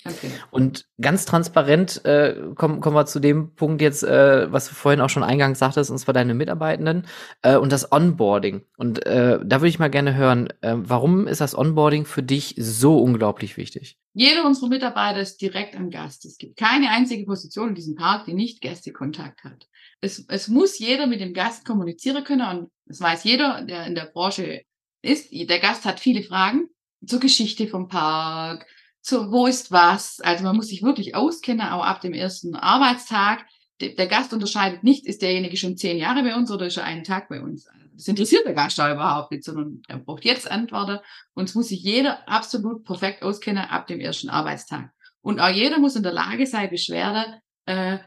Okay. 0.06 0.30
Und 0.50 0.86
ganz 1.00 1.24
transparent 1.24 2.04
äh, 2.04 2.36
kommen, 2.56 2.80
kommen 2.80 2.94
wir 2.94 3.06
zu 3.06 3.20
dem 3.20 3.54
Punkt 3.54 3.80
jetzt, 3.80 4.02
äh, 4.02 4.52
was 4.52 4.68
du 4.68 4.74
vorhin 4.74 5.00
auch 5.00 5.08
schon 5.08 5.22
eingangs 5.22 5.58
sagtest, 5.58 5.90
und 5.90 5.98
zwar 5.98 6.12
deine 6.12 6.34
Mitarbeitenden 6.34 7.06
äh, 7.40 7.56
und 7.56 7.72
das 7.72 7.90
Onboarding. 7.90 8.62
Und 8.76 9.06
äh, 9.06 9.38
da 9.42 9.60
würde 9.60 9.68
ich 9.68 9.78
mal 9.78 9.88
gerne 9.88 10.14
hören, 10.14 10.48
äh, 10.60 10.74
warum 10.76 11.26
ist 11.26 11.40
das 11.40 11.56
Onboarding 11.56 12.04
für 12.04 12.22
dich 12.22 12.54
so 12.58 12.98
unglaublich 12.98 13.56
wichtig? 13.56 13.96
Jeder 14.12 14.44
unserer 14.44 14.68
Mitarbeiter 14.68 15.20
ist 15.20 15.40
direkt 15.40 15.74
am 15.74 15.90
Gast. 15.90 16.26
Es 16.26 16.36
gibt 16.36 16.56
keine 16.56 16.90
einzige 16.90 17.24
Position 17.24 17.70
in 17.70 17.74
diesem 17.74 17.94
Park, 17.94 18.26
die 18.26 18.34
nicht 18.34 18.60
Gästekontakt 18.60 19.42
hat. 19.42 19.68
Es, 20.02 20.26
es 20.28 20.48
muss 20.48 20.78
jeder 20.78 21.06
mit 21.06 21.20
dem 21.20 21.32
Gast 21.32 21.64
kommunizieren 21.64 22.24
können 22.24 22.58
und 22.58 22.70
das 22.84 23.00
weiß 23.00 23.24
jeder, 23.24 23.62
der 23.62 23.86
in 23.86 23.94
der 23.94 24.10
Branche 24.12 24.62
ist. 25.00 25.32
Der 25.32 25.58
Gast 25.60 25.86
hat 25.86 25.98
viele 25.98 26.22
Fragen 26.22 26.68
zur 27.06 27.20
Geschichte 27.20 27.68
vom 27.68 27.88
Park, 27.88 28.66
so, 29.06 29.30
wo 29.30 29.46
ist 29.46 29.70
was. 29.70 30.20
Also 30.20 30.44
man 30.44 30.56
muss 30.56 30.68
sich 30.68 30.82
wirklich 30.82 31.14
auskennen, 31.14 31.68
auch 31.68 31.84
ab 31.84 32.00
dem 32.00 32.14
ersten 32.14 32.56
Arbeitstag. 32.56 33.44
der 33.80 34.06
Gast 34.06 34.32
unterscheidet 34.32 34.82
nicht, 34.82 35.06
ist 35.06 35.20
derjenige 35.20 35.56
schon 35.56 35.76
zehn 35.76 35.98
Jahre 35.98 36.22
bei 36.22 36.34
uns 36.34 36.50
oder 36.50 36.66
ist 36.66 36.78
er 36.78 36.84
einen 36.84 37.04
Tag 37.04 37.28
bei 37.28 37.42
uns. 37.42 37.68
Das 37.92 38.08
interessiert 38.08 38.46
der 38.46 38.54
Gast 38.54 38.78
da 38.78 38.92
überhaupt 38.92 39.30
nicht, 39.30 39.44
sondern 39.44 39.82
er 39.88 39.98
braucht 39.98 40.24
jetzt 40.24 40.50
Antworten 40.50 41.00
und 41.34 41.48
es 41.48 41.54
muss 41.54 41.68
sich 41.68 41.82
jeder 41.82 42.26
absolut 42.28 42.84
perfekt 42.84 43.22
auskennen 43.22 43.64
ab 43.64 43.86
dem 43.86 44.00
ersten 44.00 44.30
Arbeitstag. 44.30 44.90
Und 45.20 45.38
auch 45.38 45.48
jeder 45.48 45.78
muss 45.78 45.96
in 45.96 46.02
der 46.02 46.12
Lage 46.12 46.46
sein, 46.46 46.70
Beschwerde 46.70 47.40
äh, 47.66 47.98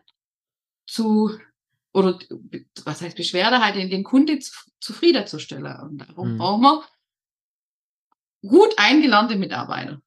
zu 0.87 1.31
oder 1.93 2.17
was 2.85 3.01
heißt 3.01 3.15
Beschwerde 3.15 3.63
halt 3.63 3.75
den, 3.75 3.89
den 3.89 4.03
Kunde 4.03 4.39
zu, 4.39 4.51
zufriedenzustellen. 4.79 5.79
Und 5.81 5.97
darum 5.99 6.33
mhm. 6.33 6.37
brauchen 6.37 6.61
wir 6.61 6.83
gut 8.41 8.73
eingelernte 8.77 9.35
Mitarbeiter, 9.35 10.01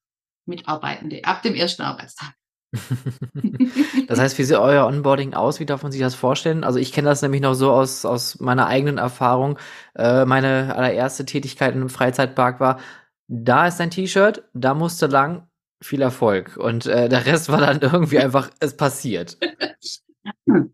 Mitarbeitende 0.51 1.25
ab 1.25 1.43
dem 1.43 1.55
ersten 1.55 1.83
Arbeitstag. 1.83 2.35
das 4.07 4.21
heißt, 4.21 4.39
wie 4.39 4.45
sieht 4.45 4.57
euer 4.57 4.87
Onboarding 4.87 5.35
aus? 5.35 5.59
Wie 5.59 5.67
darf 5.67 5.83
man 5.83 5.91
sich 5.91 6.01
das 6.01 6.15
vorstellen? 6.15 6.63
Also 6.63 6.79
ich 6.79 6.93
kenne 6.93 7.09
das 7.09 7.23
nämlich 7.23 7.41
noch 7.41 7.55
so 7.55 7.73
aus, 7.73 8.05
aus 8.05 8.39
meiner 8.39 8.67
eigenen 8.67 8.99
Erfahrung. 8.99 9.59
Äh, 9.97 10.25
meine 10.25 10.75
allererste 10.77 11.25
Tätigkeit 11.25 11.75
in 11.75 11.81
einem 11.81 11.89
Freizeitpark 11.89 12.61
war, 12.61 12.79
da 13.27 13.67
ist 13.67 13.79
dein 13.79 13.91
T-Shirt, 13.91 14.45
da 14.55 14.75
musst 14.75 15.01
du 15.03 15.07
lang, 15.07 15.49
viel 15.83 16.03
Erfolg. 16.03 16.57
Und 16.57 16.87
äh, 16.87 17.09
der 17.09 17.27
Rest 17.27 17.49
war 17.49 17.61
dann 17.61 17.81
irgendwie 17.81 18.19
einfach, 18.19 18.51
es 18.61 18.77
passiert. 18.77 19.39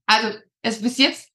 Also 0.07 0.39
es 0.63 0.83
bis 0.83 0.99
jetzt 0.99 1.31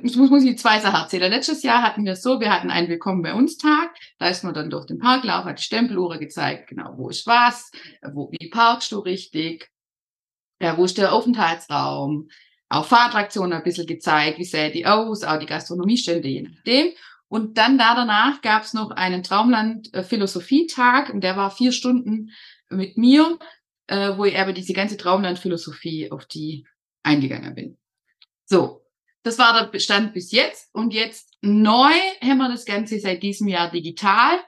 muss, 0.00 0.16
muss 0.16 0.44
ich 0.44 0.58
zwei 0.58 0.80
Sachen 0.80 1.02
erzählen. 1.02 1.30
Letztes 1.30 1.62
Jahr 1.62 1.82
hatten 1.82 2.04
wir 2.04 2.12
es 2.12 2.22
so, 2.22 2.40
wir 2.40 2.52
hatten 2.52 2.70
einen 2.70 2.88
Willkommen 2.88 3.22
bei 3.22 3.34
uns 3.34 3.58
Tag. 3.58 3.94
Da 4.18 4.28
ist 4.28 4.44
man 4.44 4.54
dann 4.54 4.70
durch 4.70 4.86
den 4.86 4.98
Parklauf, 4.98 5.44
hat 5.44 5.58
die 5.58 5.64
Stempeluhre 5.64 6.18
gezeigt, 6.18 6.68
genau, 6.68 6.94
wo 6.96 7.08
ist 7.10 7.26
was, 7.26 7.70
wo, 8.12 8.30
wie 8.32 8.48
parkst 8.48 8.90
du 8.92 9.00
richtig, 9.00 9.70
ja, 10.60 10.78
wo 10.78 10.84
ist 10.84 10.98
der 10.98 11.12
Aufenthaltsraum, 11.12 12.28
auch 12.68 12.86
Fahrattraktionen 12.86 13.52
ein 13.52 13.64
bisschen 13.64 13.86
gezeigt, 13.86 14.38
wie 14.38 14.44
sähe 14.44 14.70
die 14.70 14.86
aus, 14.86 15.24
auch 15.24 15.38
die 15.38 15.46
Gastronomiestände, 15.46 16.28
je 16.28 16.42
nachdem. 16.42 16.92
Und 17.28 17.58
dann 17.58 17.78
da 17.78 17.94
danach 17.94 18.40
gab 18.42 18.62
es 18.62 18.72
noch 18.72 18.90
einen 18.90 19.22
Traumland-Philosophietag, 19.22 21.12
und 21.12 21.22
der 21.22 21.36
war 21.36 21.50
vier 21.50 21.72
Stunden 21.72 22.30
mit 22.70 22.96
mir, 22.96 23.38
äh, 23.88 24.16
wo 24.16 24.24
ich 24.24 24.38
aber 24.38 24.52
diese 24.52 24.72
ganze 24.72 24.96
Traumland-Philosophie 24.96 26.10
auf 26.10 26.26
die 26.26 26.66
eingegangen 27.02 27.54
bin. 27.54 27.78
So, 28.44 28.81
das 29.22 29.38
war 29.38 29.58
der 29.58 29.70
Bestand 29.70 30.12
bis 30.12 30.32
jetzt. 30.32 30.74
Und 30.74 30.92
jetzt 30.92 31.36
neu 31.40 31.92
haben 32.20 32.38
wir 32.38 32.48
das 32.48 32.64
Ganze 32.64 32.98
seit 32.98 33.22
diesem 33.22 33.48
Jahr 33.48 33.70
digital 33.70 34.38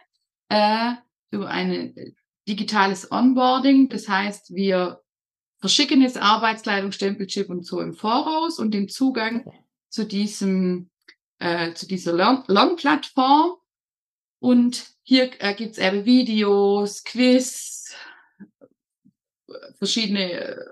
äh, 0.49 0.93
über 1.31 1.49
ein 1.49 1.97
äh, 1.97 2.13
digitales 2.49 3.11
Onboarding. 3.11 3.89
Das 3.89 4.09
heißt, 4.09 4.55
wir 4.55 5.03
verschicken 5.59 6.03
jetzt 6.03 6.19
Arbeitskleidung, 6.19 6.93
Stempelchip 6.93 7.49
und 7.49 7.65
so 7.65 7.81
im 7.81 7.95
Voraus 7.95 8.59
und 8.59 8.73
den 8.73 8.89
Zugang 8.89 9.45
zu 9.89 10.05
diesem 10.05 10.91
äh, 11.39 11.75
zu 11.75 11.87
dieser 11.87 12.13
Lernplattform. 12.13 13.57
Und 14.41 14.87
hier 15.03 15.31
äh, 15.41 15.55
gibt's 15.55 15.79
eben 15.79 16.05
Videos, 16.05 17.05
Quiz, 17.05 17.95
verschiedene 19.79 20.33
äh, 20.33 20.65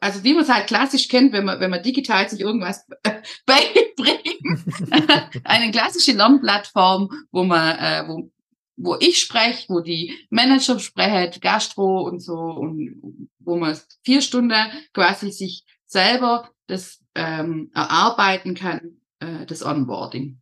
also 0.00 0.24
wie 0.24 0.34
man 0.34 0.42
es 0.42 0.48
halt 0.48 0.66
klassisch 0.66 1.08
kennt, 1.08 1.32
wenn 1.32 1.44
man, 1.44 1.60
wenn 1.60 1.70
man 1.70 1.82
digital 1.82 2.28
sich 2.28 2.40
irgendwas 2.40 2.86
beibringt. 3.46 5.40
Eine 5.44 5.70
klassische 5.70 6.12
Lernplattform, 6.12 7.10
wo 7.30 7.44
man, 7.44 7.78
äh, 7.78 8.04
wo, 8.06 8.30
wo 8.76 8.96
ich 9.00 9.18
spreche, 9.18 9.68
wo 9.68 9.80
die 9.80 10.26
Manager 10.30 10.78
sprechen, 10.78 11.40
Gastro 11.40 12.02
und 12.02 12.20
so, 12.20 12.34
und 12.34 13.28
wo 13.38 13.56
man 13.56 13.78
vier 14.04 14.22
Stunden 14.22 14.60
quasi 14.92 15.30
sich 15.32 15.64
selber 15.86 16.50
das 16.66 17.00
ähm, 17.14 17.70
erarbeiten 17.74 18.54
kann, 18.54 19.00
äh, 19.18 19.46
das 19.46 19.64
Onboarding. 19.64 20.40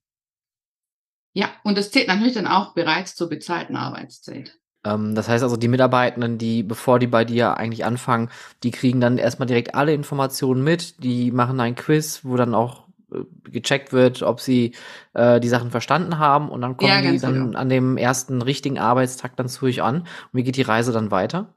Ja, 1.33 1.51
und 1.63 1.79
das 1.79 1.91
zählt 1.91 2.09
natürlich 2.09 2.35
dann 2.35 2.47
auch 2.47 2.75
bereits 2.75 3.15
zur 3.15 3.29
bezahlten 3.29 3.77
Arbeitszeit. 3.77 4.59
Ähm, 4.89 5.15
das 5.15 5.29
heißt 5.29 5.43
also, 5.43 5.57
die 5.57 5.69
Mitarbeitenden, 5.69 6.39
die, 6.39 6.63
bevor 6.63 6.99
die 6.99 7.07
bei 7.07 7.25
dir 7.25 7.57
eigentlich 7.57 7.85
anfangen, 7.85 8.31
die 8.63 8.71
kriegen 8.71 9.01
dann 9.01 9.19
erstmal 9.19 9.47
direkt 9.47 9.75
alle 9.75 9.93
Informationen 9.93 10.63
mit, 10.63 11.03
die 11.03 11.31
machen 11.31 11.61
ein 11.61 11.75
Quiz, 11.75 12.21
wo 12.25 12.37
dann 12.37 12.55
auch 12.55 12.89
äh, 13.13 13.21
gecheckt 13.51 13.93
wird, 13.93 14.23
ob 14.23 14.41
sie 14.41 14.75
äh, 15.15 15.41
die 15.41 15.49
Sachen 15.49 15.71
verstanden 15.71 16.19
haben 16.19 16.49
und 16.49 16.61
dann 16.61 16.77
kommen 16.77 17.05
ja, 17.05 17.11
die 17.11 17.19
dann 17.19 17.35
genau. 17.35 17.59
an 17.59 17.69
dem 17.69 17.97
ersten 17.97 18.43
richtigen 18.43 18.79
Arbeitstag 18.79 19.37
dann 19.37 19.49
zu 19.49 19.67
euch 19.67 19.83
an. 19.83 20.01
Und 20.01 20.09
wie 20.33 20.43
geht 20.43 20.57
die 20.57 20.63
Reise 20.63 20.93
dann 20.93 21.11
weiter? 21.11 21.55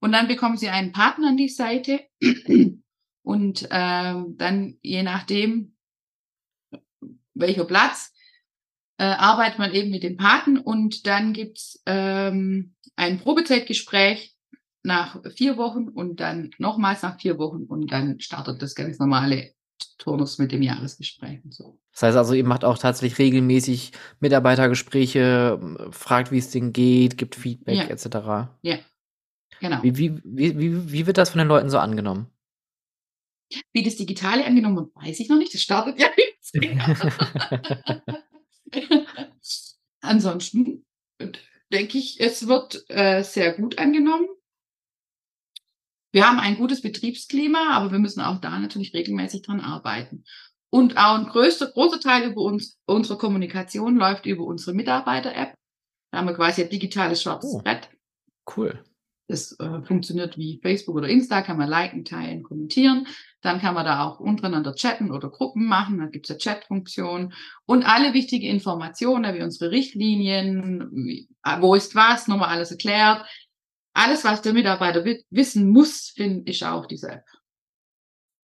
Und 0.00 0.12
dann 0.12 0.28
bekommen 0.28 0.56
sie 0.56 0.68
einen 0.68 0.92
Partner 0.92 1.28
an 1.28 1.36
die 1.36 1.48
Seite 1.48 2.00
und 3.22 3.68
ähm, 3.70 4.36
dann 4.36 4.76
je 4.82 5.02
nachdem, 5.02 5.74
welcher 7.34 7.64
Platz, 7.64 8.12
äh, 8.98 9.04
arbeitet 9.04 9.58
man 9.58 9.72
eben 9.72 9.90
mit 9.90 10.02
dem 10.02 10.16
Paten 10.16 10.58
und 10.58 11.06
dann 11.06 11.32
gibt's 11.32 11.82
ähm, 11.86 12.74
ein 12.96 13.18
Probezeitgespräch 13.18 14.34
nach 14.82 15.20
vier 15.34 15.56
Wochen 15.56 15.88
und 15.88 16.20
dann 16.20 16.50
nochmals 16.58 17.02
nach 17.02 17.20
vier 17.20 17.38
Wochen 17.38 17.64
und 17.64 17.92
dann 17.92 18.20
startet 18.20 18.62
das 18.62 18.74
ganz 18.74 18.98
normale 18.98 19.52
Turnus 19.98 20.38
mit 20.38 20.52
dem 20.52 20.62
Jahresgespräch 20.62 21.44
und 21.44 21.52
so. 21.52 21.78
Das 21.92 22.04
heißt 22.04 22.16
also, 22.16 22.34
ihr 22.34 22.44
macht 22.44 22.64
auch 22.64 22.78
tatsächlich 22.78 23.18
regelmäßig 23.18 23.92
Mitarbeitergespräche, 24.20 25.58
fragt, 25.90 26.32
wie 26.32 26.38
es 26.38 26.50
denen 26.50 26.72
geht, 26.72 27.18
gibt 27.18 27.34
Feedback 27.34 27.76
ja. 27.76 27.84
etc. 27.84 28.48
Ja, 28.62 28.78
genau. 29.60 29.82
Wie, 29.82 29.98
wie, 29.98 30.22
wie, 30.24 30.92
wie 30.92 31.06
wird 31.06 31.18
das 31.18 31.30
von 31.30 31.38
den 31.38 31.48
Leuten 31.48 31.68
so 31.68 31.78
angenommen? 31.78 32.28
Wie 33.72 33.82
das 33.82 33.96
Digitale 33.96 34.44
angenommen 34.44 34.76
wird, 34.76 34.96
weiß 34.96 35.20
ich 35.20 35.28
noch 35.28 35.38
nicht. 35.38 35.52
Das 35.52 35.60
startet 35.60 36.00
ja 36.00 36.08
jetzt. 36.16 36.54
Ansonsten 40.00 40.84
denke 41.72 41.98
ich, 41.98 42.20
es 42.20 42.46
wird 42.46 42.84
äh, 42.88 43.22
sehr 43.22 43.54
gut 43.54 43.78
angenommen. 43.78 44.28
Wir 46.12 46.26
haben 46.26 46.38
ein 46.38 46.56
gutes 46.56 46.80
Betriebsklima, 46.80 47.76
aber 47.76 47.92
wir 47.92 47.98
müssen 47.98 48.20
auch 48.20 48.40
da 48.40 48.58
natürlich 48.58 48.94
regelmäßig 48.94 49.42
dran 49.42 49.60
arbeiten. 49.60 50.24
Und 50.70 50.96
auch 50.96 51.18
ein 51.18 51.26
größter, 51.26 51.70
großer 51.70 52.00
Teil 52.00 52.30
über 52.30 52.42
uns, 52.42 52.78
unserer 52.86 53.18
Kommunikation 53.18 53.96
läuft 53.96 54.26
über 54.26 54.44
unsere 54.44 54.74
Mitarbeiter-App. 54.74 55.54
Da 56.10 56.18
haben 56.18 56.28
wir 56.28 56.34
quasi 56.34 56.62
ein 56.62 56.70
digitales 56.70 57.22
schwarzes 57.22 57.52
oh, 57.52 57.58
Brett. 57.58 57.90
Cool. 58.56 58.82
Das 59.28 59.58
äh, 59.58 59.82
funktioniert 59.82 60.38
wie 60.38 60.60
Facebook 60.62 60.94
oder 60.96 61.08
Insta, 61.08 61.42
kann 61.42 61.58
man 61.58 61.68
liken, 61.68 62.04
teilen, 62.04 62.44
kommentieren. 62.44 63.08
Dann 63.40 63.60
kann 63.60 63.74
man 63.74 63.84
da 63.84 64.04
auch 64.04 64.20
untereinander 64.20 64.74
chatten 64.74 65.10
oder 65.10 65.30
Gruppen 65.30 65.66
machen. 65.66 65.98
Da 65.98 66.06
gibt 66.06 66.26
es 66.26 66.30
eine 66.30 66.38
Chat-Funktion. 66.38 67.32
Und 67.64 67.84
alle 67.84 68.14
wichtigen 68.14 68.46
Informationen, 68.46 69.34
wie 69.34 69.42
unsere 69.42 69.72
Richtlinien, 69.72 71.26
äh, 71.42 71.60
wo 71.60 71.74
ist 71.74 71.94
was, 71.96 72.28
nochmal 72.28 72.50
alles 72.50 72.70
erklärt. 72.70 73.26
Alles, 73.94 74.24
was 74.24 74.42
der 74.42 74.52
Mitarbeiter 74.52 75.04
wissen 75.30 75.70
muss, 75.70 76.12
finde 76.14 76.50
ich 76.50 76.64
auch 76.64 76.86
diese 76.86 77.10
App. 77.10 77.24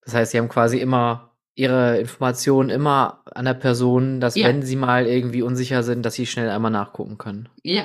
Das 0.04 0.14
heißt, 0.14 0.32
Sie 0.32 0.38
haben 0.38 0.48
quasi 0.48 0.78
immer 0.78 1.36
Ihre 1.54 1.98
Informationen 1.98 2.70
immer 2.70 3.22
an 3.26 3.44
der 3.44 3.54
Person, 3.54 4.20
dass 4.20 4.34
ja. 4.34 4.48
wenn 4.48 4.62
Sie 4.62 4.76
mal 4.76 5.06
irgendwie 5.06 5.42
unsicher 5.42 5.82
sind, 5.82 6.02
dass 6.04 6.14
Sie 6.14 6.26
schnell 6.26 6.48
einmal 6.48 6.70
nachgucken 6.70 7.18
können. 7.18 7.50
Ja, 7.62 7.84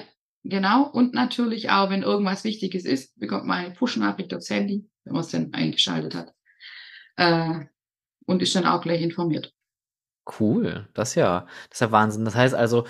Genau. 0.50 0.88
Und 0.90 1.14
natürlich 1.14 1.70
auch, 1.70 1.90
wenn 1.90 2.04
irgendwas 2.04 2.44
Wichtiges 2.46 2.86
ist, 2.86 3.20
bekommt 3.20 3.46
man 3.46 3.66
eine 3.66 3.74
Push-Nachricht 3.74 4.34
aufs 4.34 4.50
Handy, 4.50 4.90
wenn 5.04 5.14
man 5.14 5.22
es 5.22 5.30
dann 5.30 5.54
eingeschaltet 5.54 6.16
hat. 6.16 6.34
Äh, 7.18 7.66
und 8.26 8.42
ist 8.42 8.56
dann 8.56 8.66
auch 8.66 8.82
gleich 8.82 9.02
informiert. 9.02 9.54
Cool. 10.40 10.88
Das 10.94 11.10
ist 11.10 11.16
ja, 11.16 11.48
das 11.70 11.78
ist 11.78 11.82
ja 11.82 11.92
Wahnsinn. 11.92 12.24
Das 12.24 12.36
heißt 12.36 12.56
also, 12.56 12.86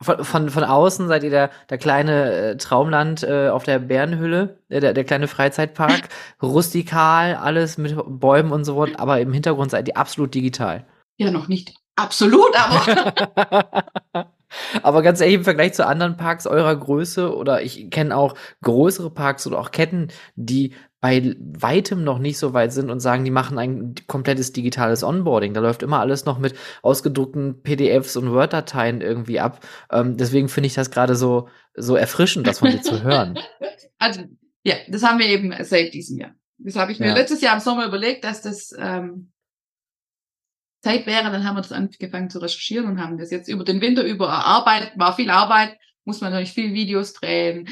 von, 0.00 0.24
von, 0.24 0.50
von 0.50 0.62
außen 0.62 1.08
seid 1.08 1.24
ihr 1.24 1.30
der, 1.30 1.50
der 1.68 1.78
kleine 1.78 2.32
äh, 2.32 2.56
Traumland 2.56 3.24
äh, 3.24 3.48
auf 3.48 3.64
der 3.64 3.80
Bärenhülle, 3.80 4.60
äh, 4.68 4.78
der, 4.78 4.94
der 4.94 5.04
kleine 5.04 5.26
Freizeitpark, 5.26 6.08
rustikal, 6.42 7.34
alles 7.34 7.76
mit 7.78 7.96
Bäumen 8.06 8.52
und 8.52 8.64
so 8.64 8.74
fort, 8.74 9.00
aber 9.00 9.20
im 9.20 9.32
Hintergrund 9.32 9.72
seid 9.72 9.88
ihr 9.88 9.96
absolut 9.96 10.32
digital. 10.34 10.86
Ja, 11.16 11.32
noch 11.32 11.48
nicht 11.48 11.74
absolut, 11.96 12.54
aber. 12.54 13.84
Aber 14.82 15.02
ganz 15.02 15.20
ehrlich, 15.20 15.36
im 15.36 15.44
Vergleich 15.44 15.74
zu 15.74 15.86
anderen 15.86 16.16
Parks 16.16 16.46
eurer 16.46 16.74
Größe 16.74 17.34
oder 17.34 17.62
ich 17.62 17.90
kenne 17.90 18.16
auch 18.16 18.34
größere 18.62 19.10
Parks 19.10 19.46
oder 19.46 19.58
auch 19.58 19.70
Ketten, 19.70 20.08
die 20.36 20.74
bei 21.00 21.36
weitem 21.38 22.02
noch 22.02 22.18
nicht 22.18 22.38
so 22.38 22.54
weit 22.54 22.72
sind 22.72 22.90
und 22.90 22.98
sagen, 22.98 23.24
die 23.24 23.30
machen 23.30 23.56
ein 23.58 23.94
komplettes 24.08 24.52
digitales 24.52 25.04
Onboarding. 25.04 25.54
Da 25.54 25.60
läuft 25.60 25.82
immer 25.82 26.00
alles 26.00 26.24
noch 26.24 26.38
mit 26.38 26.54
ausgedruckten 26.82 27.62
PDFs 27.62 28.16
und 28.16 28.32
Word-Dateien 28.32 29.00
irgendwie 29.00 29.38
ab. 29.38 29.64
Ähm, 29.92 30.16
deswegen 30.16 30.48
finde 30.48 30.66
ich 30.66 30.74
das 30.74 30.90
gerade 30.90 31.14
so, 31.14 31.48
so 31.74 31.94
erfrischend, 31.94 32.48
das 32.48 32.58
von 32.58 32.70
dir 32.70 32.82
zu 32.82 33.02
hören. 33.02 33.38
Also, 34.00 34.22
ja, 34.62 34.76
das 34.86 35.02
haben 35.02 35.18
wir 35.18 35.26
eben 35.26 35.52
seit 35.64 35.92
diesem 35.92 36.18
Jahr. 36.18 36.30
Das 36.58 36.76
habe 36.76 36.92
ich 36.92 37.00
mir 37.00 37.08
ja. 37.08 37.14
letztes 37.14 37.40
Jahr 37.40 37.54
im 37.54 37.60
Sommer 37.60 37.84
überlegt, 37.84 38.22
dass 38.22 38.42
das 38.42 38.72
ähm, 38.78 39.32
Zeit 40.88 41.06
wäre, 41.06 41.30
dann 41.30 41.44
haben 41.44 41.56
wir 41.56 41.62
das 41.62 41.72
angefangen 41.72 42.30
zu 42.30 42.38
recherchieren 42.38 42.86
und 42.86 43.00
haben 43.00 43.18
das 43.18 43.30
jetzt 43.30 43.48
über 43.48 43.64
den 43.64 43.80
Winter 43.80 44.04
über 44.04 44.28
erarbeitet. 44.28 44.92
War 44.96 45.14
viel 45.14 45.30
Arbeit, 45.30 45.76
muss 46.04 46.20
man 46.20 46.30
natürlich 46.30 46.52
viel 46.52 46.72
Videos 46.72 47.12
drehen, 47.12 47.68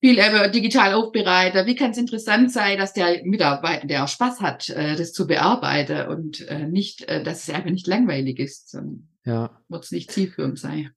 viel 0.00 0.16
digital 0.50 0.94
aufbereiten. 0.94 1.66
Wie 1.66 1.76
kann 1.76 1.90
es 1.90 1.98
interessant 1.98 2.50
sein, 2.52 2.78
dass 2.78 2.92
der 2.92 3.24
Mitarbeiter, 3.24 3.86
der 3.86 4.04
auch 4.04 4.08
Spaß 4.08 4.40
hat, 4.40 4.68
äh, 4.70 4.96
das 4.96 5.12
zu 5.12 5.26
bearbeiten 5.26 6.08
und 6.08 6.46
äh, 6.48 6.66
nicht, 6.66 7.02
äh, 7.08 7.22
dass 7.22 7.46
es 7.48 7.54
einfach 7.54 7.70
nicht 7.70 7.86
langweilig 7.86 8.38
ist, 8.38 8.70
sondern 8.70 9.08
Ja. 9.24 9.62
wird 9.68 9.84
es 9.84 9.90
nicht 9.90 10.10
zielführend 10.10 10.58
sein. 10.58 10.90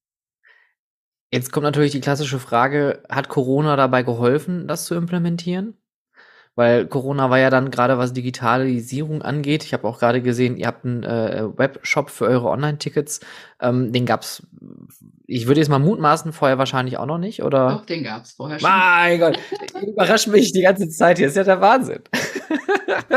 Jetzt 1.31 1.51
kommt 1.51 1.65
natürlich 1.65 1.91
die 1.91 2.01
klassische 2.01 2.39
Frage, 2.39 3.03
hat 3.09 3.27
Corona 3.27 3.75
dabei 3.75 4.03
geholfen, 4.03 4.67
das 4.67 4.85
zu 4.85 4.95
implementieren? 4.95 5.77
Weil 6.57 6.87
Corona 6.87 7.29
war 7.29 7.37
ja 7.37 7.51
dann 7.51 7.69
gerade, 7.69 7.99
was 7.99 8.13
Digitalisierung 8.13 9.21
angeht. 9.21 9.63
Ich 9.63 9.73
habe 9.73 9.87
auch 9.87 9.99
gerade 9.99 10.23
gesehen, 10.23 10.57
ihr 10.57 10.65
habt 10.65 10.85
einen 10.85 11.03
äh, 11.03 11.43
Webshop 11.55 12.09
für 12.09 12.25
eure 12.25 12.49
Online-Tickets. 12.49 13.19
Ähm, 13.61 13.93
den 13.93 14.07
gab's, 14.07 14.41
ich 15.27 15.45
würde 15.45 15.59
jetzt 15.59 15.69
mal 15.69 15.77
mutmaßen, 15.77 16.33
vorher 16.33 16.57
wahrscheinlich 16.57 16.97
auch 16.97 17.05
noch 17.05 17.19
nicht, 17.19 17.43
oder? 17.43 17.69
Doch, 17.69 17.85
den 17.85 18.03
gab 18.03 18.23
es 18.23 18.31
vorher 18.31 18.59
schon. 18.59 18.67
Mein 18.67 19.19
Gott, 19.19 19.37
überrascht 19.87 20.29
mich 20.29 20.51
die 20.51 20.63
ganze 20.63 20.89
Zeit 20.89 21.19
hier. 21.19 21.27
Ist 21.27 21.37
ja 21.37 21.43
der 21.43 21.61
Wahnsinn. 21.61 22.01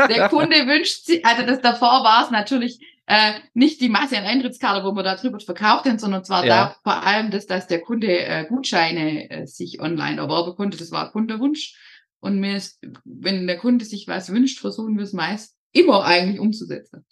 Der 0.07 0.29
Kunde 0.29 0.55
wünscht 0.67 1.05
sich, 1.05 1.25
also 1.25 1.43
das 1.43 1.61
davor 1.61 2.03
war 2.03 2.25
es 2.25 2.29
natürlich 2.29 2.79
äh, 3.07 3.33
nicht 3.55 3.81
die 3.81 3.89
Masse 3.89 4.17
an 4.19 4.25
Eintrittskarte, 4.25 4.85
wo 4.85 4.91
wir 4.91 5.01
da 5.03 5.15
drüber 5.15 5.39
verkauft 5.39 5.85
haben, 5.85 5.97
sondern 5.97 6.23
zwar 6.23 6.45
Ja. 6.45 6.65
da 6.65 6.75
vor 6.83 7.03
allem, 7.03 7.31
das, 7.31 7.47
dass 7.47 7.65
der 7.65 7.81
Kunde 7.81 8.07
äh, 8.07 8.45
Gutscheine 8.47 9.29
äh, 9.31 9.45
sich 9.47 9.81
online 9.81 10.21
erwerben 10.21 10.55
konnte. 10.55 10.77
Das 10.77 10.91
war 10.91 11.11
Kundewunsch. 11.11 11.75
Und 12.21 12.39
mir 12.39 12.55
ist, 12.55 12.79
wenn 13.03 13.47
der 13.47 13.57
Kunde 13.57 13.83
sich 13.83 14.07
was 14.07 14.31
wünscht, 14.31 14.59
versuchen 14.59 14.95
wir 14.95 15.03
es 15.03 15.13
meist 15.13 15.57
immer 15.73 16.05
eigentlich 16.05 16.39
umzusetzen. 16.39 17.05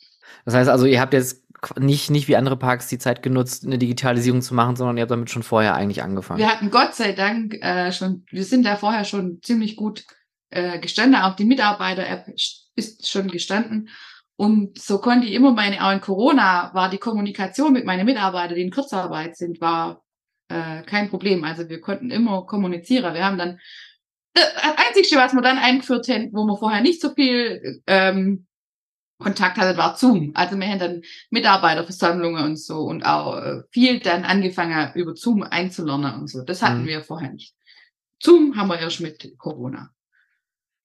Das 0.45 0.53
heißt 0.53 0.69
also, 0.69 0.85
ihr 0.85 1.01
habt 1.01 1.13
jetzt 1.13 1.43
nicht, 1.77 2.09
nicht 2.09 2.27
wie 2.27 2.35
andere 2.35 2.57
Parks 2.57 2.87
die 2.87 2.99
Zeit 2.99 3.21
genutzt, 3.21 3.65
eine 3.65 3.77
Digitalisierung 3.77 4.41
zu 4.41 4.53
machen, 4.53 4.75
sondern 4.75 4.97
ihr 4.97 5.01
habt 5.01 5.11
damit 5.11 5.29
schon 5.29 5.43
vorher 5.43 5.75
eigentlich 5.75 6.03
angefangen. 6.03 6.39
Wir 6.39 6.49
hatten 6.49 6.69
Gott 6.69 6.95
sei 6.95 7.11
Dank 7.11 7.55
äh, 7.61 7.91
schon, 7.91 8.25
wir 8.29 8.45
sind 8.45 8.65
da 8.65 8.75
vorher 8.75 9.03
schon 9.03 9.39
ziemlich 9.41 9.75
gut 9.75 10.05
äh, 10.51 10.79
gestanden. 10.79 11.21
Auch 11.21 11.35
die 11.35 11.45
Mitarbeiter-App 11.45 12.27
ist 12.75 13.09
schon 13.09 13.27
gestanden. 13.27 13.89
Und 14.37 14.79
so 14.79 14.99
konnte 14.99 15.27
ich 15.27 15.33
immer 15.33 15.51
meine, 15.51 15.85
auch 15.85 15.91
in 15.91 15.99
Corona 15.99 16.71
war 16.73 16.89
die 16.89 16.97
Kommunikation 16.97 17.73
mit 17.73 17.85
meinen 17.85 18.05
Mitarbeitern, 18.05 18.55
die 18.55 18.61
in 18.61 18.71
Kurzarbeit 18.71 19.35
sind, 19.35 19.59
war 19.59 20.01
äh, 20.47 20.81
kein 20.83 21.09
Problem. 21.09 21.43
Also 21.43 21.67
wir 21.67 21.81
konnten 21.81 22.09
immer 22.09 22.45
kommunizieren. 22.45 23.13
Wir 23.13 23.25
haben 23.25 23.37
dann, 23.37 23.59
das 24.33 24.45
Einzige, 24.87 25.17
was 25.19 25.33
wir 25.33 25.41
dann 25.41 25.57
eingeführt 25.57 26.07
haben, 26.09 26.29
wo 26.33 26.45
wir 26.45 26.57
vorher 26.57 26.81
nicht 26.81 27.01
so 27.01 27.13
viel 27.13 27.81
ähm, 27.87 28.45
Kontakt 29.21 29.57
hatten, 29.57 29.77
war 29.77 29.97
Zoom. 29.97 30.31
Also 30.33 30.57
wir 30.57 30.67
haben 30.67 30.79
dann 30.79 31.01
Mitarbeiterversammlungen 31.29 32.43
und 32.43 32.57
so 32.57 32.79
und 32.81 33.03
auch 33.03 33.35
äh, 33.37 33.61
viel 33.71 33.99
dann 33.99 34.23
angefangen 34.23 34.91
über 34.95 35.15
Zoom 35.15 35.43
einzulernen 35.43 36.13
und 36.21 36.27
so. 36.29 36.41
Das 36.43 36.61
hatten 36.61 36.83
Mhm. 36.83 36.87
wir 36.87 37.03
vorher 37.03 37.31
nicht. 37.31 37.53
Zoom 38.21 38.55
haben 38.55 38.67
wir 38.69 38.79
erst 38.79 39.01
mit 39.01 39.37
Corona. 39.37 39.89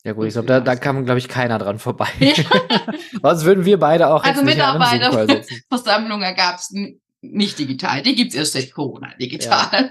Ja 0.05 0.13
gut, 0.13 0.27
ich 0.27 0.33
glaube, 0.35 0.49
da, 0.49 0.61
da 0.61 0.77
kam, 0.77 1.05
glaube 1.05 1.19
ich, 1.19 1.29
keiner 1.29 1.59
dran 1.59 1.79
vorbei. 1.79 2.09
Ja. 2.21 2.35
Sonst 3.23 3.45
würden 3.45 3.65
wir 3.65 3.79
beide 3.79 4.09
auch 4.09 4.23
Also 4.23 4.43
nicht 4.43 4.57
in 4.57 4.61
einem 4.61 4.79
Mitarbeiter- 4.79 5.13
Zoom-Call 5.13 5.43
sitzen. 5.45 5.63
Versammlungen 5.69 6.35
gab 6.37 6.57
es 6.57 6.75
nicht 7.23 7.59
digital. 7.59 8.03
Die 8.03 8.15
gibt's 8.15 8.35
erst 8.35 8.53
seit 8.53 8.73
Corona 8.73 9.15
digital. 9.19 9.91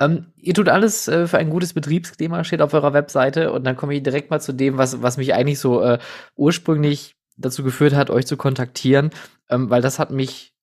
Ähm, 0.00 0.32
ihr 0.36 0.54
tut 0.54 0.68
alles 0.68 1.08
äh, 1.08 1.26
für 1.26 1.38
ein 1.38 1.50
gutes 1.50 1.72
Betriebsklima, 1.72 2.44
steht 2.44 2.62
auf 2.62 2.74
eurer 2.74 2.92
Webseite. 2.92 3.52
Und 3.52 3.64
dann 3.64 3.76
komme 3.76 3.94
ich 3.94 4.02
direkt 4.02 4.30
mal 4.30 4.40
zu 4.40 4.52
dem, 4.52 4.78
was, 4.78 5.02
was 5.02 5.16
mich 5.16 5.34
eigentlich 5.34 5.58
so 5.58 5.82
äh, 5.82 5.98
ursprünglich 6.36 7.16
dazu 7.36 7.62
geführt 7.62 7.94
hat, 7.94 8.10
euch 8.10 8.26
zu 8.26 8.36
kontaktieren, 8.36 9.10
ähm, 9.48 9.70
weil 9.70 9.82
das 9.82 9.98
hat 9.98 10.10
mich 10.10 10.54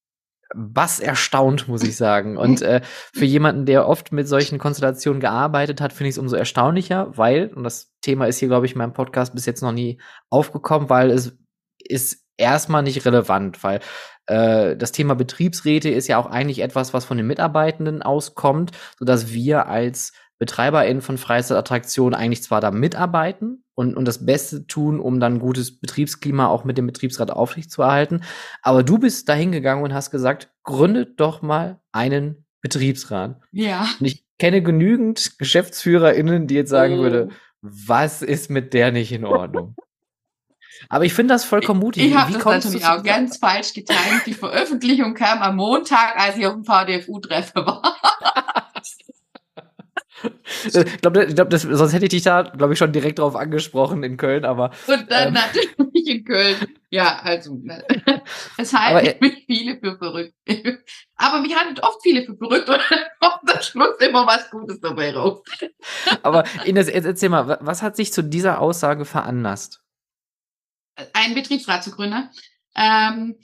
was 0.54 1.00
erstaunt, 1.00 1.67
muss 1.67 1.84
ich 1.84 1.98
sagen. 1.98 2.38
Und 2.38 2.62
äh, 2.62 2.82
für 3.13 3.26
jemanden, 3.26 3.65
der 3.65 3.88
oft 3.88 4.12
mit 4.12 4.28
solchen 4.28 4.60
Konstellationen 4.60 5.19
gearbeitet 5.19 5.82
hat, 5.82 5.91
finde 5.91 6.10
ich 6.10 6.15
es 6.15 6.19
umso 6.19 6.36
erstaunlicher, 6.36 7.17
weil, 7.17 7.52
und 7.54 7.63
das 7.63 7.91
Thema 8.02 8.26
ist 8.28 8.38
hier, 8.38 8.48
glaube 8.48 8.65
ich, 8.65 8.74
in 8.74 8.78
meinem 8.78 8.93
Podcast 8.93 9.34
bis 9.34 9.45
jetzt 9.45 9.62
noch 9.62 9.71
nie 9.71 10.00
aufgekommen, 10.30 10.89
weil 10.89 11.10
es 11.10 11.38
ist 11.80 12.26
erstmal 12.38 12.84
nicht 12.84 13.06
relevant, 13.06 13.63
weil 13.63 13.80
äh, 14.27 14.75
das 14.75 14.91
Thema 14.91 15.15
Betriebsräte 15.15 15.89
ist 15.89 16.07
ja 16.07 16.17
auch 16.17 16.25
eigentlich 16.27 16.59
etwas, 16.59 16.93
was 16.93 17.05
von 17.05 17.17
den 17.17 17.27
Mitarbeitenden 17.27 18.01
auskommt, 18.01 18.71
sodass 18.99 19.31
wir 19.33 19.67
als 19.67 20.13
BetreiberInnen 20.39 21.01
von 21.01 21.17
Freizeitattraktionen 21.17 22.13
eigentlich 22.13 22.43
zwar 22.43 22.59
da 22.59 22.69
mitarbeiten 22.71 23.63
und, 23.73 23.95
und 23.95 24.05
das 24.05 24.25
Beste 24.25 24.67
tun, 24.67 24.99
um 24.99 25.19
dann 25.19 25.39
gutes 25.39 25.79
Betriebsklima 25.79 26.47
auch 26.47 26.65
mit 26.65 26.77
dem 26.77 26.88
Betriebsrat 26.88 27.31
aufrechtzuerhalten. 27.31 28.23
Aber 28.61 28.83
du 28.83 28.97
bist 28.97 29.29
da 29.29 29.33
hingegangen 29.33 29.83
und 29.83 29.93
hast 29.93 30.11
gesagt, 30.11 30.49
gründet 30.63 31.19
doch 31.19 31.41
mal 31.41 31.79
einen 31.93 32.45
Betriebsrat. 32.61 33.39
ja. 33.51 33.88
Und 33.99 34.05
ich 34.07 34.25
kenne 34.39 34.61
genügend 34.61 35.38
GeschäftsführerInnen, 35.39 36.47
die 36.47 36.55
jetzt 36.55 36.69
sagen 36.69 36.95
Oh. 36.99 37.03
würde, 37.03 37.29
was 37.61 38.21
ist 38.21 38.49
mit 38.49 38.73
der 38.73 38.91
nicht 38.91 39.11
in 39.13 39.23
Ordnung? 39.23 39.75
Aber 40.89 41.05
ich 41.05 41.13
finde 41.13 41.33
das 41.33 41.43
vollkommen 41.45 41.79
mutig. 41.79 42.05
Ich 42.05 42.15
habe 42.15 42.31
das 42.33 42.43
natürlich 42.43 42.85
auch 42.85 43.03
ganz 43.03 43.38
falsch 43.39 43.73
getimt. 43.73 43.99
Die 44.25 44.33
Veröffentlichung 44.33 45.13
kam 45.13 45.41
am 45.41 45.55
Montag, 45.55 46.15
als 46.17 46.38
ich 46.38 46.45
auf 46.45 46.53
dem 46.53 46.63
VDFU-Treffen 46.65 47.65
war. 47.65 47.81
Ich 50.65 51.01
glaube, 51.01 51.27
glaub, 51.27 51.53
sonst 51.53 51.93
hätte 51.93 52.05
ich 52.05 52.09
dich 52.09 52.23
da, 52.23 52.41
glaube 52.43 52.73
ich, 52.73 52.79
schon 52.79 52.91
direkt 52.91 53.19
drauf 53.19 53.35
angesprochen 53.35 54.01
in 54.03 54.17
Köln, 54.17 54.45
aber 54.45 54.71
Und 54.88 55.11
dann 55.11 55.27
Ähm. 55.27 55.33
natürlich 55.33 56.07
in 56.07 56.23
Köln. 56.23 56.55
Ja, 56.89 57.19
also 57.21 57.55
ne. 57.63 57.83
es 58.57 58.73
halten 58.73 59.05
er- 59.07 59.15
mich 59.19 59.43
viele 59.45 59.77
für 59.79 59.97
verrückt. 59.97 60.33
Aber 61.17 61.41
mich 61.41 61.55
halten 61.55 61.79
oft 61.81 61.99
viele 62.03 62.23
für 62.25 62.35
verrückt 62.38 62.69
und 62.69 62.79
dann 62.89 62.99
kommt 63.19 63.55
am 63.55 63.61
Schluss 63.61 63.95
immer 63.99 64.25
was 64.27 64.49
Gutes 64.49 64.79
dabei 64.81 65.13
raus. 65.13 65.41
Aber 66.23 66.43
Ines, 66.65 66.88
jetzt 66.88 67.05
erzähl 67.05 67.29
mal, 67.29 67.47
wa- 67.47 67.57
was 67.61 67.81
hat 67.81 67.95
sich 67.95 68.11
zu 68.13 68.21
dieser 68.23 68.59
Aussage 68.61 69.05
veranlasst? 69.05 69.81
Einen 71.13 71.36
Betriebsrat 71.36 71.84
zu 71.84 71.91
gründen. 71.91 72.29
Ähm, 72.75 73.36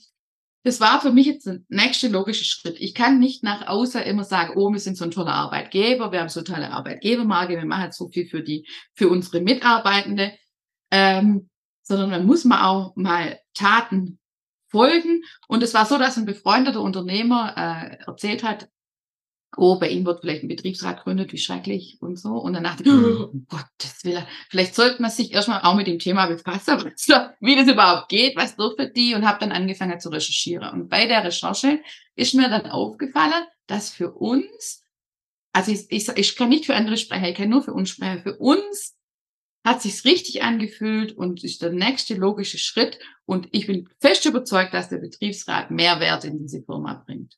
das 0.63 0.79
war 0.79 1.01
für 1.01 1.11
mich 1.11 1.25
jetzt 1.25 1.47
der 1.47 1.59
nächste 1.69 2.07
logische 2.07 2.45
Schritt. 2.45 2.75
Ich 2.79 2.93
kann 2.93 3.17
nicht 3.17 3.43
nach 3.43 3.67
außen 3.67 4.01
immer 4.03 4.23
sagen, 4.23 4.53
oh, 4.55 4.71
wir 4.71 4.79
sind 4.79 4.95
so 4.95 5.05
ein 5.05 5.11
toller 5.11 5.33
Arbeitgeber, 5.33 6.11
wir 6.11 6.19
haben 6.19 6.29
so 6.29 6.43
tolle 6.43 6.71
Arbeitgebermarke, 6.71 7.55
wir 7.55 7.65
machen 7.65 7.91
so 7.91 8.09
viel 8.09 8.27
für 8.27 8.43
die, 8.43 8.67
für 8.93 9.09
unsere 9.09 9.41
Mitarbeitende, 9.41 10.33
ähm, 10.91 11.49
sondern 11.81 12.11
man 12.11 12.25
muss 12.25 12.45
mal 12.45 12.67
auch 12.67 12.95
mal 12.95 13.39
Taten 13.55 14.19
folgen. 14.69 15.23
Und 15.47 15.63
es 15.63 15.73
war 15.73 15.85
so, 15.85 15.97
dass 15.97 16.17
ein 16.17 16.25
befreundeter 16.25 16.81
Unternehmer 16.81 17.55
äh, 17.57 17.97
erzählt 18.05 18.43
hat, 18.43 18.69
oh, 19.57 19.77
bei 19.79 19.89
ihm 19.89 20.05
wird 20.05 20.21
vielleicht 20.21 20.43
ein 20.43 20.47
Betriebsrat 20.47 21.03
gründet, 21.03 21.33
wie 21.33 21.37
schrecklich 21.37 21.97
und 21.99 22.17
so. 22.17 22.29
Und 22.35 22.53
dann 22.53 22.63
dachte 22.63 22.83
ich, 22.83 22.89
oh 22.91 23.31
Gottes 23.47 24.03
Willen, 24.03 24.25
vielleicht 24.49 24.75
sollte 24.75 25.01
man 25.01 25.11
sich 25.11 25.33
erstmal 25.33 25.61
auch 25.61 25.75
mit 25.75 25.87
dem 25.87 25.99
Thema 25.99 26.27
befassen, 26.27 26.77
wie 27.39 27.55
das 27.55 27.67
überhaupt 27.67 28.09
geht, 28.09 28.35
was 28.35 28.55
dürfen 28.55 28.91
die 28.95 29.13
und 29.13 29.25
habe 29.25 29.39
dann 29.39 29.51
angefangen 29.51 29.99
zu 29.99 30.09
recherchieren. 30.09 30.69
Und 30.69 30.89
bei 30.89 31.05
der 31.05 31.23
Recherche 31.23 31.81
ist 32.15 32.33
mir 32.33 32.49
dann 32.49 32.65
aufgefallen, 32.67 33.45
dass 33.67 33.89
für 33.89 34.11
uns, 34.11 34.83
also 35.53 35.71
ich, 35.71 35.85
ich, 35.89 36.07
ich 36.09 36.35
kann 36.35 36.49
nicht 36.49 36.65
für 36.65 36.75
andere 36.75 36.97
sprechen, 36.97 37.25
ich 37.25 37.35
kann 37.35 37.49
nur 37.49 37.63
für 37.63 37.73
uns 37.73 37.89
sprechen, 37.89 38.23
für 38.23 38.37
uns 38.37 38.95
hat 39.63 39.81
sich's 39.81 40.05
richtig 40.05 40.41
angefühlt 40.41 41.11
und 41.11 41.43
ist 41.43 41.61
der 41.61 41.71
nächste 41.71 42.15
logische 42.15 42.57
Schritt. 42.57 42.97
Und 43.25 43.47
ich 43.51 43.67
bin 43.67 43.87
fest 43.99 44.25
überzeugt, 44.25 44.73
dass 44.73 44.89
der 44.89 44.97
Betriebsrat 44.97 45.69
Mehrwert 45.69 46.25
in 46.25 46.39
diese 46.39 46.63
Firma 46.63 47.03
bringt. 47.05 47.37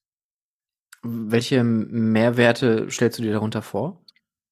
Welche 1.04 1.64
Mehrwerte 1.64 2.90
stellst 2.90 3.20
du 3.20 3.24
dir 3.24 3.34
darunter 3.34 3.62
vor? 3.62 4.04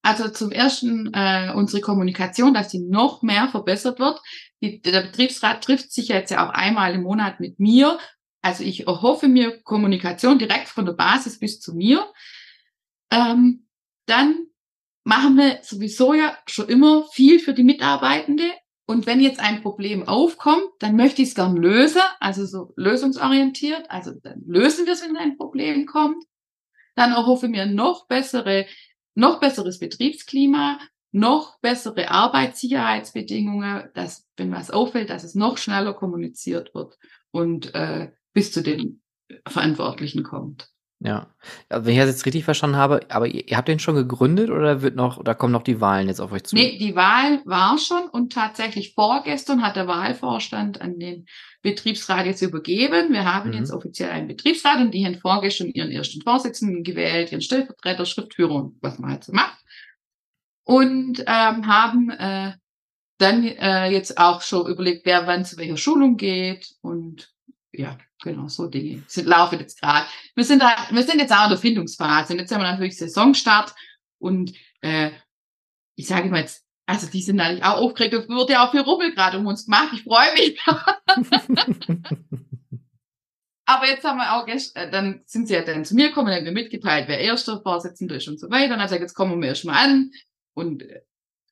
Also 0.03 0.29
zum 0.29 0.51
ersten 0.51 1.13
äh, 1.13 1.53
unsere 1.55 1.81
Kommunikation, 1.81 2.53
dass 2.53 2.69
die 2.69 2.79
noch 2.79 3.21
mehr 3.21 3.47
verbessert 3.49 3.99
wird. 3.99 4.19
Die, 4.61 4.81
der 4.81 5.01
Betriebsrat 5.01 5.63
trifft 5.63 5.91
sich 5.91 6.07
jetzt 6.09 6.31
ja 6.31 6.45
auch 6.45 6.51
einmal 6.51 6.93
im 6.93 7.03
Monat 7.03 7.39
mit 7.39 7.59
mir. 7.59 7.99
Also 8.41 8.63
ich 8.63 8.87
erhoffe 8.87 9.27
mir 9.27 9.61
Kommunikation 9.61 10.39
direkt 10.39 10.67
von 10.67 10.85
der 10.85 10.93
Basis 10.93 11.39
bis 11.39 11.59
zu 11.59 11.75
mir. 11.75 12.11
Ähm, 13.11 13.67
dann 14.07 14.47
machen 15.03 15.37
wir 15.37 15.59
sowieso 15.61 16.13
ja 16.13 16.35
schon 16.47 16.67
immer 16.67 17.05
viel 17.13 17.39
für 17.39 17.53
die 17.53 17.63
Mitarbeitende. 17.63 18.51
Und 18.87 19.05
wenn 19.05 19.21
jetzt 19.21 19.39
ein 19.39 19.61
Problem 19.61 20.07
aufkommt, 20.07 20.65
dann 20.79 20.95
möchte 20.95 21.21
ich 21.21 21.29
es 21.29 21.35
gern 21.35 21.55
lösen, 21.55 22.01
also 22.19 22.45
so 22.45 22.73
lösungsorientiert. 22.75 23.89
Also 23.89 24.11
dann 24.21 24.41
lösen 24.45 24.85
wir 24.85 24.93
es, 24.93 25.03
wenn 25.03 25.15
ein 25.15 25.37
Problem 25.37 25.85
kommt. 25.85 26.25
Dann 27.01 27.13
erhoffe 27.13 27.47
mir 27.47 27.65
noch 27.65 28.05
bessere 28.05 28.67
noch 29.15 29.39
besseres 29.39 29.79
Betriebsklima, 29.79 30.79
noch 31.11 31.59
bessere 31.59 32.11
Arbeitssicherheitsbedingungen, 32.11 33.89
dass, 33.95 34.27
wenn 34.37 34.51
was 34.51 34.69
auffällt, 34.69 35.09
dass 35.09 35.23
es 35.23 35.33
noch 35.33 35.57
schneller 35.57 35.93
kommuniziert 35.93 36.75
wird 36.75 36.99
und 37.31 37.73
äh, 37.73 38.11
bis 38.33 38.51
zu 38.51 38.61
den 38.61 39.01
Verantwortlichen 39.47 40.21
kommt. 40.21 40.70
Ja. 41.03 41.33
Also, 41.67 41.85
wenn 41.85 41.93
ich 41.93 41.99
das 41.99 42.09
jetzt 42.09 42.25
richtig 42.27 42.43
verstanden 42.43 42.75
habe, 42.77 42.99
aber 43.09 43.27
ihr, 43.27 43.47
ihr 43.47 43.57
habt 43.57 43.67
den 43.67 43.79
schon 43.79 43.95
gegründet 43.95 44.51
oder 44.51 44.83
wird 44.83 44.95
noch, 44.95 45.17
oder 45.17 45.33
kommen 45.33 45.51
noch 45.51 45.63
die 45.63 45.81
Wahlen 45.81 46.07
jetzt 46.07 46.19
auf 46.19 46.31
euch 46.31 46.43
zu? 46.43 46.55
Nee, 46.55 46.77
die 46.77 46.95
Wahl 46.95 47.41
war 47.45 47.77
schon 47.79 48.07
und 48.09 48.31
tatsächlich 48.33 48.93
vorgestern 48.93 49.63
hat 49.63 49.75
der 49.75 49.87
Wahlvorstand 49.87 50.79
an 50.79 50.99
den 50.99 51.25
Betriebsrat 51.63 52.27
jetzt 52.27 52.43
übergeben. 52.43 53.11
Wir 53.13 53.25
haben 53.25 53.49
Mhm. 53.49 53.55
jetzt 53.57 53.71
offiziell 53.71 54.11
einen 54.11 54.27
Betriebsrat 54.27 54.77
und 54.79 54.91
die 54.93 55.03
haben 55.05 55.17
vorgestern 55.19 55.69
ihren 55.69 55.91
ersten 55.91 56.21
Vorsitzenden 56.21 56.83
gewählt, 56.83 57.31
ihren 57.31 57.41
Stellvertreter, 57.41 58.05
Schriftführer 58.05 58.71
was 58.81 58.99
man 58.99 59.11
halt 59.11 59.23
so 59.23 59.31
macht. 59.33 59.57
und 60.63 61.19
ähm, 61.21 61.67
haben 61.67 62.09
äh, 62.11 62.53
dann 63.17 63.43
äh, 63.43 63.89
jetzt 63.91 64.17
auch 64.17 64.41
schon 64.41 64.67
überlegt, 64.67 65.05
wer 65.05 65.25
wann 65.27 65.45
zu 65.45 65.57
welcher 65.57 65.77
Schulung 65.77 66.17
geht 66.17 66.75
und 66.81 67.31
ja, 67.71 67.97
genau, 68.21 68.47
so 68.47 68.67
Dinge 68.67 69.03
sind 69.07 69.27
laufen 69.27 69.59
jetzt 69.59 69.79
gerade. 69.79 70.05
Wir 70.35 70.43
sind 70.43 70.61
da, 70.61 70.75
wir 70.89 71.03
sind 71.03 71.19
jetzt 71.19 71.33
auch 71.33 71.45
in 71.45 71.49
der 71.49 71.59
Findungsphase 71.59 72.33
und 72.33 72.39
jetzt 72.39 72.51
haben 72.51 72.61
wir 72.61 72.71
natürlich 72.71 72.97
Saisonstart 72.97 73.73
und 74.19 74.53
äh, 74.81 75.11
ich 75.95 76.07
sage 76.07 76.29
mal 76.29 76.41
jetzt, 76.41 76.63
also 76.85 77.07
die 77.07 77.21
sind 77.21 77.37
natürlich 77.37 77.63
auch 77.63 77.77
aufgeregt, 77.77 78.13
es 78.13 78.27
wird 78.27 78.49
ja 78.49 78.65
auch 78.65 78.71
viel 78.71 78.81
Rummel 78.81 79.13
gerade 79.13 79.37
um 79.37 79.45
uns 79.47 79.65
gemacht, 79.65 79.89
ich 79.93 80.03
freue 80.03 80.33
mich. 80.33 80.59
Aber 83.65 83.87
jetzt 83.87 84.03
haben 84.03 84.17
wir 84.17 84.33
auch 84.33 84.45
gestern, 84.45 84.89
äh, 84.89 84.91
dann 84.91 85.21
sind 85.25 85.47
sie 85.47 85.53
ja 85.53 85.61
dann 85.61 85.85
zu 85.85 85.95
mir 85.95 86.09
gekommen, 86.09 86.27
dann 86.27 86.37
haben 86.37 86.45
wir 86.45 86.51
mitgeteilt, 86.51 87.07
wer 87.07 87.19
erster 87.19 87.61
Vorsitzender 87.61 88.15
ist 88.15 88.27
und 88.27 88.37
so 88.39 88.49
weiter. 88.49 88.73
Und 88.73 88.79
dann 88.79 88.81
gesagt, 88.81 89.01
jetzt 89.01 89.13
kommen 89.13 89.41
wir 89.41 89.47
erstmal 89.49 89.85
an 89.85 90.11
und 90.53 90.83
äh, 90.83 91.01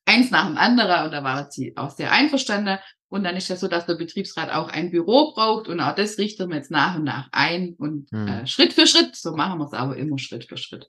eins 0.04 0.30
nach 0.30 0.46
dem 0.46 0.58
anderen 0.58 1.06
und 1.06 1.12
da 1.12 1.24
war 1.24 1.50
sie 1.50 1.74
auch 1.76 1.90
sehr 1.90 2.12
einverstanden. 2.12 2.78
Und 3.10 3.24
dann 3.24 3.36
ist 3.36 3.48
ja 3.48 3.56
so, 3.56 3.66
dass 3.68 3.86
der 3.86 3.96
Betriebsrat 3.96 4.50
auch 4.50 4.68
ein 4.68 4.90
Büro 4.90 5.32
braucht 5.34 5.68
und 5.68 5.80
auch 5.80 5.94
das 5.96 6.16
richten 6.16 6.48
wir 6.48 6.56
jetzt 6.56 6.70
nach 6.70 6.96
und 6.96 7.04
nach 7.04 7.28
ein 7.32 7.74
und 7.76 8.08
hm. 8.12 8.28
äh, 8.28 8.46
Schritt 8.46 8.72
für 8.72 8.86
Schritt, 8.86 9.16
so 9.16 9.34
machen 9.34 9.58
wir 9.58 9.66
es 9.66 9.72
aber 9.72 9.96
immer 9.96 10.18
Schritt 10.18 10.44
für 10.44 10.56
Schritt. 10.56 10.88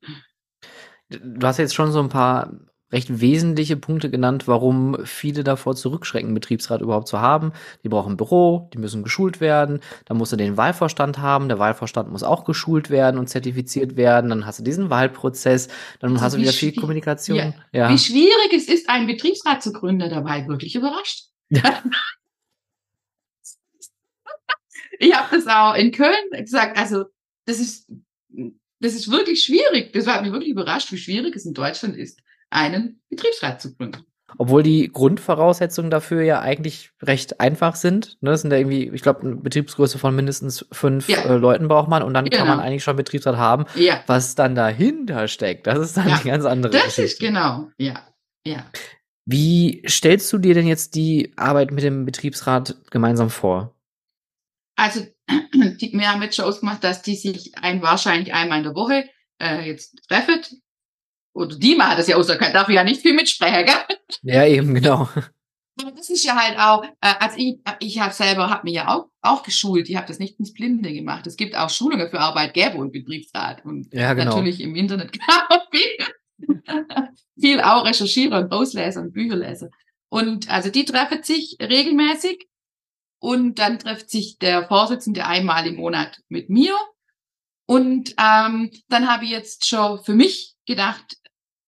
Du 1.10 1.46
hast 1.46 1.58
jetzt 1.58 1.74
schon 1.74 1.92
so 1.92 2.00
ein 2.00 2.10
paar 2.10 2.54
recht 2.92 3.22
wesentliche 3.22 3.78
Punkte 3.78 4.10
genannt, 4.10 4.48
warum 4.48 4.98
viele 5.06 5.44
davor 5.44 5.76
zurückschrecken, 5.76 6.34
Betriebsrat 6.34 6.82
überhaupt 6.82 7.08
zu 7.08 7.20
haben. 7.20 7.54
Die 7.84 7.90
brauchen 7.90 8.14
ein 8.14 8.18
Büro, 8.18 8.70
die 8.74 8.78
müssen 8.78 9.02
geschult 9.02 9.42
werden, 9.42 9.80
dann 10.06 10.18
musst 10.18 10.32
du 10.32 10.36
den 10.36 10.58
Wahlvorstand 10.58 11.18
haben, 11.18 11.48
der 11.48 11.58
Wahlvorstand 11.58 12.12
muss 12.12 12.24
auch 12.24 12.44
geschult 12.44 12.90
werden 12.90 13.18
und 13.18 13.28
zertifiziert 13.28 13.96
werden, 13.96 14.30
dann 14.30 14.46
hast 14.46 14.60
du 14.60 14.64
diesen 14.64 14.90
Wahlprozess, 14.90 15.70
dann 16.00 16.12
also 16.12 16.24
hast 16.24 16.36
du 16.36 16.42
wieder 16.42 16.52
viel 16.52 16.76
Kommunikation. 16.76 17.38
Ja. 17.38 17.54
ja. 17.72 17.90
Wie 17.90 17.98
schwierig 17.98 18.54
es 18.54 18.68
ist, 18.68 18.90
einen 18.90 19.08
Betriebsrat 19.08 19.64
zu 19.64 19.72
gründen, 19.72 20.10
da 20.10 20.24
war 20.24 20.38
ich 20.38 20.48
wirklich 20.48 20.76
überrascht. 20.76 21.31
Ich 25.00 25.16
habe 25.16 25.36
das 25.36 25.48
auch 25.48 25.74
in 25.74 25.92
Köln 25.92 26.30
gesagt, 26.32 26.78
also 26.78 27.06
das 27.46 27.60
ist, 27.60 27.92
das 28.80 28.94
ist 28.94 29.10
wirklich 29.10 29.44
schwierig. 29.44 29.94
Das 29.94 30.06
hat 30.06 30.22
mich 30.22 30.32
wirklich 30.32 30.52
überrascht, 30.52 30.92
wie 30.92 30.98
schwierig 30.98 31.36
es 31.36 31.46
in 31.46 31.56
Deutschland 31.56 31.98
ist 31.98 32.22
einen 32.52 33.02
Betriebsrat 33.10 33.62
zu 33.62 33.76
gründen. 33.76 34.06
Obwohl 34.38 34.64
die 34.64 34.90
Grundvoraussetzungen 34.92 35.92
dafür 35.92 36.22
ja 36.22 36.40
eigentlich 36.40 36.92
recht 37.02 37.42
einfach 37.42 37.76
sind. 37.76 38.18
Ne? 38.22 38.32
Das 38.32 38.42
sind 38.42 38.52
ja 38.52 38.58
irgendwie, 38.58 38.90
ich 38.94 39.02
glaube, 39.02 39.22
eine 39.22 39.36
Betriebsgröße 39.36 39.98
von 39.98 40.16
mindestens 40.16 40.66
fünf 40.72 41.10
ja. 41.10 41.24
äh, 41.24 41.36
Leuten 41.36 41.68
braucht 41.68 41.90
man 41.90 42.02
und 42.02 42.14
dann 42.14 42.26
genau. 42.26 42.38
kann 42.38 42.48
man 42.48 42.60
eigentlich 42.60 42.84
schon 42.84 42.96
Betriebsrat 42.96 43.36
haben. 43.36 43.66
Ja. 43.76 44.04
Was 44.08 44.36
dann 44.36 44.56
dahinter 44.56 45.28
steckt, 45.28 45.68
das 45.68 45.80
ist 45.80 45.98
dann 45.98 46.08
ja. 46.08 46.18
die 46.18 46.30
ganz 46.30 46.46
andere 46.46 46.72
das 46.72 46.84
Geschichte. 46.84 47.02
Das 47.02 47.12
ist 47.14 47.20
genau, 47.20 47.70
ja. 47.78 48.08
ja. 48.46 48.66
Wie 49.26 49.84
stellst 49.88 50.32
du 50.34 50.38
dir 50.38 50.54
denn 50.54 50.68
jetzt 50.68 50.96
die 50.96 51.32
Arbeit 51.36 51.72
mit 51.72 51.84
dem 51.84 52.06
Betriebsrat 52.06 52.76
gemeinsam 52.90 53.30
vor? 53.30 53.76
Also, 54.76 55.06
die, 55.54 55.94
wir 55.94 56.12
haben 56.12 56.22
jetzt 56.22 56.36
schon 56.36 56.46
ausgemacht, 56.46 56.84
dass 56.84 57.02
die 57.02 57.16
sich 57.16 57.52
ein, 57.56 57.82
wahrscheinlich 57.82 58.34
einmal 58.34 58.60
in 58.60 58.64
der 58.64 58.76
Woche 58.76 59.10
äh, 59.42 59.68
jetzt 59.68 59.96
treffen 60.08 60.42
oder 61.34 61.56
die 61.56 61.76
machen 61.76 61.98
das 61.98 62.08
ja 62.08 62.22
da 62.22 62.52
darf 62.52 62.70
ich 62.70 62.76
ja 62.76 62.84
nicht 62.84 63.02
viel 63.02 63.14
mitsprechen, 63.14 63.66
gell? 63.66 63.98
Ja, 64.24 64.46
eben, 64.46 64.74
genau. 64.76 65.08
Aber 65.82 65.92
das 65.96 66.10
ist 66.10 66.26
ja 66.26 66.36
halt 66.36 66.60
auch, 66.60 66.84
äh, 66.84 67.14
also 67.20 67.38
ich, 67.38 67.60
ich 67.80 68.00
habe 68.00 68.14
selber, 68.14 68.50
habe 68.50 68.64
mich 68.66 68.76
ja 68.76 68.90
auch, 68.90 69.10
auch 69.22 69.44
geschult, 69.44 69.90
ich 69.90 69.96
habe 69.96 70.08
das 70.08 70.20
nicht 70.20 70.40
ins 70.40 70.54
Blinde 70.54 70.92
gemacht. 70.94 71.26
Es 71.28 71.38
gibt 71.38 71.56
auch 71.56 71.70
Schulungen 71.70 72.10
für 72.10 72.20
Arbeitgeber 72.20 72.76
und 72.76 72.92
Betriebsrat 72.92 73.64
und 73.66 73.94
ja, 73.94 74.14
genau. 74.14 74.36
natürlich 74.36 74.60
im 74.60 74.76
Internet 74.76 75.12
viel, 77.40 77.62
auch 77.62 77.86
recherchieren 77.86 78.34
und 78.34 78.52
auslesen 78.52 79.04
und 79.04 79.14
Bücher 79.14 79.36
lesen. 79.36 79.72
Und 80.10 80.50
also 80.50 80.70
die 80.70 80.86
treffen 80.86 81.24
sich 81.24 81.58
regelmäßig 81.62 82.48
und 83.20 83.60
dann 83.60 83.80
trifft 83.80 84.10
sich 84.10 84.38
der 84.40 84.68
Vorsitzende 84.68 85.26
einmal 85.26 85.66
im 85.68 85.76
Monat 85.76 86.20
mit 86.28 86.50
mir. 86.50 86.76
Und 87.66 88.16
ähm, 88.18 88.72
dann 88.90 89.10
habe 89.10 89.26
ich 89.26 89.32
jetzt 89.32 89.66
schon 89.66 90.04
für 90.04 90.14
mich 90.14 90.56
gedacht, 90.66 91.18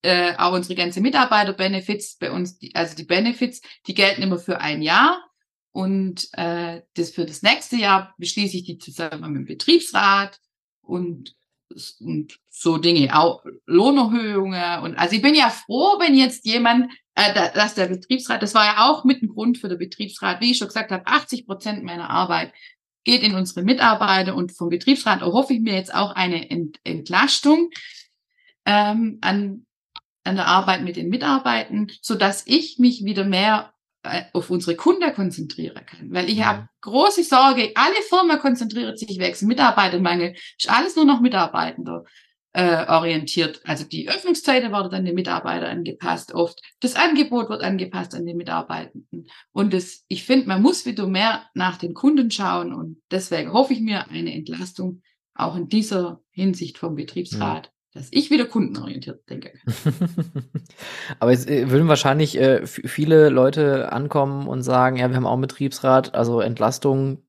äh, 0.01 0.35
auch 0.37 0.53
unsere 0.53 0.75
ganze 0.75 0.99
Mitarbeiter-Benefits 0.99 2.17
bei 2.17 2.31
uns, 2.31 2.57
die, 2.57 2.75
also 2.75 2.95
die 2.95 3.05
Benefits, 3.05 3.61
die 3.87 3.93
gelten 3.93 4.21
immer 4.21 4.37
für 4.37 4.59
ein 4.59 4.81
Jahr. 4.81 5.23
Und 5.71 6.27
äh, 6.33 6.81
das 6.95 7.11
für 7.11 7.25
das 7.25 7.41
nächste 7.41 7.77
Jahr 7.77 8.13
beschließe 8.17 8.57
ich 8.57 8.63
die 8.65 8.77
zusammen 8.77 9.31
mit 9.31 9.39
dem 9.39 9.45
Betriebsrat 9.45 10.39
und 10.81 11.35
so 11.75 12.77
Dinge, 12.77 13.17
auch 13.17 13.43
Lohnerhöhungen. 13.65 14.79
Und 14.83 14.95
also 14.95 15.15
ich 15.15 15.21
bin 15.21 15.35
ja 15.35 15.49
froh, 15.49 15.99
wenn 15.99 16.15
jetzt 16.15 16.45
jemand, 16.45 16.91
äh, 17.15 17.51
dass 17.53 17.75
der 17.75 17.87
Betriebsrat, 17.87 18.41
das 18.41 18.53
war 18.53 18.65
ja 18.65 18.89
auch 18.89 19.03
mit 19.03 19.21
ein 19.21 19.29
Grund 19.29 19.57
für 19.57 19.69
den 19.69 19.79
Betriebsrat, 19.79 20.41
wie 20.41 20.51
ich 20.51 20.57
schon 20.57 20.67
gesagt 20.67 20.91
habe, 20.91 21.05
80 21.05 21.45
Prozent 21.45 21.83
meiner 21.83 22.09
Arbeit 22.09 22.53
geht 23.03 23.23
in 23.23 23.35
unsere 23.35 23.63
Mitarbeiter 23.63 24.35
und 24.35 24.51
vom 24.51 24.69
Betriebsrat 24.69 25.21
erhoffe 25.21 25.53
ich 25.53 25.59
mir 25.59 25.73
jetzt 25.73 25.93
auch 25.93 26.11
eine 26.11 26.49
Ent 26.49 26.79
Entlastung 26.83 27.69
ähm, 28.65 29.17
an 29.21 29.65
an 30.23 30.35
der 30.35 30.47
Arbeit 30.47 30.83
mit 30.83 30.95
den 30.95 31.09
Mitarbeitern, 31.09 31.91
so 32.01 32.15
dass 32.15 32.47
ich 32.47 32.79
mich 32.79 33.03
wieder 33.03 33.25
mehr 33.25 33.73
auf 34.33 34.49
unsere 34.49 34.75
Kunden 34.75 35.13
konzentrieren 35.13 35.85
kann. 35.85 36.11
Weil 36.11 36.29
ich 36.29 36.37
ja. 36.37 36.45
habe 36.45 36.69
große 36.81 37.23
Sorge, 37.23 37.71
alle 37.75 38.01
Firmen 38.09 38.39
konzentrieren 38.39 38.97
sich 38.97 39.17
wegen 39.17 39.47
Mitarbeitermangel, 39.47 40.35
ist 40.57 40.69
alles 40.69 40.95
nur 40.95 41.05
noch 41.05 41.21
Mitarbeitender 41.21 42.03
äh, 42.51 42.85
orientiert. 42.87 43.61
Also 43.63 43.85
die 43.85 44.09
Öffnungszeiten 44.09 44.71
werden 44.71 44.91
dann 44.91 45.05
den 45.05 45.15
Mitarbeiter 45.15 45.69
angepasst, 45.69 46.33
oft 46.33 46.61
das 46.81 46.95
Angebot 46.95 47.49
wird 47.49 47.63
angepasst 47.63 48.13
an 48.13 48.25
den 48.25 48.37
Mitarbeitenden. 48.37 49.27
Und 49.51 49.73
das, 49.73 50.03
ich 50.07 50.25
finde, 50.25 50.47
man 50.47 50.61
muss 50.61 50.85
wieder 50.85 51.07
mehr 51.07 51.47
nach 51.53 51.77
den 51.77 51.93
Kunden 51.93 52.29
schauen 52.29 52.73
und 52.73 53.01
deswegen 53.09 53.53
hoffe 53.53 53.73
ich 53.73 53.81
mir 53.81 54.09
eine 54.09 54.33
Entlastung 54.33 55.01
auch 55.33 55.55
in 55.55 55.67
dieser 55.67 56.21
Hinsicht 56.29 56.77
vom 56.77 56.95
Betriebsrat. 56.95 57.65
Ja 57.65 57.71
dass 57.93 58.07
ich 58.11 58.31
wieder 58.31 58.45
kundenorientiert 58.45 59.29
denke. 59.29 59.53
Aber 61.19 61.31
jetzt 61.31 61.47
äh, 61.47 61.69
würden 61.69 61.87
wahrscheinlich 61.87 62.37
äh, 62.39 62.65
viele 62.65 63.29
Leute 63.29 63.91
ankommen 63.91 64.47
und 64.47 64.63
sagen, 64.63 64.97
ja, 64.97 65.09
wir 65.09 65.15
haben 65.15 65.27
auch 65.27 65.33
einen 65.33 65.41
Betriebsrat, 65.41 66.15
also 66.15 66.41
Entlastung 66.41 67.23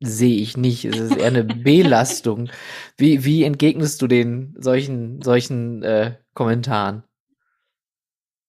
sehe 0.00 0.40
ich 0.40 0.56
nicht. 0.56 0.84
Es 0.84 0.98
ist 0.98 1.16
eher 1.16 1.28
eine 1.28 1.44
Belastung. 1.64 2.50
Wie, 2.98 3.24
wie 3.24 3.44
entgegnest 3.44 4.02
du 4.02 4.06
den 4.06 4.54
solchen, 4.58 5.22
solchen 5.22 5.82
äh, 5.82 6.18
Kommentaren? 6.34 7.04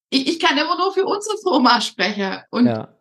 Ich, 0.10 0.28
ich 0.28 0.40
kann 0.40 0.58
immer 0.58 0.78
nur 0.78 0.94
für 0.94 1.06
unsere 1.06 1.38
Firma 1.38 1.80
sprechen. 1.80 2.40
Und 2.52 2.66
ja. 2.66 2.94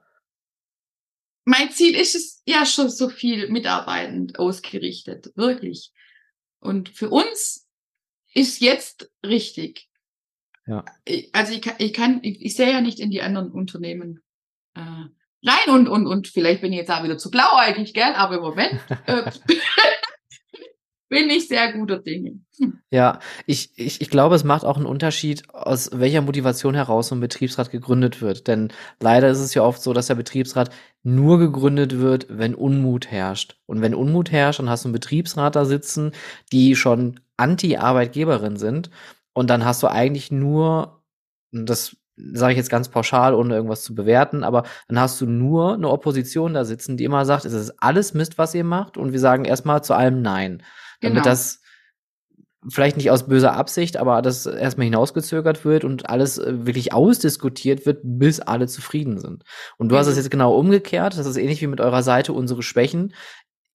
mein 1.44 1.70
Ziel 1.70 1.96
ist 1.96 2.14
es 2.14 2.42
ja 2.46 2.64
schon 2.64 2.88
so 2.88 3.08
viel 3.08 3.48
mitarbeitend 3.48 4.38
ausgerichtet, 4.38 5.32
wirklich. 5.34 5.92
Und 6.60 6.88
für 6.88 7.10
uns 7.10 7.63
ist 8.34 8.60
jetzt 8.60 9.10
richtig. 9.24 9.88
Ja. 10.66 10.84
Also 11.32 11.52
ich 11.52 11.62
kann, 11.62 11.74
ich, 11.78 11.92
kann, 11.92 12.20
ich, 12.22 12.44
ich 12.44 12.56
sehe 12.56 12.72
ja 12.72 12.80
nicht 12.80 13.00
in 13.00 13.10
die 13.10 13.22
anderen 13.22 13.50
Unternehmen 13.50 14.22
äh, 14.74 14.80
rein 14.80 15.70
und, 15.70 15.88
und, 15.88 16.06
und 16.06 16.28
vielleicht 16.28 16.62
bin 16.62 16.72
ich 16.72 16.78
jetzt 16.78 16.90
auch 16.90 17.04
wieder 17.04 17.18
zu 17.18 17.30
blauäugig, 17.30 17.92
gell? 17.94 18.14
Aber 18.14 18.36
im 18.36 18.42
Moment 18.42 18.80
äh, 19.06 19.30
bin 21.08 21.28
ich 21.30 21.48
sehr 21.48 21.72
guter 21.72 21.98
Dinge. 21.98 22.40
Hm. 22.58 22.80
Ja, 22.90 23.20
ich, 23.46 23.70
ich, 23.76 24.00
ich 24.00 24.10
glaube, 24.10 24.34
es 24.34 24.42
macht 24.42 24.64
auch 24.64 24.76
einen 24.76 24.86
Unterschied, 24.86 25.48
aus 25.50 25.90
welcher 25.92 26.22
Motivation 26.22 26.74
heraus 26.74 27.08
so 27.08 27.14
ein 27.14 27.20
Betriebsrat 27.20 27.70
gegründet 27.70 28.22
wird. 28.22 28.48
Denn 28.48 28.72
leider 29.00 29.28
ist 29.28 29.38
es 29.38 29.54
ja 29.54 29.62
oft 29.62 29.82
so, 29.82 29.92
dass 29.92 30.06
der 30.06 30.14
Betriebsrat 30.14 30.70
nur 31.02 31.38
gegründet 31.38 31.98
wird, 31.98 32.26
wenn 32.30 32.54
Unmut 32.54 33.10
herrscht. 33.10 33.56
Und 33.66 33.82
wenn 33.82 33.94
Unmut 33.94 34.32
herrscht, 34.32 34.60
dann 34.60 34.70
hast 34.70 34.84
du 34.84 34.88
einen 34.88 34.94
Betriebsrat 34.94 35.54
da 35.56 35.66
sitzen, 35.66 36.12
die 36.52 36.74
schon 36.74 37.20
Anti-Arbeitgeberin 37.36 38.56
sind. 38.56 38.90
Und 39.32 39.50
dann 39.50 39.64
hast 39.64 39.82
du 39.82 39.88
eigentlich 39.88 40.30
nur, 40.30 41.02
das 41.52 41.96
sage 42.16 42.52
ich 42.52 42.58
jetzt 42.58 42.70
ganz 42.70 42.88
pauschal, 42.88 43.34
ohne 43.34 43.54
irgendwas 43.54 43.82
zu 43.82 43.94
bewerten, 43.94 44.44
aber 44.44 44.62
dann 44.88 45.00
hast 45.00 45.20
du 45.20 45.26
nur 45.26 45.74
eine 45.74 45.88
Opposition 45.88 46.54
da 46.54 46.64
sitzen, 46.64 46.96
die 46.96 47.04
immer 47.04 47.24
sagt, 47.24 47.44
es 47.44 47.52
ist 47.52 47.74
alles 47.82 48.14
Mist, 48.14 48.38
was 48.38 48.54
ihr 48.54 48.64
macht, 48.64 48.96
und 48.96 49.12
wir 49.12 49.18
sagen 49.18 49.44
erstmal 49.44 49.82
zu 49.82 49.94
allem 49.94 50.22
Nein. 50.22 50.62
Genau. 51.00 51.14
Damit 51.14 51.26
das 51.26 51.60
vielleicht 52.68 52.96
nicht 52.96 53.10
aus 53.10 53.26
böser 53.26 53.54
Absicht, 53.54 53.96
aber 53.96 54.22
das 54.22 54.46
erstmal 54.46 54.86
hinausgezögert 54.86 55.64
wird 55.64 55.84
und 55.84 56.08
alles 56.08 56.38
äh, 56.38 56.66
wirklich 56.66 56.92
ausdiskutiert 56.92 57.84
wird, 57.84 58.00
bis 58.02 58.40
alle 58.40 58.66
zufrieden 58.68 59.18
sind. 59.18 59.44
Und 59.76 59.90
du 59.90 59.94
mhm. 59.94 59.98
hast 59.98 60.06
es 60.06 60.16
jetzt 60.16 60.30
genau 60.30 60.56
umgekehrt, 60.56 61.18
das 61.18 61.26
ist 61.26 61.36
ähnlich 61.36 61.60
wie 61.60 61.66
mit 61.66 61.80
eurer 61.80 62.02
Seite 62.02 62.32
unsere 62.32 62.62
Schwächen. 62.62 63.12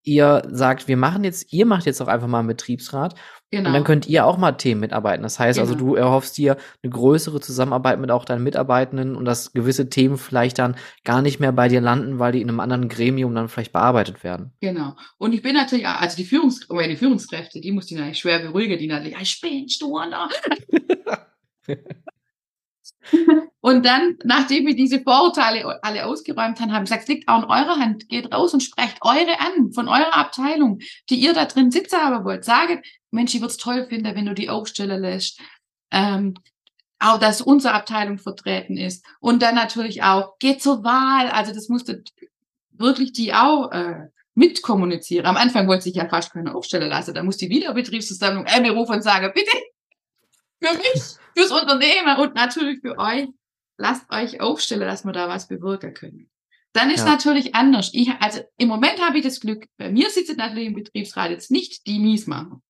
Ihr 0.03 0.43
sagt, 0.49 0.87
wir 0.87 0.97
machen 0.97 1.23
jetzt, 1.23 1.51
ihr 1.51 1.65
macht 1.65 1.85
jetzt 1.85 2.01
auch 2.01 2.07
einfach 2.07 2.27
mal 2.27 2.39
einen 2.39 2.47
Betriebsrat 2.47 3.15
Genau. 3.51 3.61
Und 3.61 3.73
dann 3.73 3.73
genau. 3.73 3.87
könnt 3.87 4.07
ihr 4.07 4.25
auch 4.25 4.37
mal 4.37 4.51
Themen 4.51 4.81
mitarbeiten. 4.81 5.23
Das 5.23 5.39
heißt 5.39 5.59
also, 5.59 5.73
genau. 5.73 5.85
also, 5.85 5.95
du 5.95 5.99
erhoffst 5.99 6.37
dir 6.37 6.57
eine 6.83 6.91
größere 6.91 7.39
Zusammenarbeit 7.39 7.99
mit 7.99 8.11
auch 8.11 8.23
deinen 8.23 8.43
Mitarbeitenden 8.43 9.15
und 9.15 9.25
dass 9.25 9.53
gewisse 9.53 9.89
Themen 9.89 10.19
vielleicht 10.19 10.59
dann 10.59 10.75
gar 11.03 11.23
nicht 11.23 11.39
mehr 11.39 11.51
bei 11.51 11.67
dir 11.67 11.81
landen, 11.81 12.19
weil 12.19 12.31
die 12.31 12.41
in 12.41 12.49
einem 12.49 12.59
anderen 12.59 12.89
Gremium 12.89 13.33
dann 13.33 13.49
vielleicht 13.49 13.73
bearbeitet 13.73 14.23
werden. 14.23 14.51
Genau. 14.61 14.95
Und 15.17 15.33
ich 15.33 15.41
bin 15.41 15.55
natürlich, 15.55 15.87
also 15.87 16.15
die, 16.15 16.25
Führungs 16.25 16.59
die 16.59 16.95
Führungskräfte, 16.95 17.59
die 17.59 17.71
muss 17.71 17.89
ich 17.89 17.97
natürlich 17.97 18.19
schwer 18.19 18.39
beruhigen, 18.39 18.77
die 18.77 18.87
natürlich, 18.87 19.17
spinnst 19.27 19.81
du, 19.81 19.97
da? 19.97 20.29
Und 23.61 23.85
dann, 23.85 24.17
nachdem 24.23 24.65
wir 24.67 24.75
diese 24.75 25.01
Vorurteile 25.01 25.83
alle 25.83 26.05
ausgeräumt 26.05 26.59
haben, 26.59 26.71
haben 26.71 26.85
gesagt, 26.85 27.03
es 27.03 27.07
liegt 27.09 27.27
auch 27.27 27.43
in 27.43 27.49
eurer 27.49 27.77
Hand. 27.77 28.07
Geht 28.07 28.33
raus 28.33 28.53
und 28.53 28.61
sprecht 28.61 28.97
eure 29.01 29.39
an, 29.39 29.73
von 29.73 29.89
eurer 29.89 30.15
Abteilung, 30.15 30.79
die 31.09 31.15
ihr 31.15 31.33
da 31.33 31.45
drin 31.45 31.69
sitzen 31.69 31.99
haben 31.99 32.23
wollt. 32.23 32.45
Saget, 32.45 32.85
Mensch, 33.11 33.35
ich 33.35 33.41
würde 33.41 33.51
es 33.51 33.57
toll 33.57 33.85
finden, 33.87 34.15
wenn 34.15 34.25
du 34.25 34.33
die 34.33 34.49
aufstellen 34.49 35.01
lässt. 35.01 35.41
Ähm, 35.91 36.35
auch, 36.99 37.17
dass 37.17 37.41
unsere 37.41 37.73
Abteilung 37.73 38.17
vertreten 38.17 38.77
ist. 38.77 39.05
Und 39.19 39.41
dann 39.41 39.55
natürlich 39.55 40.03
auch, 40.03 40.37
geht 40.39 40.61
zur 40.61 40.83
Wahl. 40.83 41.29
Also 41.29 41.53
das 41.53 41.69
musste 41.69 42.03
wirklich 42.71 43.13
die 43.13 43.33
auch 43.33 43.71
äh, 43.71 44.07
mitkommunizieren. 44.35 45.25
Am 45.25 45.37
Anfang 45.37 45.67
wollte 45.67 45.83
sich 45.83 45.95
ja 45.95 46.07
fast 46.07 46.31
keiner 46.31 46.55
aufstellen 46.55 46.89
lassen. 46.89 47.13
Da 47.13 47.23
muss 47.23 47.37
die 47.37 47.49
Wiederbetriebsversammlung 47.49 48.45
eine 48.45 48.71
rufen 48.71 48.95
und 48.95 49.01
sagen, 49.01 49.31
bitte, 49.33 49.51
für 50.61 50.77
mich, 50.77 51.03
fürs 51.39 51.51
Unternehmen 51.51 52.17
und 52.19 52.35
natürlich 52.35 52.81
für 52.81 52.97
euch 52.97 53.27
lasst 53.77 54.11
euch 54.11 54.41
aufstellen, 54.41 54.87
dass 54.87 55.05
wir 55.05 55.13
da 55.13 55.29
was 55.29 55.47
bewirken 55.47 55.93
können. 55.93 56.29
Dann 56.73 56.91
ist 56.91 57.05
ja. 57.05 57.11
natürlich 57.11 57.55
anders. 57.55 57.91
Ich, 57.93 58.11
also 58.19 58.41
im 58.57 58.67
Moment 58.67 59.01
habe 59.01 59.17
ich 59.17 59.23
das 59.23 59.39
Glück, 59.39 59.65
bei 59.77 59.89
mir 59.89 60.09
sitzen 60.09 60.35
natürlich 60.37 60.67
im 60.67 60.75
Betriebsrat 60.75 61.31
jetzt 61.31 61.49
nicht 61.49 61.87
die 61.87 61.99
Miesmacher. 61.99 62.61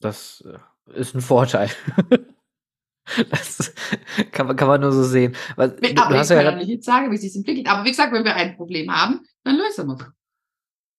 Das 0.00 0.44
äh, 0.46 1.00
ist 1.00 1.14
ein 1.14 1.22
Vorteil. 1.22 1.70
das 3.30 3.74
kann 4.30 4.46
man, 4.46 4.56
kann 4.56 4.68
man 4.68 4.80
nur 4.80 4.92
so 4.92 5.02
sehen. 5.02 5.34
Weil, 5.56 5.70
aber 5.70 5.80
du 5.80 5.88
ich 5.88 6.28
kann 6.28 6.44
ja 6.44 6.54
nicht 6.54 6.68
jetzt 6.68 6.86
sagen, 6.86 7.10
wie 7.10 7.16
es 7.16 7.22
sich 7.22 7.34
entwickelt. 7.34 7.66
Aber 7.66 7.84
wie 7.84 7.90
gesagt, 7.90 8.12
wenn 8.12 8.24
wir 8.24 8.36
ein 8.36 8.56
Problem 8.56 8.94
haben, 8.94 9.26
dann 9.42 9.56
lösen 9.56 9.88
wir 9.88 9.94
es. 9.94 10.06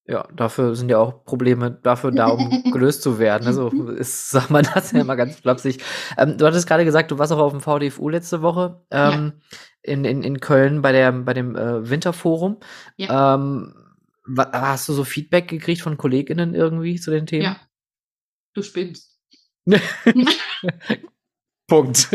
Ja, 0.06 0.28
dafür 0.36 0.76
sind 0.76 0.90
ja 0.90 0.98
auch 0.98 1.24
Probleme 1.24 1.72
dafür 1.72 2.12
da, 2.12 2.28
um 2.28 2.64
gelöst 2.74 3.04
zu 3.04 3.20
werden. 3.20 3.48
Also 3.48 3.70
ist, 3.70 4.30
sag 4.32 4.50
mal 4.50 4.62
das 4.62 4.92
ja 4.92 5.02
immer 5.02 5.16
ganz 5.16 5.38
flapsig. 5.38 5.82
Ähm, 6.18 6.38
du 6.38 6.46
hattest 6.46 6.68
gerade 6.68 6.84
gesagt, 6.84 7.12
du 7.12 7.20
warst 7.20 7.32
auch 7.32 7.40
auf 7.40 7.54
dem 7.54 7.62
VDFU 7.62 8.10
letzte 8.10 8.42
Woche 8.42 8.84
ähm, 8.92 9.34
ja. 9.34 9.58
in, 9.82 10.04
in, 10.04 10.24
in 10.24 10.40
Köln 10.42 10.82
bei, 10.82 10.92
der, 10.92 11.12
bei 11.12 11.34
dem 11.34 11.56
äh, 11.56 11.90
Winterforum. 11.90 12.58
Ja. 12.98 13.36
Ähm, 13.36 13.74
hast 14.38 14.90
du 14.90 14.94
so 14.94 15.06
Feedback 15.06 15.48
gekriegt 15.48 15.82
von 15.82 15.98
KollegInnen 15.98 16.54
irgendwie 16.54 17.00
zu 17.00 17.12
den 17.12 17.26
Themen? 17.26 17.44
Ja. 17.44 17.62
Du 18.54 18.62
spinnst. 18.62 19.18
Punkt. 21.68 22.10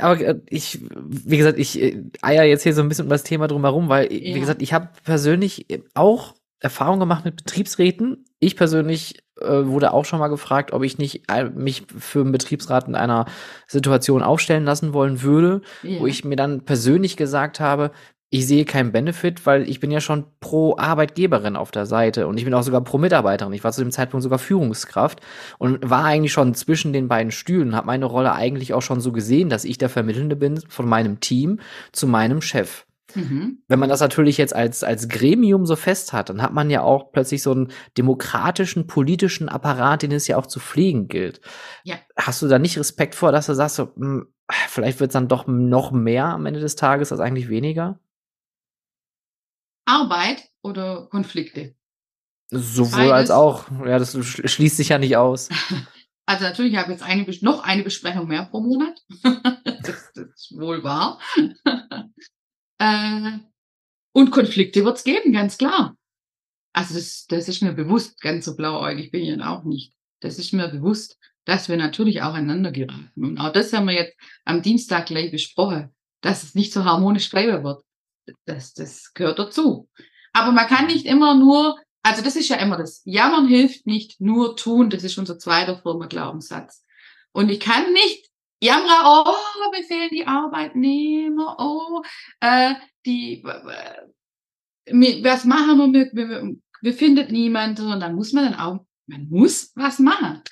Aber 0.00 0.20
äh, 0.20 0.40
ich, 0.48 0.80
wie 1.06 1.36
gesagt, 1.36 1.58
ich 1.58 1.80
äh, 1.80 2.02
eier 2.22 2.44
jetzt 2.44 2.62
hier 2.62 2.74
so 2.74 2.82
ein 2.82 2.88
bisschen 2.88 3.04
um 3.04 3.10
das 3.10 3.22
Thema 3.22 3.46
drumherum, 3.48 3.88
weil, 3.88 4.12
ja. 4.12 4.34
wie 4.34 4.40
gesagt, 4.40 4.62
ich 4.62 4.72
habe 4.72 4.88
persönlich 5.04 5.66
auch 5.94 6.34
Erfahrung 6.60 6.98
gemacht 6.98 7.24
mit 7.24 7.36
Betriebsräten. 7.36 8.24
Ich 8.40 8.56
persönlich 8.56 9.22
äh, 9.40 9.66
wurde 9.66 9.92
auch 9.92 10.04
schon 10.04 10.18
mal 10.18 10.28
gefragt, 10.28 10.72
ob 10.72 10.82
ich 10.82 10.96
nicht 10.96 11.30
äh, 11.30 11.44
mich 11.44 11.84
für 11.98 12.20
einen 12.20 12.32
Betriebsrat 12.32 12.88
in 12.88 12.94
einer 12.94 13.26
Situation 13.66 14.22
aufstellen 14.22 14.64
lassen 14.64 14.94
wollen 14.94 15.22
würde, 15.22 15.60
ja. 15.82 16.00
wo 16.00 16.06
ich 16.06 16.24
mir 16.24 16.36
dann 16.36 16.64
persönlich 16.64 17.16
gesagt 17.16 17.60
habe, 17.60 17.90
ich 18.30 18.46
sehe 18.46 18.64
keinen 18.64 18.90
Benefit, 18.90 19.46
weil 19.46 19.68
ich 19.68 19.78
bin 19.80 19.90
ja 19.90 20.00
schon 20.00 20.24
pro 20.40 20.76
Arbeitgeberin 20.76 21.54
auf 21.54 21.70
der 21.70 21.86
Seite 21.86 22.26
und 22.26 22.36
ich 22.36 22.44
bin 22.44 22.54
auch 22.54 22.62
sogar 22.62 22.82
pro 22.82 22.98
Mitarbeiterin. 22.98 23.52
Ich 23.52 23.62
war 23.62 23.72
zu 23.72 23.82
dem 23.82 23.92
Zeitpunkt 23.92 24.22
sogar 24.22 24.38
Führungskraft 24.38 25.20
und 25.58 25.88
war 25.88 26.04
eigentlich 26.04 26.32
schon 26.32 26.54
zwischen 26.54 26.92
den 26.92 27.06
beiden 27.06 27.30
Stühlen 27.30 27.68
und 27.68 27.76
habe 27.76 27.86
meine 27.86 28.06
Rolle 28.06 28.32
eigentlich 28.32 28.74
auch 28.74 28.82
schon 28.82 29.00
so 29.00 29.12
gesehen, 29.12 29.50
dass 29.50 29.64
ich 29.64 29.78
der 29.78 29.88
Vermittelnde 29.88 30.36
bin 30.36 30.60
von 30.68 30.88
meinem 30.88 31.20
Team 31.20 31.60
zu 31.92 32.08
meinem 32.08 32.40
Chef. 32.40 32.86
Mhm. 33.14 33.58
Wenn 33.68 33.78
man 33.78 33.88
das 33.88 34.00
natürlich 34.00 34.38
jetzt 34.38 34.54
als, 34.54 34.82
als 34.82 35.08
Gremium 35.08 35.66
so 35.66 35.76
fest 35.76 36.12
hat, 36.12 36.28
dann 36.28 36.42
hat 36.42 36.52
man 36.52 36.70
ja 36.70 36.82
auch 36.82 37.12
plötzlich 37.12 37.42
so 37.42 37.52
einen 37.52 37.68
demokratischen, 37.96 38.86
politischen 38.86 39.48
Apparat, 39.48 40.02
den 40.02 40.12
es 40.12 40.26
ja 40.26 40.36
auch 40.36 40.46
zu 40.46 40.60
pflegen 40.60 41.08
gilt. 41.08 41.40
Ja. 41.84 41.96
Hast 42.16 42.42
du 42.42 42.48
da 42.48 42.58
nicht 42.58 42.78
Respekt 42.78 43.14
vor, 43.14 43.32
dass 43.32 43.46
du 43.46 43.54
sagst, 43.54 43.76
so, 43.76 43.92
mh, 43.94 44.06
hm, 44.06 44.26
vielleicht 44.68 45.00
wird 45.00 45.10
es 45.10 45.14
dann 45.14 45.28
doch 45.28 45.46
noch 45.46 45.92
mehr 45.92 46.26
am 46.26 46.46
Ende 46.46 46.60
des 46.60 46.76
Tages 46.76 47.12
als 47.12 47.20
eigentlich 47.20 47.48
weniger? 47.48 48.00
Arbeit 49.84 50.48
oder 50.62 51.06
Konflikte? 51.10 51.74
Sowohl 52.50 53.08
Beides. 53.08 53.12
als 53.12 53.30
auch. 53.30 53.70
Ja, 53.86 53.98
das 53.98 54.16
schließt 54.16 54.76
sich 54.76 54.90
ja 54.90 54.98
nicht 54.98 55.16
aus. 55.16 55.48
Also 56.26 56.44
natürlich 56.44 56.72
ich 56.72 56.78
habe 56.78 56.90
jetzt 56.90 57.02
eine, 57.02 57.26
noch 57.42 57.62
eine 57.64 57.82
Besprechung 57.82 58.28
mehr 58.28 58.46
pro 58.46 58.60
Monat. 58.60 58.98
das, 59.82 60.10
das, 60.14 60.26
ist 60.34 60.54
wohl 60.58 60.82
wahr. 60.82 61.20
äh, 62.78 63.38
und 64.14 64.30
Konflikte 64.30 64.86
wird 64.86 64.96
es 64.96 65.04
geben, 65.04 65.34
ganz 65.34 65.58
klar. 65.58 65.98
Also 66.72 66.94
das, 66.94 67.26
das 67.26 67.48
ist 67.48 67.62
mir 67.62 67.74
bewusst, 67.74 68.22
ganz 68.22 68.46
so 68.46 68.56
blauäugig 68.56 69.10
bin 69.10 69.22
ich 69.22 69.30
dann 69.32 69.42
auch 69.42 69.64
nicht. 69.64 69.92
Das 70.20 70.38
ist 70.38 70.54
mir 70.54 70.68
bewusst, 70.68 71.18
dass 71.44 71.68
wir 71.68 71.76
natürlich 71.76 72.22
auch 72.22 72.32
einander 72.32 72.72
geraten. 72.72 73.12
Und 73.16 73.38
auch 73.38 73.52
das 73.52 73.74
haben 73.74 73.86
wir 73.86 73.94
jetzt 73.94 74.16
am 74.46 74.62
Dienstag 74.62 75.04
gleich 75.04 75.30
besprochen, 75.30 75.94
dass 76.22 76.42
es 76.42 76.54
nicht 76.54 76.72
so 76.72 76.86
harmonisch 76.86 77.28
bleiben 77.28 77.62
wird 77.64 77.84
das, 78.44 78.74
das 78.74 79.12
gehört 79.14 79.38
dazu. 79.38 79.88
Aber 80.32 80.52
man 80.52 80.66
kann 80.66 80.86
nicht 80.86 81.06
immer 81.06 81.34
nur, 81.34 81.78
also 82.02 82.22
das 82.22 82.36
ist 82.36 82.48
ja 82.48 82.56
immer 82.56 82.76
das, 82.76 83.02
Jammern 83.04 83.46
hilft 83.46 83.86
nicht, 83.86 84.20
nur 84.20 84.56
tun, 84.56 84.90
das 84.90 85.04
ist 85.04 85.16
unser 85.18 85.38
zweiter 85.38 85.80
Firma 85.80 86.06
Glaubenssatz. 86.06 86.84
Und 87.32 87.50
ich 87.50 87.60
kann 87.60 87.92
nicht 87.92 88.28
jammern, 88.60 89.04
oh, 89.04 89.70
mir 89.72 89.84
fehlen 89.84 90.10
die 90.12 90.26
Arbeitnehmer, 90.26 91.56
oh, 91.58 92.02
äh, 92.40 92.74
die, 93.04 93.42
äh, 93.44 95.22
was 95.22 95.44
machen 95.44 95.92
wir, 95.92 96.10
wir, 96.12 96.28
wir, 96.28 96.56
wir 96.82 96.94
findet 96.94 97.30
niemand, 97.30 97.78
sondern 97.78 98.00
dann 98.00 98.14
muss 98.14 98.32
man 98.32 98.44
dann 98.44 98.60
auch, 98.60 98.84
man 99.06 99.28
muss 99.28 99.72
was 99.74 99.98
machen. 99.98 100.42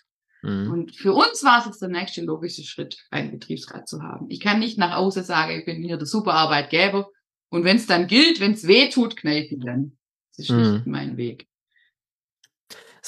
Mhm. 0.43 0.71
Und 0.71 0.97
für 0.97 1.13
uns 1.13 1.43
war 1.45 1.61
es 1.61 1.67
jetzt 1.67 1.83
der 1.83 1.89
nächste 1.89 2.23
logische 2.23 2.65
Schritt, 2.65 2.97
einen 3.11 3.31
Betriebsrat 3.31 3.89
zu 3.89 4.03
haben. 4.03 4.27
Ich 4.29 4.41
kann 4.41 4.59
nicht 4.59 4.79
nach 4.79 4.97
außen 4.97 5.25
sagen, 5.25 5.59
ich 5.59 5.65
bin 5.65 5.83
hier 5.83 5.97
der 5.97 6.07
super 6.07 6.35
Arbeitgeber 6.35 7.09
und 7.53 7.65
wenn 7.65 7.77
es 7.77 7.87
dann 7.87 8.07
gilt, 8.07 8.41
wenn 8.41 8.53
es 8.53 8.67
weh 8.67 8.89
tut, 8.89 9.15
kneife 9.15 9.59
dann. 9.59 9.93
Das 10.31 10.47
ist 10.47 10.51
mhm. 10.51 10.73
nicht 10.73 10.87
mein 10.87 11.17
Weg. 11.19 11.49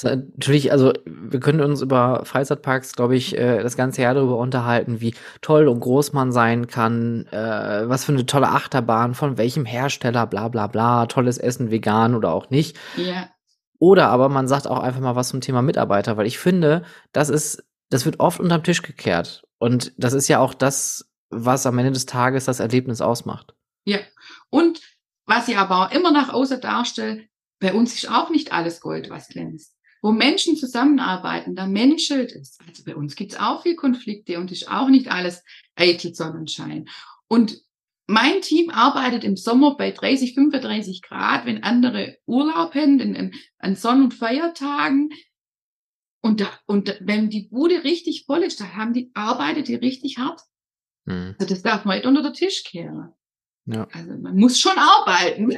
natürlich, 0.03 0.71
also 0.71 0.93
wir 1.03 1.39
können 1.39 1.61
uns 1.61 1.81
über 1.81 2.23
Freizeitparks, 2.25 2.95
glaube 2.95 3.15
ich, 3.15 3.35
äh, 3.35 3.63
das 3.63 3.75
ganze 3.75 4.03
Jahr 4.03 4.13
darüber 4.13 4.37
unterhalten, 4.37 5.01
wie 5.01 5.15
toll 5.41 5.67
und 5.67 5.79
groß 5.79 6.13
man 6.13 6.31
sein 6.31 6.67
kann, 6.67 7.25
äh, 7.31 7.89
was 7.89 8.05
für 8.05 8.11
eine 8.11 8.27
tolle 8.27 8.49
Achterbahn, 8.49 9.15
von 9.15 9.39
welchem 9.39 9.65
Hersteller, 9.65 10.27
bla 10.27 10.47
bla 10.47 10.67
bla, 10.67 11.07
tolles 11.07 11.39
Essen, 11.39 11.71
vegan 11.71 12.13
oder 12.13 12.31
auch 12.31 12.51
nicht. 12.51 12.77
Ja. 12.97 13.31
Oder 13.79 14.09
aber 14.09 14.29
man 14.29 14.47
sagt 14.47 14.67
auch 14.67 14.79
einfach 14.79 15.01
mal 15.01 15.15
was 15.15 15.29
zum 15.29 15.41
Thema 15.41 15.63
Mitarbeiter, 15.63 16.17
weil 16.17 16.27
ich 16.27 16.37
finde, 16.37 16.83
das 17.13 17.29
ist, 17.29 17.65
das 17.89 18.05
wird 18.05 18.19
oft 18.19 18.39
unterm 18.39 18.63
Tisch 18.63 18.83
gekehrt. 18.83 19.43
Und 19.57 19.91
das 19.97 20.13
ist 20.13 20.27
ja 20.27 20.37
auch 20.37 20.53
das, 20.53 21.11
was 21.31 21.65
am 21.65 21.79
Ende 21.79 21.93
des 21.93 22.05
Tages 22.05 22.45
das 22.45 22.59
Erlebnis 22.59 23.01
ausmacht. 23.01 23.54
Ja, 23.85 23.99
und 24.49 24.81
was 25.25 25.47
ich 25.47 25.57
aber 25.57 25.85
auch 25.85 25.91
immer 25.91 26.11
nach 26.11 26.29
außen 26.29 26.61
darstelle, 26.61 27.27
bei 27.59 27.73
uns 27.73 27.95
ist 27.95 28.09
auch 28.09 28.29
nicht 28.29 28.51
alles 28.51 28.81
Gold, 28.81 29.09
was 29.09 29.29
glänzt. 29.29 29.75
Wo 30.01 30.11
Menschen 30.11 30.55
zusammenarbeiten, 30.55 31.55
da 31.55 31.65
menschelt 31.65 32.31
es. 32.33 32.59
Also 32.67 32.83
bei 32.83 32.95
uns 32.95 33.15
gibt 33.15 33.33
es 33.33 33.39
auch 33.39 33.63
viel 33.63 33.75
Konflikte 33.75 34.39
und 34.39 34.51
ist 34.51 34.69
auch 34.69 34.89
nicht 34.89 35.09
alles 35.09 35.43
eitel 35.75 36.13
Sonnenschein. 36.13 36.87
Und 37.27 37.59
mein 38.07 38.41
Team 38.41 38.69
arbeitet 38.69 39.23
im 39.23 39.35
Sommer 39.35 39.77
bei 39.77 39.89
30, 39.89 40.35
35 40.35 41.01
Grad, 41.01 41.45
wenn 41.45 41.63
andere 41.63 42.17
Urlaub 42.27 42.75
haben, 42.75 43.31
an 43.57 43.75
Sonn- 43.75 44.03
und 44.03 44.13
Feiertagen. 44.13 45.09
Und, 46.21 46.41
da, 46.41 46.49
und 46.67 46.97
wenn 47.01 47.29
die 47.29 47.47
Bude 47.49 47.83
richtig 47.83 48.25
voll 48.25 48.43
ist, 48.43 48.59
da 48.59 48.73
haben 48.73 48.93
die, 48.93 49.09
arbeitet 49.15 49.67
die 49.67 49.75
richtig 49.75 50.17
hart. 50.17 50.41
Mhm. 51.05 51.35
Also 51.39 51.53
das 51.53 51.63
darf 51.63 51.85
man 51.85 51.97
nicht 51.97 52.05
unter 52.05 52.21
den 52.21 52.33
Tisch 52.33 52.63
kehren. 52.63 53.13
Ja. 53.65 53.87
Also 53.93 54.11
man 54.21 54.35
muss 54.35 54.59
schon 54.59 54.77
arbeiten. 54.77 55.57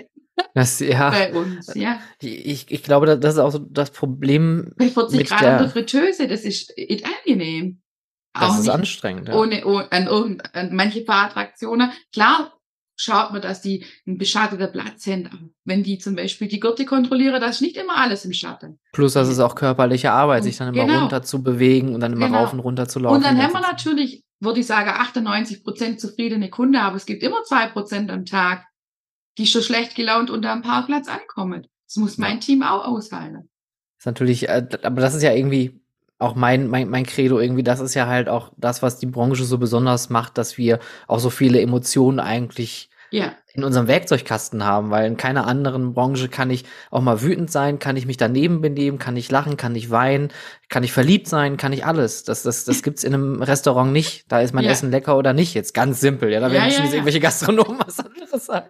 Das, 0.53 0.79
ja. 0.79 1.09
Bei 1.09 1.33
uns, 1.33 1.73
ja. 1.73 1.99
Ich, 2.21 2.69
ich 2.69 2.83
glaube, 2.83 3.17
das 3.17 3.33
ist 3.33 3.39
auch 3.39 3.51
so 3.51 3.59
das 3.59 3.91
Problem. 3.91 4.71
Bei 4.77 4.87
40 4.87 5.17
mit 5.17 5.27
Grad 5.27 5.41
der, 5.41 5.57
der 5.59 5.69
Fritteuse, 5.69 6.27
das 6.27 6.41
ist 6.41 6.73
angenehm. 6.77 7.81
Das 8.33 8.51
auch 8.51 8.59
ist 8.59 8.69
anstrengend. 8.69 9.29
Ja. 9.29 9.35
Ohne, 9.35 9.65
ohne 9.65 9.91
an, 9.91 10.41
an 10.53 10.75
manche 10.75 11.03
Fahrattraktionen. 11.03 11.91
Klar 12.13 12.53
schaut 12.97 13.31
man, 13.31 13.41
dass 13.41 13.61
die 13.61 13.85
einen 14.05 14.17
beschatteten 14.17 14.71
Platz 14.71 15.07
haben. 15.07 15.55
Wenn 15.63 15.83
die 15.83 15.97
zum 15.97 16.15
Beispiel 16.15 16.47
die 16.47 16.59
Gürtel 16.59 16.85
kontrollieren, 16.85 17.39
da 17.39 17.47
ist 17.47 17.61
nicht 17.61 17.77
immer 17.77 17.97
alles 17.97 18.25
im 18.25 18.33
Schatten. 18.33 18.79
Plus, 18.91 19.13
das 19.13 19.29
ist 19.29 19.39
auch 19.39 19.55
körperliche 19.55 20.11
Arbeit, 20.11 20.41
und 20.41 20.43
sich 20.43 20.57
dann 20.57 20.73
immer 20.73 20.85
genau. 20.85 20.99
runter 21.01 21.21
zu 21.21 21.43
bewegen 21.43 21.93
und 21.93 22.01
dann 22.01 22.13
immer 22.13 22.27
genau. 22.27 22.39
rauf 22.39 22.53
und 22.53 22.59
runter 22.59 22.87
zu 22.87 22.99
laufen. 22.99 23.17
Und 23.17 23.25
dann 23.25 23.41
haben 23.41 23.53
wir 23.53 23.61
natürlich 23.61 24.23
würde 24.39 24.59
ich 24.59 24.67
sagen, 24.67 24.89
98 24.89 25.63
Prozent 25.63 25.99
zufriedene 25.99 26.49
Kunde, 26.49 26.81
aber 26.81 26.95
es 26.95 27.05
gibt 27.05 27.23
immer 27.23 27.43
zwei 27.43 27.67
Prozent 27.67 28.11
am 28.11 28.25
Tag, 28.25 28.65
die 29.37 29.47
schon 29.47 29.61
schlecht 29.61 29.95
gelaunt 29.95 30.29
unter 30.29 30.53
dem 30.53 30.61
Parkplatz 30.61 31.07
ankommen. 31.07 31.67
Das 31.87 31.95
muss 31.97 32.17
mein. 32.17 32.39
Team 32.41 32.63
auch 32.63 32.85
aushalten. 32.85 33.49
Das 33.97 34.01
ist 34.01 34.05
natürlich, 34.05 34.49
äh, 34.49 34.67
aber 34.83 35.01
das 35.01 35.15
ist 35.15 35.23
ja 35.23 35.33
irgendwie 35.33 35.79
auch 36.19 36.35
mein, 36.35 36.67
mein, 36.67 36.89
mein 36.89 37.05
Credo 37.05 37.39
irgendwie, 37.39 37.63
das 37.63 37.79
ist 37.79 37.93
ja 37.93 38.07
halt 38.07 38.27
auch 38.27 38.51
das, 38.57 38.81
was 38.81 38.97
die 38.97 39.05
Branche 39.05 39.43
so 39.43 39.57
besonders 39.57 40.09
macht, 40.09 40.37
dass 40.37 40.57
wir 40.57 40.79
auch 41.07 41.19
so 41.19 41.29
viele 41.29 41.61
Emotionen 41.61 42.19
eigentlich 42.19 42.89
ja. 43.11 43.33
in 43.53 43.63
unserem 43.63 43.87
Werkzeugkasten 43.87 44.63
haben, 44.63 44.89
weil 44.89 45.07
in 45.07 45.17
keiner 45.17 45.47
anderen 45.47 45.93
Branche 45.93 46.29
kann 46.29 46.49
ich 46.49 46.65
auch 46.91 47.01
mal 47.01 47.21
wütend 47.21 47.51
sein, 47.51 47.79
kann 47.79 47.97
ich 47.97 48.05
mich 48.05 48.17
daneben 48.17 48.61
benehmen, 48.61 48.99
kann 48.99 49.15
ich 49.15 49.31
lachen, 49.31 49.57
kann 49.57 49.75
ich 49.75 49.89
weinen, 49.89 50.29
kann 50.69 50.83
ich 50.83 50.91
verliebt 50.91 51.27
sein, 51.27 51.57
kann 51.57 51.73
ich 51.73 51.85
alles. 51.85 52.23
Das, 52.23 52.43
das, 52.43 52.65
das 52.65 52.83
gibt's 52.83 53.03
in 53.03 53.13
einem 53.13 53.41
Restaurant 53.41 53.91
nicht. 53.91 54.31
Da 54.31 54.41
ist 54.41 54.53
mein 54.53 54.65
ja. 54.65 54.71
Essen 54.71 54.91
lecker 54.91 55.17
oder 55.17 55.33
nicht. 55.33 55.53
Jetzt 55.53 55.73
ganz 55.73 55.99
simpel. 55.99 56.31
Ja, 56.31 56.39
da 56.39 56.51
werden 56.51 56.69
ja, 56.69 56.71
schon 56.71 56.85
ja, 56.85 56.91
irgendwelche 56.91 57.19
Gastronomen 57.19 57.79
was 57.85 57.99
anderes 57.99 58.45
sagen. 58.45 58.69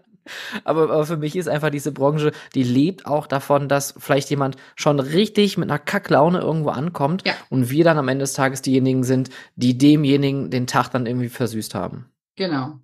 Aber, 0.64 0.84
aber 0.84 1.06
für 1.06 1.18
mich 1.18 1.36
ist 1.36 1.48
einfach 1.48 1.70
diese 1.70 1.92
Branche, 1.92 2.32
die 2.54 2.64
lebt 2.64 3.06
auch 3.06 3.28
davon, 3.28 3.70
dass 3.70 3.94
vielleicht 3.98 4.30
jemand 4.30 4.58
schon 4.76 5.00
richtig 5.00 5.58
mit 5.58 5.70
einer 5.70 5.80
Kacklaune 5.80 6.40
irgendwo 6.40 6.70
ankommt 6.70 7.26
ja. 7.26 7.34
und 7.50 7.70
wir 7.70 7.84
dann 7.84 7.98
am 7.98 8.08
Ende 8.10 8.24
des 8.24 8.34
Tages 8.34 8.62
diejenigen 8.62 9.04
sind, 9.04 9.30
die 9.56 9.78
demjenigen 9.78 10.50
den 10.50 10.68
Tag 10.68 10.90
dann 10.90 11.06
irgendwie 11.06 11.30
versüßt 11.30 11.76
haben. 11.76 12.12
Genau. 12.36 12.80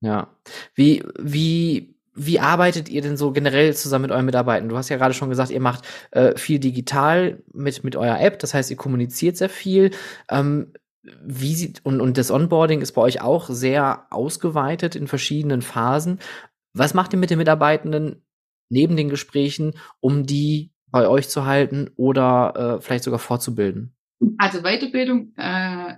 Ja. 0.00 0.28
Wie, 0.74 1.02
wie, 1.18 1.94
wie 2.14 2.40
arbeitet 2.40 2.88
ihr 2.88 3.02
denn 3.02 3.16
so 3.16 3.32
generell 3.32 3.74
zusammen 3.74 4.02
mit 4.02 4.10
euren 4.10 4.26
Mitarbeitern? 4.26 4.68
Du 4.68 4.76
hast 4.76 4.88
ja 4.88 4.96
gerade 4.96 5.14
schon 5.14 5.28
gesagt, 5.28 5.50
ihr 5.50 5.60
macht 5.60 5.84
äh, 6.10 6.36
viel 6.36 6.58
digital 6.58 7.42
mit, 7.52 7.84
mit 7.84 7.96
eurer 7.96 8.20
App, 8.20 8.38
das 8.38 8.54
heißt, 8.54 8.70
ihr 8.70 8.76
kommuniziert 8.76 9.36
sehr 9.36 9.48
viel. 9.48 9.90
Ähm, 10.30 10.72
wie 11.22 11.54
sieht, 11.54 11.84
und, 11.84 12.00
und 12.00 12.18
das 12.18 12.30
Onboarding 12.30 12.80
ist 12.80 12.92
bei 12.92 13.02
euch 13.02 13.20
auch 13.20 13.48
sehr 13.48 14.06
ausgeweitet 14.10 14.94
in 14.94 15.06
verschiedenen 15.06 15.62
Phasen. 15.62 16.18
Was 16.74 16.94
macht 16.94 17.12
ihr 17.12 17.18
mit 17.18 17.30
den 17.30 17.38
Mitarbeitenden 17.38 18.22
neben 18.68 18.96
den 18.96 19.08
Gesprächen, 19.08 19.74
um 20.00 20.26
die 20.26 20.72
bei 20.90 21.08
euch 21.08 21.28
zu 21.28 21.46
halten 21.46 21.90
oder 21.96 22.78
äh, 22.78 22.80
vielleicht 22.80 23.04
sogar 23.04 23.18
fortzubilden? 23.18 23.94
Also 24.38 24.62
Weiterbildung 24.62 25.32
äh, 25.36 25.94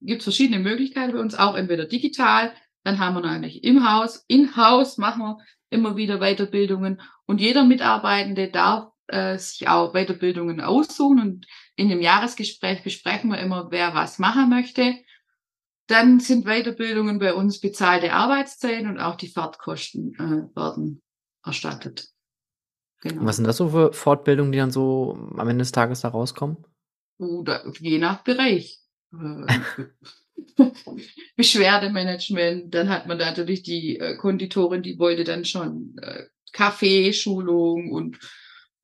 gibt 0.00 0.20
es 0.20 0.24
verschiedene 0.24 0.58
Möglichkeiten 0.58 1.12
bei 1.12 1.20
uns, 1.20 1.34
auch 1.34 1.54
entweder 1.54 1.86
digital 1.86 2.52
dann 2.84 2.98
haben 2.98 3.14
wir 3.14 3.20
natürlich 3.20 3.64
im 3.64 3.88
Haus, 3.88 4.24
in-house 4.28 4.98
machen 4.98 5.22
wir 5.22 5.38
immer 5.70 5.96
wieder 5.96 6.18
Weiterbildungen 6.18 7.00
und 7.26 7.40
jeder 7.40 7.64
Mitarbeitende 7.64 8.50
darf 8.50 8.92
äh, 9.08 9.38
sich 9.38 9.68
auch 9.68 9.92
Weiterbildungen 9.92 10.60
aussuchen 10.60 11.20
und 11.20 11.46
in 11.76 11.88
dem 11.88 12.00
Jahresgespräch 12.00 12.82
besprechen 12.82 13.30
wir 13.30 13.38
immer, 13.38 13.70
wer 13.70 13.94
was 13.94 14.18
machen 14.18 14.48
möchte. 14.48 14.94
Dann 15.86 16.20
sind 16.20 16.44
Weiterbildungen 16.44 17.18
bei 17.18 17.34
uns 17.34 17.60
bezahlte 17.60 18.12
Arbeitszeiten 18.12 18.88
und 18.88 18.98
auch 18.98 19.16
die 19.16 19.28
Fahrtkosten 19.28 20.14
äh, 20.14 20.56
werden 20.56 21.02
erstattet. 21.44 22.08
Genau. 23.00 23.24
Was 23.24 23.36
sind 23.36 23.46
das 23.46 23.56
so 23.56 23.70
für 23.70 23.92
Fortbildungen, 23.92 24.52
die 24.52 24.58
dann 24.58 24.70
so 24.70 25.18
am 25.36 25.48
Ende 25.48 25.62
des 25.62 25.72
Tages 25.72 26.02
da 26.02 26.08
rauskommen? 26.08 26.64
Oder 27.18 27.64
je 27.80 27.98
nach 27.98 28.22
Bereich. 28.22 28.78
Beschwerdemanagement. 31.36 32.74
Dann 32.74 32.88
hat 32.88 33.06
man 33.06 33.18
da 33.18 33.26
natürlich 33.26 33.62
die 33.62 33.98
äh, 33.98 34.16
Konditorin, 34.16 34.82
die 34.82 34.98
wollte 34.98 35.24
dann 35.24 35.44
schon 35.44 35.96
äh, 36.00 36.24
Kaffeeschulung 36.52 37.90
und 37.90 38.18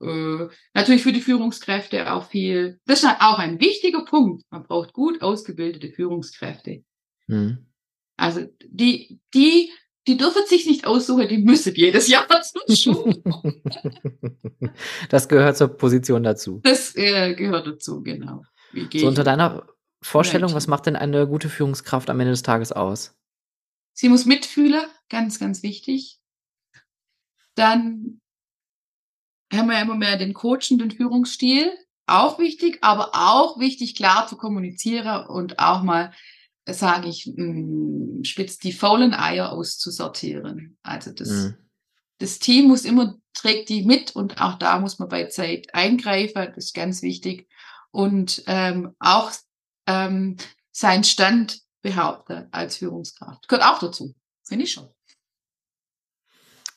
äh, 0.01 0.47
natürlich 0.75 1.03
für 1.03 1.13
die 1.13 1.21
Führungskräfte 1.21 2.13
auch 2.13 2.29
viel. 2.29 2.79
Das 2.87 3.03
ist 3.03 3.09
auch 3.21 3.39
ein 3.39 3.61
wichtiger 3.61 4.05
Punkt. 4.05 4.45
Man 4.51 4.65
braucht 4.65 4.93
gut 4.93 5.23
ausgebildete 5.23 5.91
Führungskräfte. 5.91 6.85
Mhm. 7.27 7.67
Also 8.17 8.47
die, 8.65 9.21
die, 9.35 9.71
die 10.07 10.17
dürfen 10.17 10.47
sich 10.47 10.67
nicht 10.67 10.87
aussuchen, 10.87 11.29
die 11.29 11.39
müssen 11.39 11.75
jedes 11.75 12.09
Jahr 12.09 12.27
zur 12.43 12.77
Schule. 12.77 13.23
das 15.09 15.29
gehört 15.29 15.57
zur 15.57 15.69
Position 15.69 16.23
dazu. 16.23 16.61
Das 16.65 16.97
äh, 16.97 17.35
gehört 17.35 17.67
dazu, 17.67 18.03
genau. 18.03 18.43
so 18.93 19.07
unter 19.07 19.25
deiner 19.25 19.67
Vorstellung, 20.03 20.55
was 20.55 20.67
macht 20.67 20.87
denn 20.87 20.97
eine 20.97 21.27
gute 21.27 21.49
Führungskraft 21.49 22.09
am 22.11 22.21
Ende 22.21 22.33
des 22.33 22.43
Tages 22.43 22.73
aus? 22.73 23.17
Sie 23.95 24.09
muss 24.09 24.27
mitfühlen, 24.27 24.85
ganz, 25.09 25.41
ganz 25.41 25.63
wichtig. 25.63 26.21
Dann 27.57 28.21
haben 29.53 29.69
wir 29.69 29.75
ja 29.75 29.83
immer 29.83 29.97
mehr 29.97 30.17
den 30.17 30.35
coachenden 30.35 30.93
Führungsstil, 30.93 31.73
auch 32.07 32.39
wichtig, 32.39 32.79
aber 32.81 33.11
auch 33.15 33.59
wichtig, 33.59 33.97
klar 33.97 34.29
zu 34.29 34.37
kommunizieren 34.37 35.27
und 35.27 35.59
auch 35.59 35.83
mal, 35.83 36.13
sage 36.67 37.09
ich, 37.09 37.33
mm, 37.35 38.23
spitz 38.23 38.59
die 38.59 38.73
faulen 38.73 39.15
Eier 39.15 39.53
auszusortieren. 39.53 40.79
Also 40.83 41.13
das, 41.13 41.29
mhm. 41.29 41.57
das 42.19 42.39
Team 42.39 42.69
muss 42.69 42.85
immer, 42.85 43.19
trägt 43.35 43.69
die 43.69 43.85
mit 43.85 44.15
und 44.15 44.41
auch 44.41 44.59
da 44.59 44.79
muss 44.79 44.99
man 44.99 45.09
bei 45.09 45.25
Zeit 45.27 45.75
eingreifen, 45.75 46.53
das 46.55 46.67
ist 46.67 46.75
ganz 46.75 47.03
wichtig. 47.03 47.49
Und 47.91 48.45
ähm, 48.47 48.95
auch 49.01 49.33
ähm, 49.89 50.37
seinen 50.71 51.03
Stand 51.03 51.61
behaupte 51.83 52.49
als 52.53 52.77
Führungskraft. 52.77 53.49
Gehört 53.49 53.67
auch 53.67 53.81
dazu, 53.81 54.15
finde 54.45 54.65
ich 54.65 54.73
schon. 54.73 54.89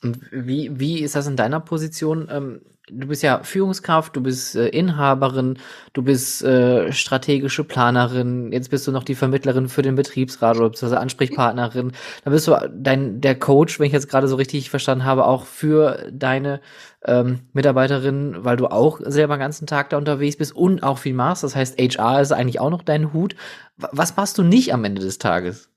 Und 0.04 0.20
wie, 0.32 0.80
wie 0.80 1.00
ist 1.02 1.16
das 1.16 1.28
in 1.28 1.36
deiner 1.36 1.60
Position? 1.60 2.28
Ähm, 2.32 2.62
du 2.90 3.08
bist 3.08 3.24
ja 3.24 3.44
Führungskraft, 3.44 4.16
du 4.16 4.22
bist 4.22 4.56
äh, 4.56 4.68
Inhaberin, 4.68 5.58
du 5.94 6.02
bist 6.02 6.44
äh, 6.44 6.92
strategische 6.92 7.64
Planerin, 7.64 8.52
jetzt 8.52 8.70
bist 8.70 8.88
du 8.88 8.92
noch 8.92 9.04
die 9.04 9.16
Vermittlerin 9.16 9.70
für 9.70 9.82
den 9.82 9.96
Betriebsrat 9.96 10.58
oder 10.58 10.70
du 10.70 10.98
Ansprechpartnerin. 11.00 11.92
Dann 12.24 12.34
bist 12.34 12.48
du 12.48 12.72
dein, 12.74 13.22
der 13.22 13.38
Coach, 13.38 13.80
wenn 13.80 13.88
ich 13.88 13.94
jetzt 13.94 14.10
gerade 14.10 14.28
so 14.28 14.36
richtig 14.36 14.70
verstanden 14.70 15.06
habe, 15.06 15.26
auch 15.26 15.46
für 15.46 16.10
deine 16.12 16.62
ähm, 17.06 17.42
Mitarbeiterin, 17.54 18.38
weil 18.40 18.58
du 18.58 18.68
auch 18.68 19.00
selber 19.04 19.36
den 19.36 19.42
ganzen 19.42 19.68
Tag 19.68 19.90
da 19.90 19.98
unterwegs 19.98 20.38
bist 20.38 20.56
und 20.56 20.84
auch 20.84 20.98
viel 20.98 21.14
machst. 21.14 21.44
Das 21.44 21.56
heißt, 21.56 21.80
HR 21.80 22.22
ist 22.22 22.32
eigentlich 22.32 22.60
auch 22.60 22.70
noch 22.70 22.84
dein 22.84 23.14
Hut. 23.14 23.36
Was 23.78 24.16
machst 24.18 24.38
du 24.38 24.44
nicht 24.44 24.74
am 24.74 24.84
Ende 24.84 25.02
des 25.02 25.18
Tages? 25.18 25.70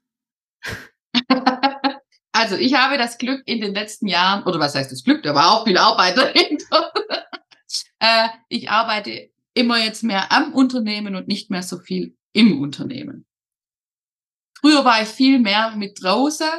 Also 2.44 2.56
ich 2.56 2.74
habe 2.74 2.98
das 2.98 3.16
Glück 3.16 3.42
in 3.46 3.62
den 3.62 3.72
letzten 3.72 4.06
Jahren, 4.06 4.44
oder 4.44 4.60
was 4.60 4.74
heißt 4.74 4.92
das 4.92 5.02
Glück, 5.02 5.22
da 5.22 5.34
war 5.34 5.50
auch 5.50 5.64
viel 5.64 5.78
Arbeit 5.78 6.18
dahinter. 6.18 6.92
äh, 8.00 8.28
ich 8.50 8.68
arbeite 8.68 9.30
immer 9.54 9.82
jetzt 9.82 10.02
mehr 10.02 10.30
am 10.30 10.52
Unternehmen 10.52 11.16
und 11.16 11.26
nicht 11.26 11.50
mehr 11.50 11.62
so 11.62 11.78
viel 11.78 12.18
im 12.34 12.60
Unternehmen. 12.60 13.24
Früher 14.60 14.84
war 14.84 15.00
ich 15.00 15.08
viel 15.08 15.38
mehr 15.38 15.74
mit 15.74 16.02
draußen. 16.02 16.50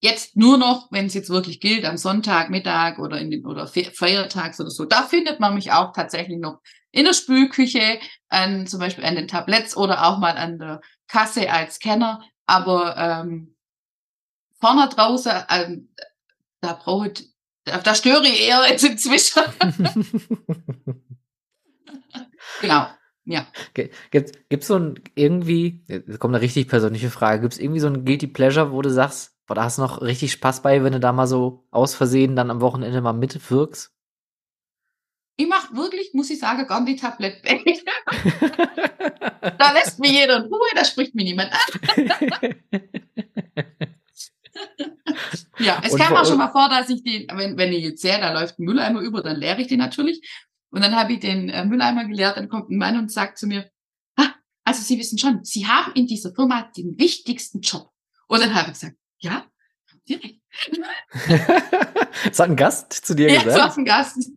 Jetzt 0.00 0.38
nur 0.38 0.56
noch, 0.56 0.90
wenn 0.90 1.04
es 1.04 1.12
jetzt 1.12 1.28
wirklich 1.28 1.60
gilt, 1.60 1.84
am 1.84 1.98
Sonntag, 1.98 2.48
Mittag 2.48 2.98
oder 2.98 3.20
in 3.20 3.30
den 3.30 3.44
oder 3.44 3.66
Feiertags 3.66 4.58
oder 4.58 4.70
so. 4.70 4.86
Da 4.86 5.02
findet 5.02 5.38
man 5.38 5.52
mich 5.52 5.70
auch 5.70 5.92
tatsächlich 5.92 6.38
noch 6.38 6.62
in 6.92 7.04
der 7.04 7.12
Spülküche, 7.12 8.00
an, 8.30 8.66
zum 8.66 8.80
Beispiel 8.80 9.04
an 9.04 9.16
den 9.16 9.28
Tabletts 9.28 9.76
oder 9.76 10.06
auch 10.06 10.18
mal 10.18 10.38
an 10.38 10.58
der 10.58 10.80
Kasse 11.08 11.52
als 11.52 11.78
Kenner. 11.78 12.22
Aber 12.46 12.96
ähm, 12.96 13.54
vorne 14.60 14.88
draußen, 14.88 15.32
ähm, 15.50 15.88
da 16.60 16.72
brauche 16.74 17.08
ich, 17.08 17.30
da, 17.64 17.78
da 17.78 17.94
störe 17.94 18.26
ich 18.26 18.46
eher 18.46 18.68
jetzt 18.68 18.84
inzwischen. 18.84 19.42
genau. 22.60 22.86
Ja. 23.24 23.46
Gibt 23.74 23.92
es 24.50 24.66
so 24.66 24.76
ein 24.76 25.00
irgendwie, 25.14 25.84
jetzt 25.86 26.18
kommt 26.18 26.34
eine 26.34 26.42
richtig 26.42 26.66
persönliche 26.66 27.10
Frage, 27.10 27.42
gibt 27.42 27.52
es 27.52 27.60
irgendwie 27.60 27.80
so 27.80 27.88
ein 27.88 28.04
Guilty 28.04 28.26
Pleasure, 28.26 28.72
wo 28.72 28.80
du 28.80 28.90
sagst, 28.90 29.36
boah, 29.46 29.54
da 29.54 29.64
hast 29.64 29.78
du 29.78 29.82
noch 29.82 30.00
richtig 30.00 30.32
Spaß 30.32 30.62
bei, 30.62 30.82
wenn 30.82 30.94
du 30.94 31.00
da 31.00 31.12
mal 31.12 31.26
so 31.26 31.66
aus 31.70 31.94
Versehen 31.94 32.36
dann 32.36 32.50
am 32.50 32.62
Wochenende 32.62 33.00
mal 33.02 33.12
mitwirkst? 33.12 33.92
Ich 35.40 35.46
mache 35.46 35.76
wirklich, 35.76 36.14
muss 36.14 36.30
ich 36.30 36.38
sagen, 36.40 36.66
gar 36.66 36.84
die 36.84 36.96
Tablett 36.96 37.44
weg. 37.44 37.62
da 39.58 39.72
lässt 39.72 40.00
mir 40.00 40.10
jeder 40.10 40.38
in 40.38 40.46
Ruhe, 40.46 40.66
da 40.74 40.84
spricht 40.84 41.14
mir 41.14 41.22
niemand 41.22 41.52
an. 41.52 42.54
ja, 45.58 45.80
es 45.84 45.92
und 45.92 46.00
kam 46.00 46.14
auch 46.14 46.26
schon 46.26 46.38
mal 46.38 46.50
vor, 46.50 46.68
dass 46.68 46.88
ich 46.88 47.02
den, 47.02 47.26
wenn, 47.36 47.56
wenn 47.56 47.72
ich 47.72 47.84
jetzt 47.84 48.02
sehe, 48.02 48.18
da 48.18 48.32
läuft 48.32 48.58
ein 48.58 48.64
Mülleimer 48.64 49.00
über, 49.00 49.22
dann 49.22 49.36
leere 49.36 49.60
ich 49.60 49.68
den 49.68 49.78
natürlich. 49.78 50.20
Und 50.70 50.82
dann 50.84 50.94
habe 50.94 51.14
ich 51.14 51.20
den 51.20 51.48
äh, 51.48 51.64
Mülleimer 51.64 52.04
geleert, 52.04 52.36
dann 52.36 52.48
kommt 52.48 52.70
ein 52.70 52.76
Mann 52.76 52.98
und 52.98 53.10
sagt 53.10 53.38
zu 53.38 53.46
mir, 53.46 53.70
ah, 54.16 54.28
also 54.64 54.82
Sie 54.82 54.98
wissen 54.98 55.18
schon, 55.18 55.44
Sie 55.44 55.66
haben 55.66 55.92
in 55.94 56.06
dieser 56.06 56.34
Firma 56.34 56.70
den 56.76 56.98
wichtigsten 56.98 57.60
Job. 57.60 57.90
Und 58.26 58.40
dann 58.40 58.54
habe 58.54 58.68
ich 58.68 58.74
gesagt, 58.74 58.96
ja, 59.18 59.44
direkt. 60.08 60.40
das 62.24 62.38
hat 62.38 62.50
ein 62.50 62.56
Gast 62.56 62.92
zu 62.92 63.14
dir 63.14 63.30
ja, 63.30 63.42
gesagt? 63.42 63.56
Ja, 63.56 63.66
das 63.66 63.76
war 63.76 63.78
ein 63.78 63.84
Gast. 63.84 64.30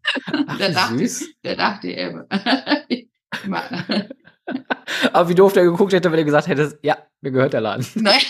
Ach, 0.48 0.58
der, 0.58 0.72
dachte, 0.72 1.10
der 1.44 1.56
dachte, 1.56 1.88
er. 1.90 2.28
Aber 5.14 5.30
wie 5.30 5.36
doof 5.36 5.54
der 5.54 5.64
geguckt 5.64 5.94
hätte, 5.94 6.12
wenn 6.12 6.20
er 6.20 6.26
gesagt 6.26 6.48
hätte, 6.48 6.78
ja, 6.82 6.98
mir 7.22 7.32
gehört 7.32 7.54
der 7.54 7.62
Laden. 7.62 7.86
Nein 7.96 8.22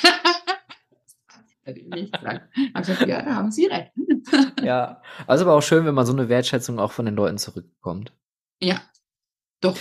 nicht 1.65 2.19
sagen. 2.21 2.41
Also, 2.73 2.93
ja, 3.05 3.21
da 3.21 3.35
haben 3.35 3.51
Sie 3.51 3.65
recht. 3.65 3.91
ja, 4.63 5.01
also 5.27 5.45
aber 5.45 5.55
auch 5.55 5.61
schön, 5.61 5.85
wenn 5.85 5.95
man 5.95 6.05
so 6.05 6.13
eine 6.13 6.29
Wertschätzung 6.29 6.79
auch 6.79 6.91
von 6.91 7.05
den 7.05 7.15
Leuten 7.15 7.37
zurückbekommt. 7.37 8.13
Ja, 8.61 8.81
doch. 9.61 9.77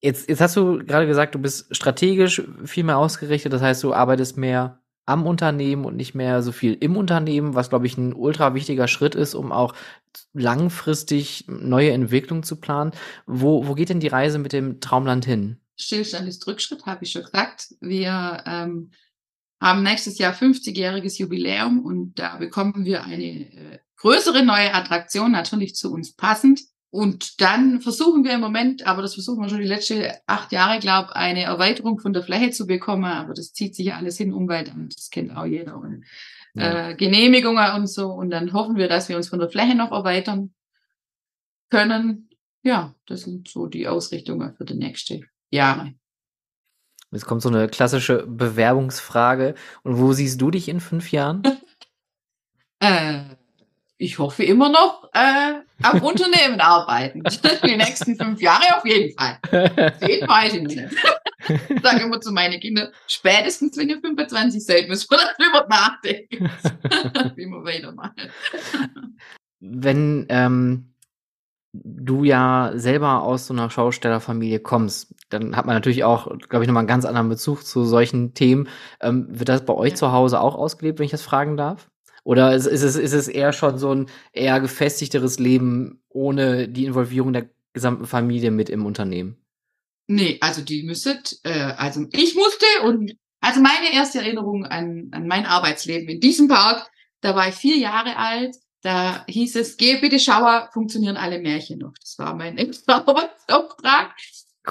Jetzt, 0.00 0.28
jetzt 0.28 0.40
hast 0.40 0.56
du 0.56 0.84
gerade 0.84 1.06
gesagt, 1.06 1.34
du 1.34 1.38
bist 1.38 1.74
strategisch 1.74 2.42
viel 2.64 2.84
mehr 2.84 2.98
ausgerichtet, 2.98 3.52
das 3.52 3.62
heißt, 3.62 3.82
du 3.82 3.94
arbeitest 3.94 4.36
mehr 4.36 4.82
am 5.06 5.26
Unternehmen 5.26 5.84
und 5.84 5.96
nicht 5.96 6.14
mehr 6.14 6.42
so 6.42 6.52
viel 6.52 6.74
im 6.74 6.96
Unternehmen, 6.96 7.54
was, 7.54 7.68
glaube 7.68 7.86
ich, 7.86 7.96
ein 7.98 8.14
ultra 8.14 8.54
wichtiger 8.54 8.88
Schritt 8.88 9.14
ist, 9.14 9.34
um 9.34 9.52
auch 9.52 9.74
langfristig 10.32 11.44
neue 11.48 11.92
Entwicklungen 11.92 12.42
zu 12.42 12.56
planen. 12.56 12.92
Wo, 13.26 13.66
wo 13.66 13.74
geht 13.74 13.90
denn 13.90 14.00
die 14.00 14.08
Reise 14.08 14.38
mit 14.38 14.52
dem 14.52 14.80
Traumland 14.80 15.24
hin? 15.24 15.58
Stillstand 15.76 16.28
ist 16.28 16.46
Rückschritt, 16.46 16.86
habe 16.86 17.04
ich 17.04 17.12
schon 17.12 17.22
gesagt. 17.24 17.74
Wir 17.80 18.42
ähm, 18.46 18.90
haben 19.64 19.82
nächstes 19.82 20.18
Jahr 20.18 20.34
50-jähriges 20.34 21.18
Jubiläum 21.18 21.80
und 21.80 22.18
da 22.18 22.36
bekommen 22.36 22.84
wir 22.84 23.04
eine 23.04 23.24
äh, 23.24 23.78
größere 23.96 24.44
neue 24.44 24.74
Attraktion, 24.74 25.32
natürlich 25.32 25.74
zu 25.74 25.90
uns 25.90 26.14
passend. 26.14 26.60
Und 26.90 27.40
dann 27.40 27.80
versuchen 27.80 28.24
wir 28.24 28.32
im 28.32 28.42
Moment, 28.42 28.86
aber 28.86 29.00
das 29.00 29.14
versuchen 29.14 29.42
wir 29.42 29.48
schon 29.48 29.62
die 29.62 29.66
letzten 29.66 30.04
acht 30.26 30.52
Jahre, 30.52 30.80
glaube 30.80 31.16
eine 31.16 31.44
Erweiterung 31.44 31.98
von 31.98 32.12
der 32.12 32.22
Fläche 32.22 32.50
zu 32.50 32.66
bekommen. 32.66 33.06
Aber 33.06 33.32
das 33.32 33.54
zieht 33.54 33.74
sich 33.74 33.86
ja 33.86 33.96
alles 33.96 34.18
hin, 34.18 34.34
Umweltamt, 34.34 34.98
das 34.98 35.08
kennt 35.08 35.34
auch 35.34 35.46
jeder. 35.46 35.78
Und 35.78 36.04
ja. 36.52 36.90
äh, 36.90 36.94
Genehmigungen 36.94 37.72
und 37.72 37.86
so. 37.86 38.12
Und 38.12 38.28
dann 38.28 38.52
hoffen 38.52 38.76
wir, 38.76 38.86
dass 38.86 39.08
wir 39.08 39.16
uns 39.16 39.30
von 39.30 39.38
der 39.38 39.48
Fläche 39.48 39.74
noch 39.74 39.92
erweitern 39.92 40.52
können. 41.70 42.28
Ja, 42.62 42.94
das 43.06 43.22
sind 43.22 43.48
so 43.48 43.66
die 43.66 43.88
Ausrichtungen 43.88 44.54
für 44.54 44.66
die 44.66 44.74
nächsten 44.74 45.24
Jahre. 45.50 45.94
Jetzt 47.14 47.26
kommt 47.26 47.42
so 47.42 47.48
eine 47.48 47.68
klassische 47.68 48.26
Bewerbungsfrage. 48.26 49.54
Und 49.84 49.98
wo 49.98 50.12
siehst 50.12 50.40
du 50.40 50.50
dich 50.50 50.68
in 50.68 50.80
fünf 50.80 51.12
Jahren? 51.12 51.42
äh, 52.80 53.20
ich 53.96 54.18
hoffe 54.18 54.42
immer 54.42 54.68
noch 54.68 55.08
äh, 55.12 55.54
am 55.82 56.02
Unternehmen 56.02 56.60
arbeiten. 56.60 57.22
Die 57.64 57.76
nächsten 57.76 58.16
fünf 58.16 58.40
Jahre 58.40 58.76
auf 58.76 58.84
jeden 58.84 59.16
Fall. 59.16 59.38
Den 60.00 60.28
weiß 60.28 60.54
ich 60.54 60.62
nicht. 60.62 60.82
Ich 61.68 61.82
sage 61.82 62.02
immer 62.02 62.20
zu 62.20 62.32
meinen 62.32 62.58
Kindern, 62.58 62.88
spätestens 63.06 63.76
wenn 63.76 63.90
ihr 63.90 64.00
25 64.00 64.64
seid, 64.64 64.88
müssen 64.88 65.08
wir 65.10 65.18
darüber 65.38 65.68
nachdenken, 65.68 66.50
wie 67.36 67.46
wir 67.46 67.64
weitermachen. 67.64 68.32
Wenn 69.60 70.26
ähm, 70.30 70.93
du 71.74 72.22
ja 72.22 72.72
selber 72.76 73.22
aus 73.22 73.46
so 73.46 73.54
einer 73.54 73.68
Schaustellerfamilie 73.68 74.60
kommst, 74.60 75.14
dann 75.28 75.56
hat 75.56 75.66
man 75.66 75.74
natürlich 75.74 76.04
auch, 76.04 76.26
glaube 76.48 76.64
ich, 76.64 76.68
nochmal 76.68 76.82
einen 76.82 76.88
ganz 76.88 77.04
anderen 77.04 77.28
Bezug 77.28 77.64
zu 77.66 77.84
solchen 77.84 78.32
Themen. 78.34 78.68
Ähm, 79.00 79.26
wird 79.28 79.48
das 79.48 79.64
bei 79.64 79.74
euch 79.74 79.96
zu 79.96 80.12
Hause 80.12 80.40
auch 80.40 80.54
ausgelebt, 80.54 80.98
wenn 80.98 81.06
ich 81.06 81.10
das 81.10 81.22
fragen 81.22 81.56
darf? 81.56 81.90
Oder 82.22 82.54
ist, 82.54 82.66
ist, 82.66 82.82
es, 82.82 82.96
ist 82.96 83.12
es 83.12 83.28
eher 83.28 83.52
schon 83.52 83.78
so 83.78 83.92
ein 83.92 84.06
eher 84.32 84.60
gefestigteres 84.60 85.38
Leben 85.38 86.02
ohne 86.08 86.68
die 86.68 86.86
Involvierung 86.86 87.32
der 87.32 87.50
gesamten 87.72 88.06
Familie 88.06 88.52
mit 88.52 88.70
im 88.70 88.86
Unternehmen? 88.86 89.36
Nee, 90.06 90.38
also 90.40 90.62
die 90.62 90.84
müsstet, 90.84 91.40
äh, 91.42 91.72
also 91.76 92.06
ich 92.12 92.34
musste 92.34 92.66
und 92.84 93.16
also 93.40 93.60
meine 93.60 93.92
erste 93.92 94.18
Erinnerung 94.18 94.64
an, 94.64 95.08
an 95.10 95.26
mein 95.26 95.44
Arbeitsleben 95.44 96.08
in 96.08 96.20
diesem 96.20 96.48
Park, 96.48 96.90
da 97.20 97.34
war 97.34 97.48
ich 97.48 97.54
vier 97.54 97.76
Jahre 97.76 98.16
alt 98.16 98.56
da 98.84 99.24
hieß 99.26 99.56
es, 99.56 99.78
geh 99.78 99.98
bitte 99.98 100.18
Schauer, 100.18 100.68
funktionieren 100.74 101.16
alle 101.16 101.40
Märchen 101.40 101.78
noch. 101.78 101.94
Das 101.98 102.18
war 102.18 102.34
mein 102.34 102.58
extra 102.58 102.98
Arbeitsauftrag. 102.98 104.14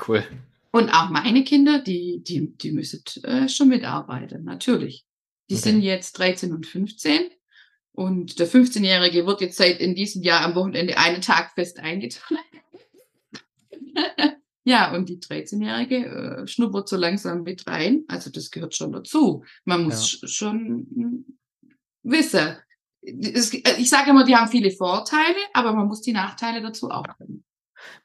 Cool. 0.07 0.23
Und 0.71 0.89
auch 0.91 1.09
meine 1.09 1.43
Kinder, 1.43 1.79
die, 1.79 2.23
die, 2.23 2.55
die 2.55 2.71
müssen 2.71 3.03
äh, 3.23 3.49
schon 3.49 3.69
mitarbeiten, 3.69 4.43
natürlich. 4.43 5.05
Die 5.49 5.55
okay. 5.55 5.63
sind 5.63 5.81
jetzt 5.81 6.19
13 6.19 6.53
und 6.53 6.67
15. 6.67 7.31
Und 7.91 8.39
der 8.39 8.47
15-Jährige 8.47 9.25
wird 9.25 9.41
jetzt 9.41 9.57
seit 9.57 9.79
in 9.79 9.95
diesem 9.95 10.21
Jahr 10.21 10.41
am 10.41 10.53
Wochenende 10.55 10.97
einen 10.97 11.21
Tag 11.21 11.51
fest 11.53 11.79
eingetragen. 11.79 12.37
ja, 14.63 14.95
und 14.95 15.09
die 15.09 15.17
13-Jährige 15.17 16.05
äh, 16.05 16.47
schnuppert 16.47 16.87
so 16.87 16.97
langsam 16.97 17.41
mit 17.41 17.65
rein. 17.65 18.03
Also 18.07 18.29
das 18.29 18.51
gehört 18.51 18.75
schon 18.75 18.91
dazu. 18.91 19.43
Man 19.65 19.85
muss 19.85 20.21
ja. 20.21 20.27
schon 20.27 21.25
wissen, 22.03 22.57
äh, 23.05 23.75
ich 23.77 23.89
sage 23.89 24.09
immer, 24.09 24.23
die 24.23 24.35
haben 24.35 24.49
viele 24.49 24.71
Vorteile, 24.71 25.37
aber 25.53 25.73
man 25.73 25.87
muss 25.87 26.01
die 26.01 26.13
Nachteile 26.13 26.61
dazu 26.61 26.89
auch 26.89 27.05
kennen. 27.17 27.43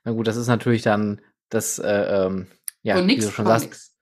Na 0.05 0.13
gut, 0.13 0.27
das 0.27 0.37
ist 0.37 0.49
natürlich 0.49 0.83
dann 0.83 1.21
das, 1.49 1.79
äh, 1.79 2.27
ähm, 2.27 2.47
ja, 2.83 2.97
Von 2.97 3.07
nix, 3.07 3.23
wie 3.23 3.27
du 3.27 3.33
schon 3.33 3.47
sagst. 3.47 3.65
Nix. 3.65 3.95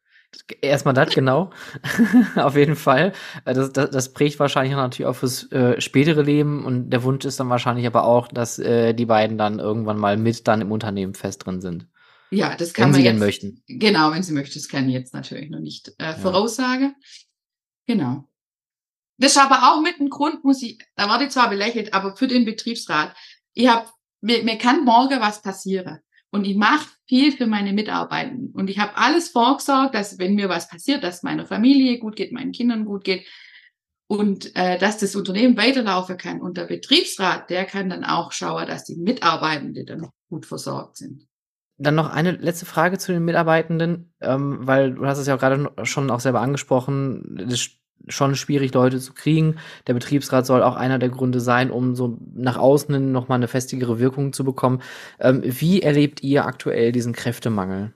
Erstmal 0.61 0.94
das, 0.94 1.14
genau. 1.14 1.51
Auf 2.36 2.57
jeden 2.57 2.76
Fall. 2.76 3.12
Äh, 3.44 3.55
das, 3.55 3.72
das, 3.72 3.90
das 3.90 4.12
prägt 4.12 4.38
wahrscheinlich 4.38 4.74
natürlich 4.74 5.07
auch 5.07 5.16
fürs 5.16 5.51
äh, 5.53 5.80
spätere 5.80 6.22
Leben 6.22 6.64
und 6.64 6.90
der 6.90 7.03
Wunsch 7.03 7.24
ist 7.24 7.40
dann 7.40 7.49
wahrscheinlich 7.49 7.86
aber 7.86 8.05
auch, 8.05 8.28
dass 8.28 8.59
äh, 8.59 8.92
die 8.92 9.07
beiden 9.07 9.38
dann 9.38 9.59
irgendwann 9.59 9.99
mal 9.99 10.16
mit 10.16 10.47
dann 10.47 10.61
im 10.61 10.72
Unternehmen 10.72 11.14
fest 11.14 11.47
drin 11.47 11.61
sind. 11.61 11.86
Ja, 12.30 12.57
das 12.57 12.74
kann 12.74 12.86
wenn 12.86 12.90
man 12.90 13.01
sie 13.01 13.07
jetzt, 13.07 13.18
möchten. 13.18 13.62
Genau, 13.66 14.12
wenn 14.12 14.22
sie 14.22 14.32
möchten. 14.32 14.59
Das 14.59 14.68
kann 14.68 14.88
ich 14.88 14.94
jetzt 14.94 15.14
natürlich 15.14 15.49
noch 15.49 15.61
nicht 15.61 15.92
äh, 15.99 16.14
voraussagen. 16.14 16.94
Ja. 16.97 17.94
Genau. 17.94 18.28
Das 19.19 19.33
ist 19.33 19.39
aber 19.39 19.73
auch 19.73 19.81
mit 19.81 19.99
dem 19.99 20.11
Grund, 20.11 20.45
muss 20.45 20.62
ich, 20.62 20.79
da 20.95 21.09
war 21.09 21.19
die 21.19 21.29
zwar 21.29 21.49
belächelt, 21.49 21.95
aber 21.95 22.17
für 22.17 22.27
den 22.27 22.45
Betriebsrat. 22.45 23.17
Ich 23.55 23.69
habe, 23.69 23.89
mir, 24.21 24.43
mir 24.43 24.59
kann 24.59 24.85
morgen 24.85 25.21
was 25.21 25.43
passieren. 25.43 26.01
Und 26.31 26.45
ich 26.45 26.57
mache 26.57 26.89
viel 27.07 27.33
für 27.33 27.47
meine 27.47 27.73
Mitarbeitenden. 27.73 28.51
Und 28.53 28.69
ich 28.69 28.79
habe 28.79 28.97
alles 28.97 29.31
vorgesorgt, 29.31 29.95
dass 29.95 30.19
wenn 30.19 30.35
mir 30.35 30.49
was 30.49 30.69
passiert, 30.69 31.03
dass 31.03 31.23
meiner 31.23 31.47
Familie 31.47 31.99
gut 31.99 32.17
geht, 32.17 32.33
meinen 32.33 32.53
Kindern 32.53 32.85
gut 32.85 33.05
geht 33.05 33.27
und 34.07 34.55
äh, 34.55 34.79
dass 34.79 34.99
das 34.99 35.17
Unternehmen 35.17 35.57
weiterlaufen 35.57 36.19
kann. 36.19 36.41
Und 36.41 36.59
der 36.59 36.64
Betriebsrat, 36.64 37.49
der 37.49 37.64
kann 37.64 37.89
dann 37.89 38.05
auch 38.05 38.33
schauen, 38.33 38.67
dass 38.67 38.85
die 38.85 38.97
Mitarbeitenden 38.97 39.87
dann 39.87 40.11
gut 40.29 40.47
versorgt 40.47 40.97
sind. 40.97 41.27
Dann 41.79 41.95
noch 41.95 42.11
eine 42.11 42.33
letzte 42.33 42.67
Frage 42.67 42.99
zu 42.99 43.12
den 43.12 43.25
Mitarbeitenden, 43.25 44.14
ähm, 44.21 44.59
weil 44.61 44.95
du 44.95 45.07
hast 45.07 45.19
es 45.19 45.27
ja 45.27 45.37
gerade 45.37 45.73
schon 45.85 46.11
auch 46.11 46.21
selber 46.21 46.41
angesprochen. 46.41 47.47
Das 47.49 47.69
schon 48.09 48.36
schwierig, 48.36 48.72
Leute 48.74 49.01
zu 49.01 49.12
kriegen. 49.12 49.57
Der 49.86 49.94
Betriebsrat 49.94 50.47
soll 50.47 50.62
auch 50.62 50.76
einer 50.76 50.99
der 50.99 51.09
Gründe 51.09 51.40
sein, 51.40 51.70
um 51.70 51.94
so 51.94 52.18
nach 52.34 52.57
außen 52.57 52.94
hin 52.94 53.12
nochmal 53.12 53.36
eine 53.36 53.49
festigere 53.49 53.99
Wirkung 53.99 54.32
zu 54.32 54.44
bekommen. 54.44 54.82
Ähm, 55.18 55.42
wie 55.44 55.82
erlebt 55.82 56.22
ihr 56.22 56.47
aktuell 56.47 56.92
diesen 56.92 57.12
Kräftemangel? 57.12 57.92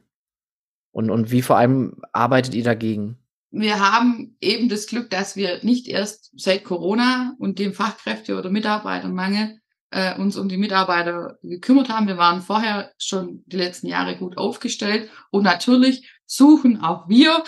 Und, 0.93 1.11
und 1.11 1.31
wie 1.31 1.43
vor 1.43 1.57
allem 1.57 2.03
arbeitet 2.13 2.55
ihr 2.55 2.65
dagegen? 2.65 3.17
Wir 3.53 3.81
haben 3.81 4.37
eben 4.41 4.69
das 4.69 4.87
Glück, 4.87 5.11
dass 5.11 5.37
wir 5.37 5.63
nicht 5.63 5.89
erst 5.89 6.31
seit 6.37 6.65
Corona 6.65 7.35
und 7.39 7.59
dem 7.59 7.73
Fachkräfte- 7.73 8.39
oder 8.39 8.51
Mitarbeitermangel 8.51 9.61
äh, 9.91 10.17
uns 10.19 10.37
um 10.37 10.49
die 10.49 10.57
Mitarbeiter 10.57 11.39
gekümmert 11.43 11.89
haben. 11.89 12.07
Wir 12.07 12.17
waren 12.17 12.43
vorher 12.43 12.93
schon 12.99 13.43
die 13.47 13.57
letzten 13.57 13.89
Jahre 13.89 14.17
gut 14.17 14.39
aufgestellt 14.39 15.11
und 15.31 15.43
natürlich 15.43 16.09
suchen 16.27 16.81
auch 16.81 17.09
wir 17.09 17.43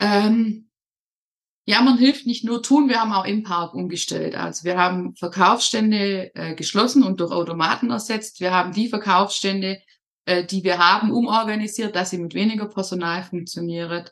ähm, 0.00 0.65
ja, 1.68 1.82
man 1.82 1.98
hilft 1.98 2.26
nicht 2.26 2.44
nur 2.44 2.62
tun, 2.62 2.88
wir 2.88 3.00
haben 3.00 3.12
auch 3.12 3.24
im 3.24 3.42
Park 3.42 3.74
umgestellt. 3.74 4.36
Also 4.36 4.62
wir 4.64 4.78
haben 4.78 5.16
Verkaufsstände 5.16 6.32
äh, 6.36 6.54
geschlossen 6.54 7.02
und 7.02 7.18
durch 7.18 7.32
Automaten 7.32 7.90
ersetzt. 7.90 8.40
Wir 8.40 8.52
haben 8.52 8.72
die 8.72 8.88
Verkaufsstände, 8.88 9.82
äh, 10.26 10.44
die 10.44 10.62
wir 10.62 10.78
haben, 10.78 11.10
umorganisiert, 11.10 11.96
dass 11.96 12.10
sie 12.10 12.18
mit 12.18 12.34
weniger 12.34 12.66
Personal 12.66 13.24
funktionieren. 13.24 14.04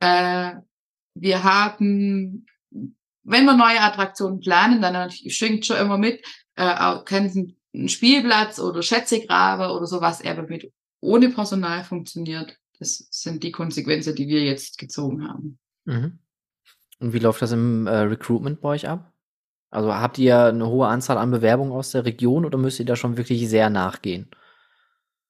Äh, 0.00 0.56
wir 1.14 1.44
haben, 1.44 2.44
wenn 2.70 3.44
wir 3.46 3.56
neue 3.56 3.80
Attraktionen 3.80 4.40
planen, 4.40 4.82
dann 4.82 5.10
schwingt 5.10 5.64
schon 5.64 5.78
immer 5.78 5.96
mit, 5.96 6.22
äh, 6.56 6.74
auch 6.74 7.06
kennen 7.06 7.56
ein 7.74 7.88
Spielplatz 7.88 8.58
oder 8.58 8.82
Schätzegrabe 8.82 9.72
oder 9.72 9.86
sowas, 9.86 10.22
aber 10.22 10.42
mit 10.42 10.70
ohne 11.00 11.30
Personal 11.30 11.84
funktioniert. 11.84 12.58
Das 12.78 13.08
sind 13.10 13.42
die 13.42 13.52
Konsequenzen, 13.52 14.14
die 14.14 14.28
wir 14.28 14.42
jetzt 14.44 14.76
gezogen 14.76 15.26
haben. 15.26 15.58
Mhm. 15.86 16.18
Und 16.98 17.12
wie 17.12 17.18
läuft 17.18 17.42
das 17.42 17.52
im 17.52 17.86
äh, 17.86 17.96
Recruitment 17.98 18.60
bei 18.60 18.70
euch 18.70 18.88
ab? 18.88 19.12
Also 19.70 19.94
habt 19.94 20.18
ihr 20.18 20.44
eine 20.44 20.68
hohe 20.68 20.86
Anzahl 20.86 21.18
an 21.18 21.30
Bewerbungen 21.30 21.72
aus 21.72 21.90
der 21.90 22.04
Region 22.04 22.44
oder 22.44 22.56
müsst 22.56 22.78
ihr 22.78 22.86
da 22.86 22.96
schon 22.96 23.16
wirklich 23.16 23.48
sehr 23.48 23.68
nachgehen? 23.68 24.30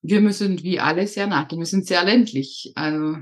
Wir 0.02 0.20
müssen 0.20 0.62
wie 0.62 0.78
alle 0.78 1.06
sehr 1.06 1.26
nachgehen. 1.26 1.60
Wir 1.60 1.66
sind 1.66 1.86
sehr 1.86 2.04
ländlich. 2.04 2.72
Also 2.76 3.16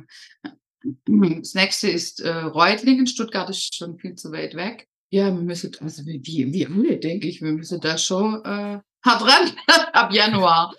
das 1.06 1.54
nächste 1.54 1.88
ist 1.88 2.20
äh, 2.20 2.30
Reutlingen. 2.30 3.06
Stuttgart 3.06 3.48
ist 3.48 3.74
schon 3.74 3.98
viel 3.98 4.16
zu 4.16 4.32
weit 4.32 4.54
weg. 4.54 4.88
Ja, 5.10 5.26
wir 5.26 5.42
müssen, 5.42 5.74
also 5.80 6.04
wie, 6.04 6.52
wie 6.52 6.66
alle, 6.66 6.98
denke 6.98 7.28
ich, 7.28 7.40
wir 7.40 7.52
müssen 7.52 7.80
da 7.80 7.96
schon 7.96 8.44
äh, 8.44 8.80
hart 9.02 9.22
ran 9.22 9.52
ab 9.92 10.12
Januar. 10.12 10.74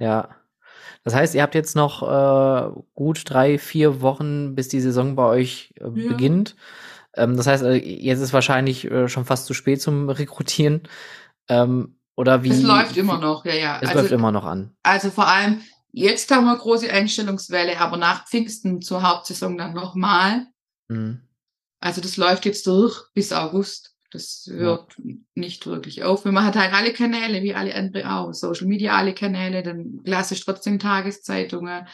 ja. 0.00 0.36
Das 1.04 1.14
heißt, 1.14 1.34
ihr 1.34 1.42
habt 1.42 1.54
jetzt 1.54 1.74
noch 1.74 2.02
äh, 2.02 2.80
gut 2.94 3.22
drei, 3.24 3.58
vier 3.58 4.00
Wochen, 4.00 4.54
bis 4.54 4.68
die 4.68 4.80
Saison 4.80 5.16
bei 5.16 5.24
euch 5.26 5.74
äh, 5.80 5.84
ja. 5.84 6.08
beginnt. 6.08 6.56
Ähm, 7.14 7.36
das 7.36 7.46
heißt, 7.46 7.64
äh, 7.64 7.74
jetzt 7.74 8.20
ist 8.20 8.32
wahrscheinlich 8.32 8.90
äh, 8.90 9.08
schon 9.08 9.24
fast 9.24 9.46
zu 9.46 9.54
spät 9.54 9.82
zum 9.82 10.08
Rekrutieren. 10.08 10.82
Ähm, 11.48 11.96
oder 12.14 12.44
wie? 12.44 12.50
Es 12.50 12.62
läuft 12.62 12.96
immer 12.96 13.18
noch, 13.18 13.44
ja, 13.44 13.54
ja. 13.54 13.78
Es 13.80 13.88
also, 13.88 14.00
läuft 14.00 14.12
immer 14.12 14.32
noch 14.32 14.44
an. 14.44 14.74
Also 14.82 15.10
vor 15.10 15.26
allem, 15.26 15.60
jetzt 15.90 16.30
haben 16.30 16.44
wir 16.44 16.56
große 16.56 16.90
Einstellungswelle, 16.90 17.78
aber 17.80 17.96
nach 17.96 18.26
Pfingsten 18.28 18.80
zur 18.82 19.02
Hauptsaison 19.02 19.58
dann 19.58 19.74
nochmal. 19.74 20.46
Mhm. 20.88 21.22
Also 21.80 22.00
das 22.00 22.16
läuft 22.16 22.44
jetzt 22.44 22.66
durch 22.66 23.06
bis 23.12 23.32
August. 23.32 23.91
Das 24.12 24.46
hört 24.50 24.94
ja. 24.98 25.14
nicht 25.34 25.66
wirklich 25.66 26.04
auf. 26.04 26.24
Wir 26.24 26.32
machen 26.32 26.54
halt 26.54 26.74
alle 26.74 26.92
Kanäle, 26.92 27.42
wie 27.42 27.54
alle 27.54 27.74
andere 27.74 28.12
auch. 28.12 28.32
Social 28.32 28.66
Media, 28.66 28.94
alle 28.94 29.14
Kanäle, 29.14 29.62
dann 29.62 30.02
klassisch 30.04 30.44
trotzdem 30.44 30.78
Tageszeitungen. 30.78 31.86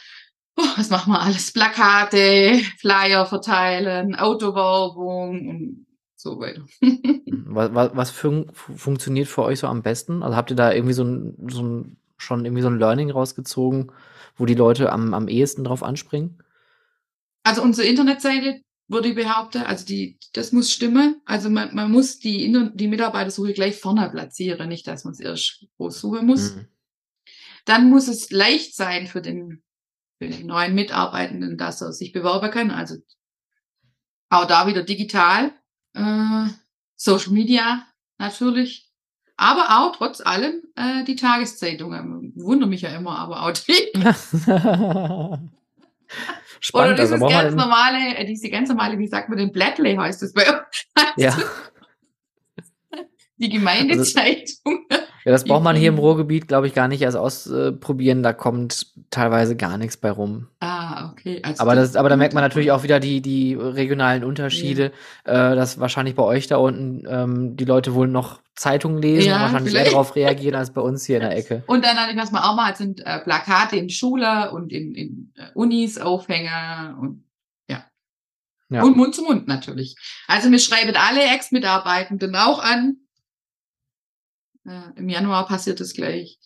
Oh, 0.57 0.63
was 0.75 0.89
machen 0.89 1.13
wir 1.13 1.21
alles? 1.21 1.53
Plakate, 1.53 2.61
Flyer 2.79 3.25
verteilen, 3.25 4.15
Autowerbung 4.15 5.47
und 5.47 5.85
so 6.15 6.39
weiter. 6.39 6.65
was 7.45 7.73
was, 7.73 7.95
was 7.95 8.11
fun 8.11 8.51
funktioniert 8.53 9.29
für 9.29 9.43
euch 9.43 9.59
so 9.59 9.67
am 9.67 9.81
besten? 9.81 10.21
Also 10.21 10.35
habt 10.35 10.51
ihr 10.51 10.57
da 10.57 10.73
irgendwie 10.73 10.93
so 10.93 11.05
ein, 11.05 11.47
so 11.47 11.63
ein 11.63 11.97
schon 12.17 12.43
irgendwie 12.43 12.61
so 12.61 12.69
ein 12.69 12.79
Learning 12.79 13.09
rausgezogen, 13.09 13.93
wo 14.35 14.45
die 14.45 14.55
Leute 14.55 14.91
am, 14.91 15.13
am 15.13 15.29
ehesten 15.29 15.63
drauf 15.63 15.83
anspringen? 15.83 16.43
Also 17.43 17.61
unsere 17.61 17.87
Internetseite 17.87 18.61
würde 18.89 19.09
ich 19.09 19.15
behaupten. 19.15 19.59
Also 19.59 19.85
die, 19.85 20.19
das 20.33 20.51
muss 20.51 20.71
stimmen. 20.71 21.21
Also 21.25 21.49
man, 21.49 21.73
man 21.73 21.91
muss 21.91 22.19
die, 22.19 22.51
die 22.73 22.87
Mitarbeitersuche 22.87 23.53
gleich 23.53 23.79
vorne 23.79 24.09
platzieren, 24.09 24.67
nicht, 24.67 24.87
dass 24.87 25.05
man 25.05 25.13
es 25.13 25.19
erst 25.19 25.65
groß 25.77 26.01
suchen 26.01 26.25
muss. 26.25 26.55
Mhm. 26.55 26.67
Dann 27.65 27.89
muss 27.89 28.07
es 28.07 28.31
leicht 28.31 28.75
sein 28.75 29.07
für 29.07 29.21
den, 29.21 29.63
für 30.17 30.27
den 30.27 30.47
neuen 30.47 30.73
Mitarbeitenden, 30.73 31.57
dass 31.57 31.81
er 31.81 31.93
sich 31.93 32.11
bewerben 32.11 32.49
kann. 32.51 32.71
Also 32.71 32.95
auch 34.29 34.45
da 34.45 34.67
wieder 34.67 34.83
digital, 34.83 35.53
äh, 35.93 36.47
Social 36.95 37.31
Media 37.31 37.85
natürlich. 38.17 38.87
Aber 39.37 39.79
auch 39.79 39.95
trotz 39.95 40.19
allem 40.19 40.63
äh, 40.75 41.03
die 41.05 41.15
Tageszeitungen. 41.15 42.33
Wundere 42.35 42.69
mich 42.69 42.81
ja 42.81 42.89
immer, 42.89 43.19
aber 43.19 43.43
auch 43.43 43.51
die. 43.51 43.93
Spannend. 46.59 46.99
Oder 46.99 47.03
dieses 47.03 47.21
also 47.21 47.27
ganz 47.27 47.55
normale, 47.55 48.17
äh, 48.17 48.25
diese 48.25 48.49
ganz 48.49 48.69
normale, 48.69 48.97
wie 48.99 49.07
sagt 49.07 49.29
man 49.29 49.37
denn, 49.37 49.51
Blättle 49.51 49.97
heißt 49.97 50.21
das 50.21 50.33
bei 50.33 50.49
uns. 50.49 50.85
Ja. 51.17 51.37
Die 53.37 53.49
Gemeindezeitung. 53.49 54.85
Also, 54.89 55.05
ja, 55.29 55.33
das 55.33 55.43
braucht 55.43 55.63
man 55.63 55.75
hier 55.75 55.89
im 55.89 55.99
Ruhrgebiet, 55.99 56.47
glaube 56.47 56.65
ich, 56.65 56.73
gar 56.73 56.87
nicht 56.87 57.03
erst 57.03 57.15
ausprobieren. 57.15 58.23
Da 58.23 58.33
kommt 58.33 58.87
teilweise 59.11 59.55
gar 59.55 59.77
nichts 59.77 59.95
bei 59.95 60.09
rum. 60.09 60.47
Ah, 60.59 61.11
okay. 61.11 61.39
Also 61.43 61.61
aber, 61.61 61.75
das, 61.75 61.95
aber 61.95 62.09
da 62.09 62.17
merkt 62.17 62.33
man 62.33 62.41
natürlich 62.41 62.71
auch 62.71 62.81
wieder 62.81 62.99
die, 62.99 63.21
die 63.21 63.53
regionalen 63.53 64.23
Unterschiede, 64.23 64.91
ja. 65.27 65.51
äh, 65.51 65.55
dass 65.55 65.79
wahrscheinlich 65.79 66.15
bei 66.15 66.23
euch 66.23 66.47
da 66.47 66.57
unten 66.57 67.03
ähm, 67.07 67.55
die 67.57 67.65
Leute 67.65 67.93
wohl 67.93 68.07
noch 68.07 68.41
Zeitungen 68.55 69.03
lesen 69.03 69.29
ja, 69.29 69.35
und 69.35 69.41
wahrscheinlich 69.43 69.69
vielleicht. 69.69 69.85
eher 69.85 69.91
darauf 69.91 70.15
reagieren 70.15 70.55
als 70.55 70.73
bei 70.73 70.81
uns 70.81 71.05
hier 71.05 71.17
in 71.17 71.21
der 71.21 71.37
Ecke. 71.37 71.61
Und 71.67 71.85
dann, 71.85 71.95
was 72.17 72.31
man 72.31 72.41
auch 72.41 72.55
mal 72.55 72.65
hat, 72.65 72.77
sind 72.77 73.05
äh, 73.05 73.19
Plakate 73.19 73.75
in 73.75 73.91
Schule 73.91 74.49
und 74.51 74.73
in, 74.73 74.95
in 74.95 75.33
uh, 75.37 75.61
Unis, 75.61 75.99
Aufhänger 75.99 76.97
und 76.99 77.23
ja. 78.71 78.83
Und 78.83 78.97
Mund 78.97 79.15
zu 79.15 79.23
Mund 79.23 79.47
natürlich. 79.47 79.95
Also 80.27 80.51
wir 80.51 80.59
schreiben 80.59 80.95
alle 80.95 81.23
Ex-Mitarbeitenden 81.23 82.35
auch 82.35 82.63
an, 82.63 82.97
äh, 84.69 84.91
Im 84.95 85.09
Januar 85.09 85.47
passiert 85.47 85.81
es 85.81 85.93
gleich. 85.93 86.39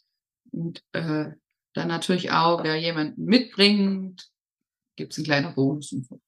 Und 0.52 0.84
äh, 0.94 1.32
dann 1.74 1.88
natürlich 1.88 2.32
auch, 2.32 2.64
wer 2.64 2.76
jemanden 2.76 3.26
mitbringt, 3.26 4.30
gibt 4.96 5.12
es 5.12 5.18
einen 5.18 5.26
kleinen 5.26 5.56
Bonus 5.56 5.92
und 5.92 6.06
so. 6.08 6.20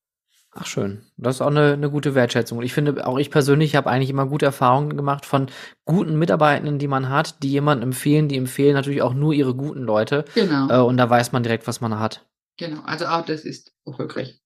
Ach 0.57 0.65
schön, 0.65 1.05
das 1.17 1.35
ist 1.35 1.41
auch 1.41 1.47
eine, 1.47 1.73
eine 1.73 1.91
gute 1.91 2.15
Wertschätzung. 2.15 2.59
Und 2.59 2.63
ich 2.63 2.73
finde, 2.73 3.05
auch 3.05 3.19
ich 3.19 3.29
persönlich 3.29 3.75
habe 3.75 3.89
eigentlich 3.89 4.09
immer 4.09 4.25
gute 4.25 4.45
Erfahrungen 4.45 4.95
gemacht 4.95 5.25
von 5.25 5.47
guten 5.83 6.17
Mitarbeitenden, 6.17 6.79
die 6.79 6.87
man 6.87 7.09
hat, 7.09 7.43
die 7.43 7.49
jemanden 7.49 7.83
empfehlen, 7.83 8.29
die 8.29 8.37
empfehlen 8.37 8.73
natürlich 8.73 9.01
auch 9.01 9.13
nur 9.13 9.33
ihre 9.33 9.53
guten 9.53 9.81
Leute. 9.81 10.23
Genau. 10.33 10.69
Äh, 10.69 10.81
und 10.81 10.95
da 10.95 11.09
weiß 11.09 11.33
man 11.33 11.43
direkt, 11.43 11.67
was 11.67 11.81
man 11.81 11.99
hat. 11.99 12.25
Genau, 12.57 12.81
also 12.83 13.05
auch 13.05 13.25
das 13.25 13.43
ist 13.43 13.73
erfolgreich. 13.85 14.41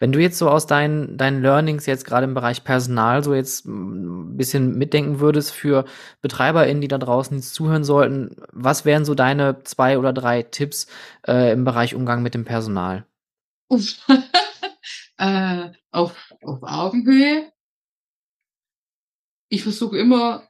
Wenn 0.00 0.12
du 0.12 0.18
jetzt 0.18 0.38
so 0.38 0.48
aus 0.48 0.66
deinen, 0.66 1.18
deinen 1.18 1.42
Learnings 1.42 1.84
jetzt 1.84 2.06
gerade 2.06 2.24
im 2.24 2.32
Bereich 2.32 2.64
Personal 2.64 3.22
so 3.22 3.34
jetzt 3.34 3.66
ein 3.66 4.38
bisschen 4.38 4.78
mitdenken 4.78 5.20
würdest 5.20 5.52
für 5.52 5.84
BetreiberInnen, 6.22 6.80
die 6.80 6.88
da 6.88 6.96
draußen 6.96 7.36
jetzt 7.36 7.54
zuhören 7.54 7.84
sollten, 7.84 8.34
was 8.50 8.86
wären 8.86 9.04
so 9.04 9.14
deine 9.14 9.62
zwei 9.64 9.98
oder 9.98 10.14
drei 10.14 10.42
Tipps 10.42 10.86
äh, 11.28 11.52
im 11.52 11.64
Bereich 11.64 11.94
Umgang 11.94 12.22
mit 12.22 12.32
dem 12.32 12.46
Personal? 12.46 13.06
äh, 15.18 15.70
auf, 15.90 16.32
auf 16.42 16.62
Augenhöhe. 16.62 17.52
Ich 19.50 19.62
versuche 19.64 19.98
immer 19.98 20.48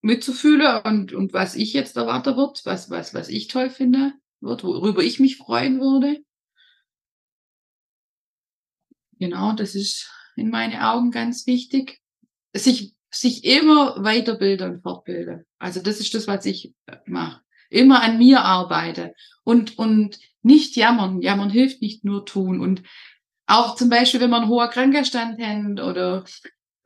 mitzufühlen 0.00 0.80
und, 0.84 1.12
und 1.12 1.34
was 1.34 1.54
ich 1.54 1.74
jetzt 1.74 1.96
erwartet 1.96 2.38
wird, 2.38 2.64
was, 2.64 2.88
was, 2.88 3.12
was 3.12 3.28
ich 3.28 3.48
toll 3.48 3.68
finde, 3.68 4.14
wird, 4.40 4.64
worüber 4.64 5.02
ich 5.02 5.20
mich 5.20 5.36
freuen 5.36 5.80
würde. 5.80 6.24
Genau, 9.18 9.52
das 9.52 9.74
ist 9.74 10.10
in 10.36 10.50
meinen 10.50 10.80
Augen 10.80 11.10
ganz 11.10 11.46
wichtig. 11.46 12.00
Sich, 12.54 12.94
sich 13.10 13.44
immer 13.44 14.02
weiterbilden 14.02 14.74
und 14.74 14.82
fortbilden. 14.82 15.44
Also 15.58 15.80
das 15.80 16.00
ist 16.00 16.14
das, 16.14 16.26
was 16.26 16.46
ich 16.46 16.72
äh, 16.86 16.96
mache. 17.06 17.40
Immer 17.70 18.02
an 18.02 18.18
mir 18.18 18.42
arbeite 18.42 19.14
und, 19.42 19.78
und 19.78 20.18
nicht 20.42 20.76
jammern. 20.76 21.22
Jammern 21.22 21.50
hilft 21.50 21.82
nicht 21.82 22.04
nur 22.04 22.24
tun. 22.26 22.60
Und 22.60 22.82
auch 23.46 23.74
zum 23.74 23.88
Beispiel, 23.88 24.20
wenn 24.20 24.30
man 24.30 24.42
einen 24.42 24.50
hohen 24.50 24.70
Krankenstand 24.70 25.40
hat 25.40 25.80
oder 25.80 26.24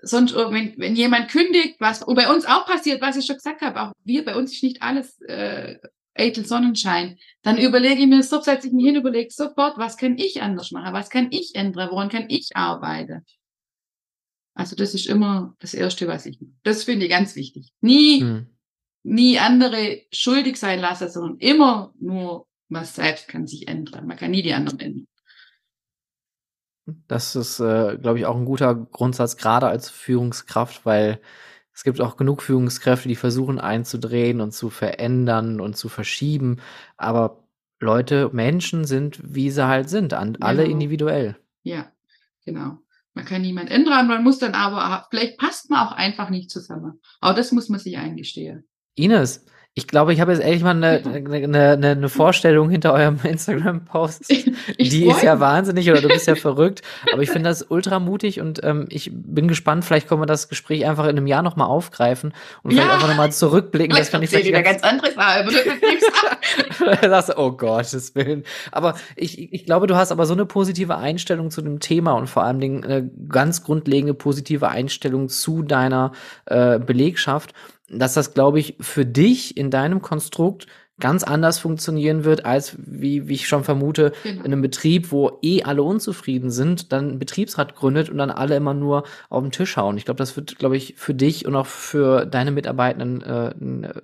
sonst, 0.00 0.34
wenn, 0.34 0.74
wenn 0.78 0.96
jemand 0.96 1.30
kündigt, 1.30 1.76
was 1.80 2.04
bei 2.06 2.32
uns 2.32 2.46
auch 2.46 2.66
passiert, 2.66 3.02
was 3.02 3.16
ich 3.16 3.26
schon 3.26 3.36
gesagt 3.36 3.60
habe, 3.60 3.80
auch 3.80 3.92
wir, 4.04 4.24
bei 4.24 4.36
uns 4.36 4.52
ist 4.52 4.62
nicht 4.62 4.82
alles 4.82 5.20
äh, 5.22 5.78
eitel 6.14 6.44
Sonnenschein, 6.44 7.18
dann 7.42 7.58
überlege 7.58 8.00
ich 8.00 8.06
mir, 8.06 8.22
so 8.22 8.40
setze 8.40 8.66
ich 8.66 8.72
mich 8.72 8.84
hin, 8.84 8.96
überlege 8.96 9.30
sofort, 9.30 9.78
was 9.78 9.96
kann 9.96 10.18
ich 10.18 10.42
anders 10.42 10.70
machen, 10.72 10.92
was 10.92 11.10
kann 11.10 11.28
ich 11.30 11.54
ändern, 11.54 11.90
woran 11.90 12.08
kann 12.08 12.26
ich 12.28 12.56
arbeiten. 12.56 13.24
Also 14.54 14.74
das 14.74 14.94
ist 14.94 15.06
immer 15.06 15.54
das 15.60 15.72
Erste, 15.72 16.08
was 16.08 16.26
ich 16.26 16.40
mache. 16.40 16.50
Das 16.64 16.82
finde 16.82 17.06
ich 17.06 17.10
ganz 17.10 17.36
wichtig. 17.36 17.70
Nie, 17.80 18.20
hm. 18.20 18.46
nie 19.04 19.38
andere 19.38 20.02
schuldig 20.12 20.56
sein 20.56 20.80
lassen, 20.80 21.08
sondern 21.08 21.38
immer 21.38 21.94
nur, 22.00 22.48
was 22.68 22.96
selbst 22.96 23.28
kann 23.28 23.46
sich 23.46 23.68
ändern. 23.68 24.06
Man 24.06 24.16
kann 24.16 24.32
nie 24.32 24.42
die 24.42 24.52
anderen 24.52 24.80
ändern. 24.80 25.08
Das 27.06 27.36
ist, 27.36 27.60
äh, 27.60 27.98
glaube 28.00 28.18
ich, 28.18 28.26
auch 28.26 28.36
ein 28.36 28.46
guter 28.46 28.74
Grundsatz, 28.74 29.36
gerade 29.36 29.68
als 29.68 29.90
Führungskraft, 29.90 30.84
weil 30.84 31.20
es 31.78 31.84
gibt 31.84 32.00
auch 32.00 32.16
genug 32.16 32.42
Führungskräfte, 32.42 33.06
die 33.06 33.14
versuchen 33.14 33.60
einzudrehen 33.60 34.40
und 34.40 34.50
zu 34.50 34.68
verändern 34.68 35.60
und 35.60 35.76
zu 35.76 35.88
verschieben. 35.88 36.56
Aber 36.96 37.44
Leute, 37.78 38.30
Menschen 38.32 38.84
sind, 38.84 39.20
wie 39.22 39.48
sie 39.48 39.64
halt 39.64 39.88
sind, 39.88 40.12
an, 40.12 40.32
genau. 40.32 40.44
alle 40.44 40.64
individuell. 40.64 41.36
Ja, 41.62 41.92
genau. 42.44 42.78
Man 43.14 43.24
kann 43.24 43.42
niemand 43.42 43.70
ändern, 43.70 44.08
man 44.08 44.24
muss 44.24 44.40
dann 44.40 44.54
aber, 44.54 45.06
vielleicht 45.10 45.38
passt 45.38 45.70
man 45.70 45.86
auch 45.86 45.92
einfach 45.92 46.30
nicht 46.30 46.50
zusammen. 46.50 47.00
Aber 47.20 47.34
das 47.34 47.52
muss 47.52 47.68
man 47.68 47.78
sich 47.78 47.96
eingestehen. 47.96 48.66
Ines, 48.96 49.46
ich 49.78 49.86
glaube, 49.86 50.12
ich 50.12 50.20
habe 50.20 50.32
jetzt 50.32 50.42
ehrlich 50.42 50.64
mal 50.64 50.70
eine, 50.70 51.02
eine, 51.04 51.70
eine, 51.70 51.90
eine 51.90 52.08
Vorstellung 52.08 52.68
hinter 52.68 52.92
eurem 52.92 53.20
Instagram-Post. 53.22 54.28
Die 54.28 55.06
ist 55.06 55.22
ja 55.22 55.38
wahnsinnig 55.38 55.88
oder 55.88 56.00
du 56.00 56.08
bist 56.08 56.26
ja 56.26 56.34
verrückt. 56.34 56.82
Aber 57.12 57.22
ich 57.22 57.30
finde 57.30 57.48
das 57.48 57.62
ultra 57.62 58.00
mutig 58.00 58.40
und 58.40 58.60
ähm, 58.64 58.86
ich 58.90 59.10
bin 59.12 59.46
gespannt, 59.46 59.84
vielleicht 59.84 60.08
können 60.08 60.20
wir 60.20 60.26
das 60.26 60.48
Gespräch 60.48 60.84
einfach 60.84 61.04
in 61.04 61.10
einem 61.10 61.28
Jahr 61.28 61.42
nochmal 61.42 61.68
aufgreifen 61.68 62.34
und 62.64 62.72
ja. 62.72 62.78
vielleicht 62.78 62.94
einfach 62.94 63.08
nochmal 63.08 63.30
zurückblicken. 63.30 63.96
Das 63.96 64.08
fand 64.08 64.24
ich 64.24 64.32
wieder 64.32 64.62
ganz 64.62 64.82
anderes 64.82 65.14
das, 67.00 67.36
Oh 67.36 67.52
Gottes 67.52 68.16
Willen. 68.16 68.42
Aber 68.72 68.96
ich, 69.14 69.52
ich 69.52 69.64
glaube, 69.64 69.86
du 69.86 69.94
hast 69.94 70.10
aber 70.10 70.26
so 70.26 70.34
eine 70.34 70.44
positive 70.44 70.96
Einstellung 70.96 71.52
zu 71.52 71.62
dem 71.62 71.78
Thema 71.78 72.14
und 72.14 72.26
vor 72.26 72.42
allem 72.42 72.82
eine 72.82 73.08
ganz 73.28 73.62
grundlegende 73.62 74.14
positive 74.14 74.68
Einstellung 74.68 75.28
zu 75.28 75.62
deiner 75.62 76.10
äh, 76.46 76.80
Belegschaft 76.80 77.54
dass 77.90 78.14
das, 78.14 78.34
glaube 78.34 78.58
ich, 78.60 78.76
für 78.80 79.06
dich 79.06 79.56
in 79.56 79.70
deinem 79.70 80.02
Konstrukt 80.02 80.66
ganz 81.00 81.22
anders 81.22 81.58
funktionieren 81.58 82.24
wird, 82.24 82.44
als 82.44 82.76
wie, 82.78 83.28
wie 83.28 83.34
ich 83.34 83.48
schon 83.48 83.64
vermute, 83.64 84.12
genau. 84.22 84.40
in 84.40 84.46
einem 84.46 84.62
Betrieb, 84.62 85.12
wo 85.12 85.38
eh 85.42 85.62
alle 85.62 85.82
unzufrieden 85.82 86.50
sind, 86.50 86.92
dann 86.92 87.12
ein 87.12 87.18
Betriebsrat 87.18 87.76
gründet 87.76 88.10
und 88.10 88.18
dann 88.18 88.30
alle 88.30 88.56
immer 88.56 88.74
nur 88.74 89.04
auf 89.28 89.42
den 89.42 89.52
Tisch 89.52 89.76
hauen. 89.76 89.96
Ich 89.96 90.04
glaube, 90.04 90.18
das 90.18 90.36
wird, 90.36 90.58
glaube 90.58 90.76
ich, 90.76 90.94
für 90.96 91.14
dich 91.14 91.46
und 91.46 91.54
auch 91.54 91.66
für 91.66 92.26
deine 92.26 92.50
Mitarbeitenden 92.50 93.22
äh, 93.22 93.54
ein 93.60 93.84
äh, 93.84 94.02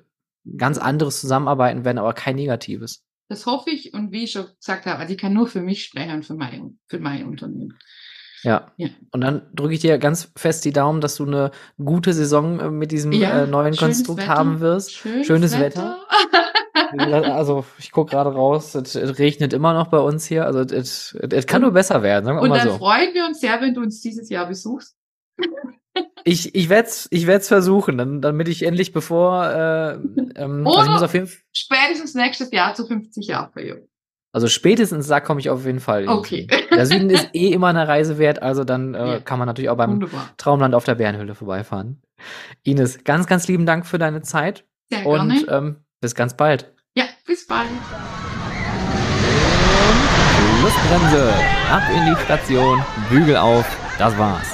ganz 0.57 0.79
anderes 0.79 1.21
Zusammenarbeiten 1.21 1.85
werden, 1.85 1.99
aber 1.99 2.13
kein 2.13 2.37
negatives. 2.37 3.03
Das 3.29 3.47
hoffe 3.47 3.71
ich 3.71 3.95
und 3.95 4.13
wie 4.13 4.25
ich 4.25 4.33
schon 4.33 4.47
gesagt 4.59 4.87
habe, 4.87 4.99
also 4.99 5.13
ich 5.13 5.19
kann 5.19 5.33
nur 5.33 5.47
für 5.47 5.63
mich 5.63 5.85
sprechen, 5.85 6.23
für 6.23 6.35
mein, 6.35 6.79
für 6.87 6.99
mein 6.99 7.25
Unternehmen. 7.25 7.79
Ja. 8.45 8.71
ja. 8.77 8.89
Und 9.11 9.23
dann 9.23 9.43
drücke 9.55 9.75
ich 9.75 9.81
dir 9.81 9.99
ganz 9.99 10.31
fest 10.37 10.65
die 10.65 10.73
Daumen, 10.73 11.01
dass 11.01 11.17
du 11.17 11.27
eine 11.27 11.51
gute 11.83 12.13
Saison 12.13 12.61
äh, 12.61 12.71
mit 12.71 12.93
diesem 12.93 13.13
ja, 13.13 13.43
äh, 13.43 13.47
neuen 13.47 13.75
Konstrukt 13.75 14.21
Wetter. 14.21 14.35
haben 14.35 14.61
wirst. 14.61 14.93
Schönes, 14.93 15.27
schönes 15.27 15.59
Wetter. 15.59 15.99
Wetter. 16.93 17.35
also 17.35 17.65
ich 17.79 17.91
gucke 17.91 18.11
gerade 18.11 18.31
raus, 18.31 18.75
es, 18.75 18.95
es, 18.95 19.19
regnet 19.19 19.53
immer 19.53 19.73
noch 19.73 19.89
bei 19.89 19.99
uns 19.99 20.27
hier. 20.27 20.45
Also 20.45 20.61
es, 20.61 21.15
es 21.15 21.47
kann 21.47 21.63
nur 21.63 21.73
besser 21.73 22.03
werden, 22.03 22.27
sagen 22.27 22.39
wir 22.39 22.43
Und 22.43 22.51
mal 22.51 22.61
so. 22.61 22.69
dann 22.69 22.79
freuen 22.79 23.15
wir 23.15 23.25
uns 23.25 23.41
sehr, 23.41 23.61
wenn 23.61 23.75
du 23.75 23.81
uns 23.81 24.01
dieses 24.01 24.29
Jahr 24.29 24.47
besuchst. 24.47 24.97
ich 26.25 26.55
ich 26.55 26.69
werde 26.69 26.89
es 26.89 27.09
ich 27.11 27.27
werd's 27.27 27.49
versuchen, 27.49 27.97
dann, 27.97 28.21
damit 28.21 28.49
ich 28.49 28.63
endlich 28.63 28.93
bevor 28.93 29.47
äh, 29.47 29.95
ähm, 30.37 30.67
also 30.67 30.83
ich 30.83 30.91
muss 30.91 31.03
auf 31.03 31.15
jeden 31.15 31.31
spätestens 31.53 32.15
nächstes 32.15 32.51
Jahr 32.51 32.75
zu 32.75 32.87
50 32.87 33.27
Jahre 33.27 33.51
also 34.35 34.49
spätestens 34.49 35.07
da 35.07 35.21
komme 35.21 35.39
ich 35.39 35.49
auf 35.49 35.65
jeden 35.65 35.79
Fall. 35.79 36.09
Okay. 36.09 36.49
Der 36.73 36.87
Süden 36.87 37.09
ist 37.09 37.31
eh 37.35 37.53
immer 37.53 37.69
eine 37.69 37.87
Reise 37.87 38.19
wert, 38.19 38.43
also 38.43 38.65
dann 38.65 38.95
äh, 38.95 39.07
ja. 39.07 39.21
kann 39.21 39.39
man 39.39 39.47
natürlich 39.47 39.71
auch 39.71 39.77
beim 39.77 39.93
Wunderbar. 39.93 40.31
Traumland 40.39 40.75
auf 40.75 40.83
der 40.83 40.97
Bärenhöhle 40.97 41.37
vorbeifahren. 41.37 42.03
Ines, 42.65 43.05
ganz, 43.05 43.29
ganz 43.29 43.47
lieben 43.47 43.65
Dank 43.65 43.87
für 43.87 43.99
deine 43.99 44.23
Zeit. 44.23 44.65
Sehr 44.91 45.07
und. 45.07 45.47
Ähm, 45.49 45.77
bis 46.01 46.17
ganz 46.17 46.37
bald. 46.37 46.75
Ja, 46.97 47.05
bis 47.25 47.47
bald. 47.47 47.69
Und 50.41 50.59
Schlussbremse. 50.61 51.33
Ab 51.71 51.83
in 51.97 52.13
die 52.13 52.21
Station. 52.25 52.83
Bügel 53.09 53.37
auf. 53.37 53.65
Das 53.99 54.19
war's. 54.19 54.54